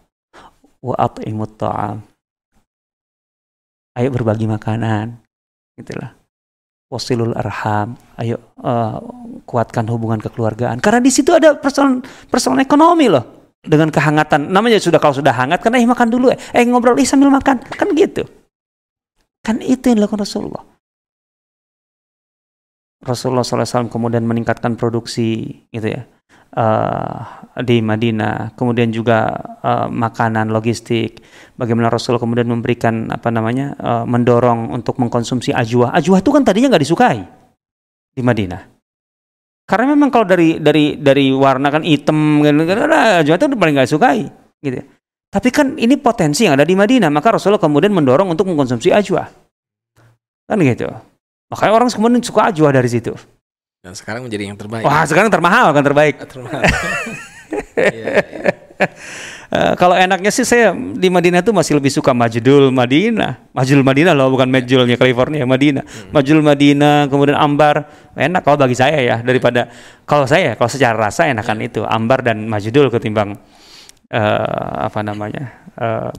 Wa 0.86 0.96
at'imut 1.02 1.58
ta'am. 1.58 2.06
Ayo 3.98 4.10
berbagi 4.14 4.46
makanan. 4.46 5.18
Itulah. 5.82 6.14
Wasilul 6.94 7.34
arham. 7.34 7.98
Ayo 8.22 8.38
uh, 8.62 9.02
kuatkan 9.50 9.90
hubungan 9.90 10.22
kekeluargaan. 10.22 10.78
Karena 10.78 11.02
di 11.02 11.10
situ 11.10 11.34
ada 11.34 11.58
persoalan 11.58 12.06
persoalan 12.30 12.62
ekonomi 12.62 13.10
loh 13.10 13.41
dengan 13.62 13.94
kehangatan. 13.94 14.50
Namanya 14.50 14.82
sudah 14.82 14.98
kalau 14.98 15.16
sudah 15.16 15.34
hangat 15.34 15.62
kan 15.62 15.74
eh 15.78 15.86
makan 15.86 16.10
dulu 16.10 16.34
eh, 16.34 16.40
eh 16.54 16.66
ngobrol 16.66 16.98
eh 16.98 17.08
sambil 17.08 17.30
makan. 17.30 17.62
Kan 17.64 17.94
gitu. 17.94 18.26
Kan 19.42 19.62
itu 19.62 19.90
yang 19.90 20.02
dilakukan 20.02 20.22
Rasulullah. 20.22 20.64
Rasulullah 23.02 23.42
SAW 23.42 23.90
kemudian 23.90 24.22
meningkatkan 24.22 24.78
produksi 24.78 25.50
gitu 25.74 25.90
ya 25.90 26.06
uh, 26.56 27.16
di 27.64 27.80
Madinah, 27.80 28.56
kemudian 28.56 28.92
juga 28.92 29.32
uh, 29.64 29.88
makanan, 29.88 30.52
logistik. 30.52 31.24
Bagaimana 31.56 31.92
Rasulullah 31.92 32.24
kemudian 32.24 32.48
memberikan 32.50 33.12
apa 33.12 33.30
namanya, 33.32 33.76
uh, 33.80 34.06
mendorong 34.08 34.72
untuk 34.72 35.00
mengkonsumsi 35.00 35.56
ajwa. 35.56 35.92
Ajwa 35.96 36.20
itu 36.20 36.30
kan 36.32 36.44
tadinya 36.44 36.76
nggak 36.76 36.84
disukai 36.84 37.20
di 38.16 38.22
Madinah. 38.22 38.81
Karena 39.66 39.96
memang 39.96 40.10
kalau 40.12 40.28
dari 40.28 40.60
dari 40.60 41.00
dari 41.00 41.32
warna 41.32 41.72
kan 41.72 41.86
hitam 41.86 42.44
kan, 42.44 42.54
kan 42.68 43.48
itu 43.48 43.58
paling 43.58 43.76
nggak 43.78 43.90
sukai 43.90 44.28
gitu. 44.60 44.84
Tapi 45.32 45.48
kan 45.48 45.80
ini 45.80 45.96
potensi 45.96 46.44
yang 46.44 46.60
ada 46.60 46.68
di 46.68 46.76
Madinah, 46.76 47.08
maka 47.08 47.40
Rasulullah 47.40 47.62
kemudian 47.62 47.96
mendorong 47.96 48.28
untuk 48.36 48.52
mengkonsumsi 48.52 48.92
ajwa. 48.92 49.32
Kan 50.44 50.60
gitu. 50.60 50.92
Makanya 51.48 51.72
orang 51.72 51.88
kemudian 51.88 52.20
suka 52.20 52.52
ajwa 52.52 52.68
dari 52.76 52.90
situ. 52.92 53.16
Dan 53.80 53.96
sekarang 53.96 54.28
menjadi 54.28 54.52
yang 54.52 54.60
terbaik. 54.60 54.84
Wah, 54.84 55.08
sekarang 55.08 55.32
termahal 55.32 55.72
kan 55.72 55.84
terbaik. 55.88 56.20
Termahal. 56.28 56.62
yeah, 57.80 58.20
yeah. 58.20 58.71
Uh, 58.82 59.74
kalau 59.82 59.94
enaknya 59.94 60.32
sih 60.34 60.48
saya 60.48 60.74
di 60.74 61.08
Madinah 61.08 61.46
itu 61.46 61.54
masih 61.54 61.78
lebih 61.78 61.94
suka 61.94 62.12
Majdul 62.12 62.74
Madinah. 62.74 63.54
Majdul 63.54 63.84
Madinah 63.86 64.14
loh, 64.18 64.34
bukan 64.34 64.48
Majulnya 64.50 64.98
California, 64.98 65.44
Madinah. 65.46 65.84
Hmm. 65.86 66.12
Majdul 66.16 66.42
Madinah, 66.42 67.08
kemudian 67.08 67.38
Ambar. 67.38 67.88
Enak 68.18 68.42
kalau 68.44 68.58
bagi 68.60 68.76
saya 68.76 69.00
ya 69.00 69.16
daripada 69.24 69.72
kalau 70.04 70.28
saya 70.28 70.60
kalau 70.60 70.68
secara 70.68 70.98
rasa 70.98 71.32
enakan 71.32 71.64
yeah. 71.64 71.68
itu 71.72 71.82
Ambar 71.88 72.26
dan 72.26 72.44
Majdul 72.50 72.92
ketimbang 72.92 73.40
uh, 74.12 74.74
apa 74.88 75.00
namanya? 75.06 75.72
Uh, 75.78 76.12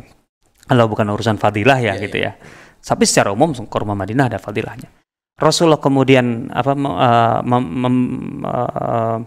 kalau 0.66 0.88
bukan 0.88 1.04
urusan 1.12 1.36
fadilah 1.36 1.76
ya 1.82 1.92
yeah, 1.92 1.94
gitu 2.00 2.16
yeah. 2.16 2.34
ya. 2.38 2.80
Tapi 2.82 3.06
secara 3.06 3.30
umum 3.30 3.54
kurma 3.68 3.94
Madinah 3.94 4.32
ada 4.32 4.38
fadilahnya. 4.42 4.90
Rasulullah 5.38 5.80
kemudian 5.80 6.54
apa 6.54 6.72
uh, 6.76 7.40
mem, 7.42 7.64
mem, 7.66 7.96
uh, 8.46 9.18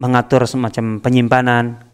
mengatur 0.00 0.48
semacam 0.48 0.98
penyimpanan 0.98 1.91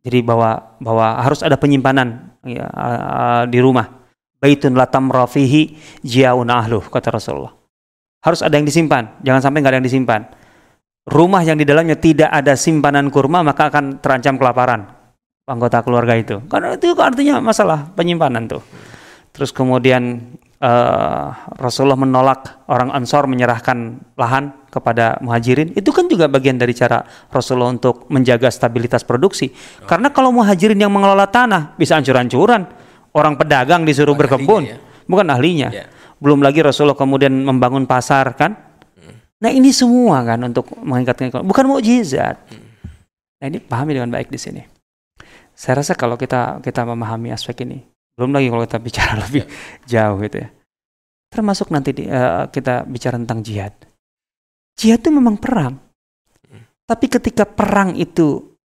jadi 0.00 0.24
bahwa 0.24 0.80
bahwa 0.80 1.20
harus 1.20 1.44
ada 1.44 1.60
penyimpanan 1.60 2.32
ya, 2.44 2.66
uh, 2.68 3.44
di 3.44 3.60
rumah. 3.60 4.00
Baitun 4.40 4.72
latam 4.72 5.12
rafihi 5.12 5.76
jiaun 6.00 6.48
ahluh 6.48 6.80
kata 6.88 7.12
Rasulullah. 7.12 7.52
Harus 8.24 8.40
ada 8.40 8.56
yang 8.56 8.64
disimpan, 8.64 9.20
jangan 9.20 9.44
sampai 9.44 9.60
nggak 9.60 9.72
ada 9.76 9.78
yang 9.84 9.88
disimpan. 9.88 10.20
Rumah 11.04 11.42
yang 11.44 11.60
di 11.60 11.68
dalamnya 11.68 11.96
tidak 11.96 12.32
ada 12.32 12.56
simpanan 12.56 13.12
kurma 13.12 13.44
maka 13.44 13.68
akan 13.68 14.00
terancam 14.00 14.40
kelaparan 14.40 14.88
anggota 15.44 15.84
keluarga 15.84 16.16
itu. 16.16 16.40
Karena 16.48 16.76
itu 16.76 16.96
artinya 16.96 17.42
masalah 17.42 17.92
penyimpanan 17.92 18.48
tuh. 18.48 18.62
Terus 19.36 19.52
kemudian 19.52 20.32
uh, 20.60 21.26
Rasulullah 21.56 21.98
menolak 21.98 22.64
orang 22.68 22.92
Ansor 22.92 23.26
menyerahkan 23.26 24.00
lahan 24.14 24.68
kepada 24.68 25.18
muhajirin 25.24 25.74
itu 25.74 25.90
kan 25.90 26.06
juga 26.06 26.30
bagian 26.30 26.60
dari 26.60 26.76
cara 26.76 27.02
Rasulullah 27.32 27.74
untuk 27.74 28.06
menjaga 28.12 28.46
stabilitas 28.52 29.02
produksi 29.02 29.50
oh. 29.50 29.88
karena 29.88 30.12
kalau 30.14 30.30
muhajirin 30.30 30.78
yang 30.78 30.92
mengelola 30.92 31.26
tanah 31.26 31.74
bisa 31.74 31.98
ancur-ancuran 31.98 32.68
orang 33.16 33.34
pedagang 33.34 33.82
disuruh 33.82 34.14
bukan 34.14 34.22
berkebun 34.22 34.62
ahlinya, 34.68 34.78
ya? 34.78 35.04
bukan 35.10 35.26
ahlinya 35.26 35.68
yeah. 35.74 35.86
belum 36.22 36.44
lagi 36.44 36.62
Rasulullah 36.62 36.94
kemudian 36.94 37.34
membangun 37.34 37.88
pasar 37.88 38.30
kan 38.38 38.54
hmm. 38.54 39.42
nah 39.42 39.50
ini 39.50 39.74
semua 39.74 40.22
kan 40.22 40.38
untuk 40.46 40.70
meningkatkan 40.78 41.34
ekonomi 41.34 41.50
bukan 41.50 41.64
mukjizat 41.66 42.36
hmm. 42.46 42.68
nah 43.42 43.46
ini 43.50 43.58
pahami 43.58 43.98
dengan 43.98 44.12
baik 44.14 44.30
di 44.30 44.38
sini 44.38 44.62
saya 45.50 45.82
rasa 45.82 45.98
kalau 45.98 46.14
kita 46.14 46.62
kita 46.62 46.86
memahami 46.86 47.34
aspek 47.34 47.66
ini 47.66 47.89
belum 48.20 48.36
lagi 48.36 48.52
kalau 48.52 48.64
kita 48.68 48.78
bicara 48.84 49.12
lebih 49.24 49.48
yeah. 49.48 49.88
jauh 49.88 50.20
gitu 50.20 50.36
ya 50.44 50.48
termasuk 51.32 51.72
nanti 51.72 51.96
di, 51.96 52.04
uh, 52.04 52.52
kita 52.52 52.84
bicara 52.84 53.16
tentang 53.16 53.40
jihad 53.40 53.72
Jihad 54.80 55.04
itu 55.04 55.12
memang 55.12 55.36
perang. 55.36 55.76
Tapi 56.88 57.06
ketika 57.06 57.44
perang 57.44 57.92
itu 58.00 58.56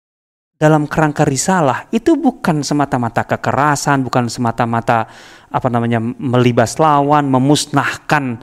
dalam 0.55 0.87
kerangka 0.87 1.27
risalah, 1.27 1.91
itu 1.91 2.15
bukan 2.15 2.63
semata-mata 2.63 3.27
kekerasan, 3.27 4.07
bukan 4.07 4.31
semata-mata 4.31 5.11
apa 5.51 5.69
namanya 5.69 5.99
melibas 6.01 6.79
lawan, 6.79 7.27
memusnahkan 7.27 8.39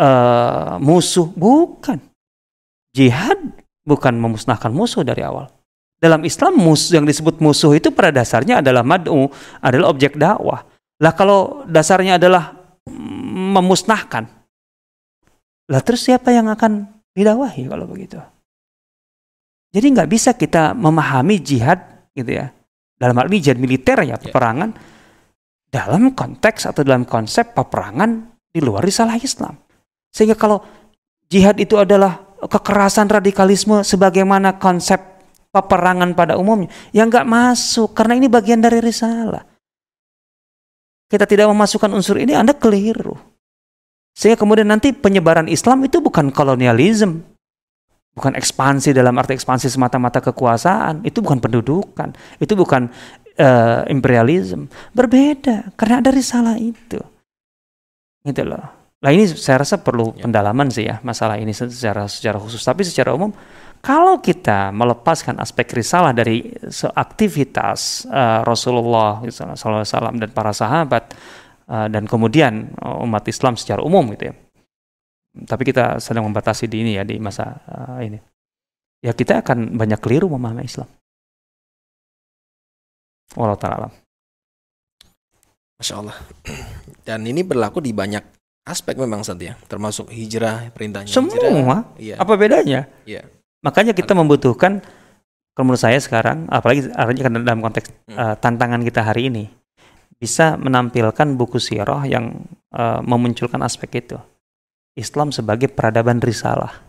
uh, 0.00 0.80
musuh, 0.80 1.28
bukan. 1.28 2.00
Jihad 2.96 3.38
bukan 3.84 4.16
memusnahkan 4.16 4.72
musuh 4.72 5.04
dari 5.04 5.20
awal. 5.20 5.52
Dalam 6.00 6.24
Islam 6.24 6.56
musuh 6.56 6.96
yang 6.96 7.04
disebut 7.04 7.44
musuh 7.44 7.76
itu 7.76 7.92
pada 7.92 8.08
dasarnya 8.08 8.64
adalah 8.64 8.80
mad'u, 8.80 9.28
adalah 9.60 9.92
objek 9.92 10.16
dakwah. 10.16 10.64
Lah 10.96 11.12
kalau 11.12 11.68
dasarnya 11.68 12.16
adalah 12.16 12.56
memusnahkan, 12.88 14.24
lah 15.68 15.80
terus 15.84 16.08
siapa 16.08 16.32
yang 16.32 16.48
akan 16.48 16.88
didakwahi 17.12 17.68
kalau 17.68 17.84
begitu. 17.84 18.16
Jadi 19.70 19.86
nggak 19.92 20.10
bisa 20.10 20.34
kita 20.34 20.74
memahami 20.74 21.38
jihad 21.38 21.78
gitu 22.16 22.32
ya. 22.42 22.50
Dalam 22.96 23.16
hal 23.20 23.28
ini 23.30 23.38
jihad 23.38 23.60
militer 23.60 24.02
ya, 24.02 24.16
ya. 24.16 24.16
peperangan 24.18 24.74
dalam 25.70 26.10
konteks 26.16 26.66
atau 26.66 26.82
dalam 26.82 27.06
konsep 27.06 27.54
peperangan 27.54 28.34
di 28.50 28.58
luar 28.58 28.82
risalah 28.82 29.14
Islam. 29.20 29.54
Sehingga 30.10 30.34
kalau 30.34 30.64
jihad 31.30 31.60
itu 31.62 31.78
adalah 31.78 32.18
kekerasan 32.42 33.06
radikalisme 33.06 33.86
sebagaimana 33.86 34.58
konsep 34.58 35.19
peperangan 35.50 36.14
pada 36.14 36.38
umumnya, 36.38 36.70
yang 36.94 37.10
nggak 37.10 37.26
masuk 37.26 37.94
karena 37.94 38.18
ini 38.18 38.26
bagian 38.30 38.62
dari 38.62 38.78
risalah. 38.78 39.42
Kita 41.10 41.26
tidak 41.26 41.50
memasukkan 41.50 41.90
unsur 41.90 42.22
ini, 42.22 42.38
Anda 42.38 42.54
keliru. 42.54 43.18
Sehingga 44.14 44.38
kemudian 44.38 44.70
nanti 44.70 44.94
penyebaran 44.94 45.50
Islam 45.50 45.82
itu 45.82 45.98
bukan 45.98 46.30
kolonialisme, 46.30 47.26
bukan 48.14 48.38
ekspansi 48.38 48.94
dalam 48.94 49.18
arti 49.18 49.34
ekspansi 49.34 49.66
semata-mata 49.66 50.22
kekuasaan, 50.22 51.02
itu 51.02 51.18
bukan 51.18 51.42
pendudukan, 51.42 52.14
itu 52.38 52.52
bukan 52.54 52.90
uh, 53.38 53.82
imperialisme. 53.90 54.70
Berbeda 54.94 55.74
karena 55.74 55.98
ada 55.98 56.10
risalah 56.14 56.58
itu. 56.58 57.02
Gitu 58.22 58.42
loh. 58.46 58.80
Nah 59.00 59.10
ini 59.16 59.24
saya 59.32 59.64
rasa 59.64 59.80
perlu 59.80 60.12
ya. 60.12 60.28
pendalaman 60.28 60.68
sih 60.68 60.84
ya 60.84 61.00
masalah 61.00 61.40
ini 61.40 61.56
secara 61.56 62.04
secara 62.04 62.36
khusus. 62.36 62.60
Tapi 62.60 62.84
secara 62.84 63.16
umum 63.16 63.32
kalau 63.80 64.20
kita 64.20 64.68
melepaskan 64.76 65.40
aspek 65.40 65.72
risalah 65.72 66.12
dari 66.12 66.52
aktivitas 66.92 68.04
uh, 68.12 68.44
Rasulullah 68.44 69.24
SAW 69.24 70.20
dan 70.20 70.30
para 70.36 70.52
sahabat 70.52 71.16
uh, 71.64 71.88
dan 71.88 72.04
kemudian 72.04 72.76
umat 72.80 73.24
Islam 73.24 73.56
secara 73.56 73.80
umum 73.80 74.04
gitu 74.12 74.28
ya. 74.28 74.34
Tapi 75.30 75.62
kita 75.64 75.96
sedang 75.96 76.28
membatasi 76.28 76.68
di 76.68 76.84
ini 76.84 77.00
ya 77.00 77.08
di 77.08 77.16
masa 77.16 77.56
uh, 77.64 77.98
ini. 78.04 78.20
Ya 79.00 79.16
kita 79.16 79.40
akan 79.40 79.80
banyak 79.80 79.96
keliru 79.96 80.28
memahami 80.28 80.68
Islam. 80.68 80.88
Wallahu 83.32 83.56
taala 83.56 83.88
Masya 85.80 85.94
Allah. 85.96 86.16
Dan 87.08 87.24
ini 87.24 87.40
berlaku 87.40 87.80
di 87.80 87.96
banyak 87.96 88.20
aspek 88.68 89.00
memang 89.00 89.24
saat 89.24 89.40
ya, 89.40 89.56
termasuk 89.64 90.12
hijrah 90.12 90.68
perintahnya. 90.76 91.08
Semua. 91.08 91.32
Hijrah, 91.32 91.80
iya. 91.96 92.20
Apa 92.20 92.36
bedanya? 92.36 92.84
Iya. 93.08 93.39
Makanya 93.60 93.92
kita 93.92 94.16
membutuhkan, 94.16 94.80
kalau 95.52 95.64
menurut 95.68 95.82
saya 95.82 96.00
sekarang, 96.00 96.48
apalagi 96.48 96.88
artinya 96.96 97.22
kan 97.28 97.32
dalam 97.44 97.60
konteks 97.60 97.86
hmm. 98.08 98.16
uh, 98.16 98.34
tantangan 98.40 98.80
kita 98.80 99.00
hari 99.04 99.28
ini, 99.28 99.44
bisa 100.16 100.56
menampilkan 100.56 101.36
buku 101.36 101.60
sirah 101.60 102.04
yang 102.08 102.44
uh, 102.72 103.00
memunculkan 103.04 103.60
aspek 103.60 104.04
itu. 104.04 104.16
Islam 104.96 105.32
sebagai 105.32 105.70
peradaban 105.70 106.20
risalah. 106.20 106.82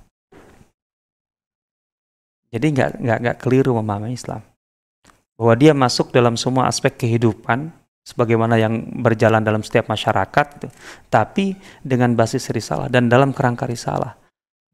Jadi 2.52 2.66
nggak 2.76 2.90
nggak 3.00 3.18
nggak 3.24 3.38
keliru 3.40 3.80
memahami 3.80 4.12
Islam 4.12 4.44
bahwa 5.42 5.58
dia 5.58 5.74
masuk 5.74 6.14
dalam 6.14 6.38
semua 6.38 6.70
aspek 6.70 6.94
kehidupan 6.94 7.74
sebagaimana 8.06 8.62
yang 8.62 9.02
berjalan 9.02 9.42
dalam 9.42 9.66
setiap 9.66 9.90
masyarakat 9.90 10.46
gitu. 10.62 10.70
tapi 11.10 11.58
dengan 11.82 12.14
basis 12.14 12.54
risalah 12.54 12.94
dan 12.94 13.10
dalam 13.10 13.34
kerangka 13.34 13.66
risalah 13.66 14.21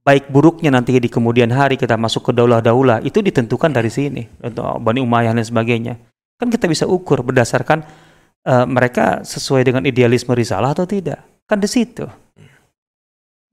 baik 0.07 0.31
buruknya 0.31 0.71
nanti 0.71 0.95
di 0.95 1.11
kemudian 1.11 1.51
hari 1.51 1.75
kita 1.75 1.99
masuk 1.99 2.31
ke 2.31 2.31
daulah-daulah 2.31 3.03
itu 3.03 3.19
ditentukan 3.19 3.75
dari 3.75 3.91
sini 3.91 4.23
untuk 4.39 4.79
Bani 4.79 5.03
Umayyah 5.03 5.35
dan 5.35 5.43
sebagainya 5.43 5.99
kan 6.39 6.47
kita 6.47 6.71
bisa 6.71 6.87
ukur 6.87 7.27
berdasarkan 7.27 7.83
uh, 8.47 8.63
mereka 8.63 9.27
sesuai 9.27 9.67
dengan 9.67 9.83
idealisme 9.83 10.31
risalah 10.31 10.71
atau 10.71 10.87
tidak 10.87 11.19
kan 11.43 11.59
di 11.59 11.67
situ 11.67 12.07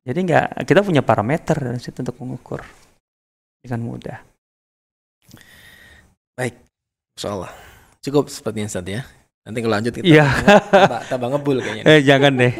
jadi 0.06 0.14
nggak 0.14 0.46
kita 0.62 0.86
punya 0.86 1.02
parameter 1.02 1.58
dari 1.58 1.80
situ 1.82 2.06
untuk 2.06 2.22
mengukur 2.22 2.62
dengan 3.58 3.82
mudah 3.82 4.22
baik 6.38 6.54
Insyaallah 7.18 7.50
cukup 7.98 8.30
sepertinya 8.30 8.70
saat 8.70 8.86
ya 8.86 9.02
Nanti 9.44 9.60
kalau 9.60 9.76
lanjut 9.76 9.92
kita 9.92 10.08
ya. 10.08 10.24
tambah, 10.72 11.00
tambah 11.04 11.28
ngebul 11.36 11.60
kayaknya. 11.60 11.84
Eh 11.84 12.00
jangan 12.00 12.32
deh. 12.32 12.52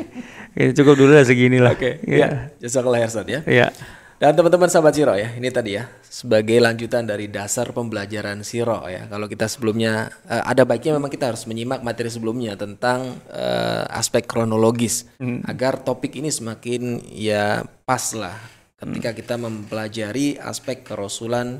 Cukup 0.55 0.95
dulu 0.95 1.13
lah 1.15 1.27
segini 1.27 1.59
lah. 1.59 1.75
Oke. 1.75 1.99
Okay. 1.99 2.21
Ya. 2.21 2.55
Jasa 2.63 2.81
ya. 2.81 3.07
Ustaz 3.11 3.27
ya. 3.27 3.41
Iya. 3.43 3.69
Dan 4.15 4.39
teman-teman 4.39 4.71
sahabat 4.71 4.95
Siro 4.95 5.13
ya, 5.19 5.35
ini 5.35 5.51
tadi 5.51 5.75
ya 5.75 5.91
sebagai 6.07 6.57
lanjutan 6.63 7.03
dari 7.03 7.27
dasar 7.27 7.75
pembelajaran 7.75 8.47
Siro 8.47 8.87
ya. 8.87 9.11
Kalau 9.11 9.27
kita 9.27 9.51
sebelumnya 9.51 10.07
uh, 10.31 10.47
ada 10.47 10.63
baiknya 10.63 10.95
memang 10.95 11.11
kita 11.11 11.35
harus 11.35 11.45
menyimak 11.51 11.83
materi 11.83 12.09
sebelumnya 12.09 12.55
tentang 12.55 13.19
uh, 13.29 13.85
aspek 13.91 14.25
kronologis 14.25 15.11
hmm. 15.19 15.45
agar 15.51 15.83
topik 15.83 16.15
ini 16.15 16.31
semakin 16.31 17.03
ya 17.11 17.67
pas 17.83 18.15
lah 18.15 18.39
ketika 18.79 19.11
hmm. 19.11 19.19
kita 19.19 19.35
mempelajari 19.37 20.39
aspek 20.39 20.87
kerasulan 20.87 21.59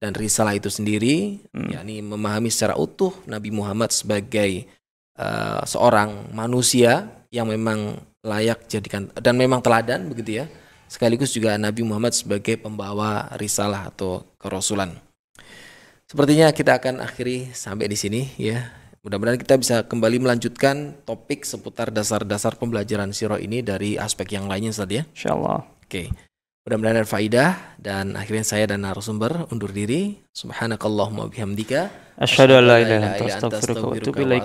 dan 0.00 0.16
risalah 0.16 0.56
itu 0.56 0.72
sendiri 0.72 1.44
hmm. 1.52 1.68
yakni 1.76 2.00
memahami 2.00 2.48
secara 2.48 2.80
utuh 2.80 3.12
Nabi 3.28 3.52
Muhammad 3.52 3.92
sebagai 3.92 4.64
uh, 5.20 5.62
seorang 5.68 6.32
manusia 6.32 7.06
yang 7.28 7.46
memang 7.46 8.00
layak 8.20 8.68
jadikan 8.68 9.08
dan 9.16 9.34
memang 9.36 9.64
teladan 9.64 10.08
begitu 10.08 10.44
ya. 10.44 10.46
Sekaligus 10.90 11.30
juga 11.30 11.54
Nabi 11.54 11.86
Muhammad 11.86 12.10
sebagai 12.18 12.58
pembawa 12.58 13.30
risalah 13.38 13.94
atau 13.94 14.26
kerasulan. 14.42 14.98
Sepertinya 16.10 16.50
kita 16.50 16.82
akan 16.82 16.98
akhiri 17.06 17.54
sampai 17.54 17.86
di 17.86 17.94
sini 17.94 18.26
ya. 18.34 18.74
Mudah-mudahan 19.06 19.38
kita 19.38 19.54
bisa 19.56 19.86
kembali 19.86 20.18
melanjutkan 20.20 20.98
topik 21.06 21.46
seputar 21.46 21.94
dasar-dasar 21.94 22.58
pembelajaran 22.58 23.14
sirah 23.14 23.38
ini 23.38 23.62
dari 23.62 23.94
aspek 23.94 24.34
yang 24.34 24.50
lainnya 24.50 24.74
saja 24.74 25.00
ya. 25.00 25.04
Insyaallah. 25.14 25.62
Oke. 25.86 26.10
Mudah-mudahan 26.66 27.00
ada 27.00 27.08
faidah 27.08 27.50
dan 27.80 28.18
akhirnya 28.18 28.44
saya 28.44 28.68
dan 28.68 28.84
narasumber 28.84 29.48
undur 29.48 29.70
diri. 29.70 30.20
Subhanakallahumma 30.34 31.30
bihamdika. 31.32 31.88
Asyhadu 32.20 32.58
an 32.60 32.64
la 32.66 32.76
ilaha 32.82 33.16
illa 33.16 33.34
anta 33.40 33.56
astaghfiruka 33.56 33.86
wa 33.86 33.94
atubu 33.94 34.20
ilaik. 34.26 34.44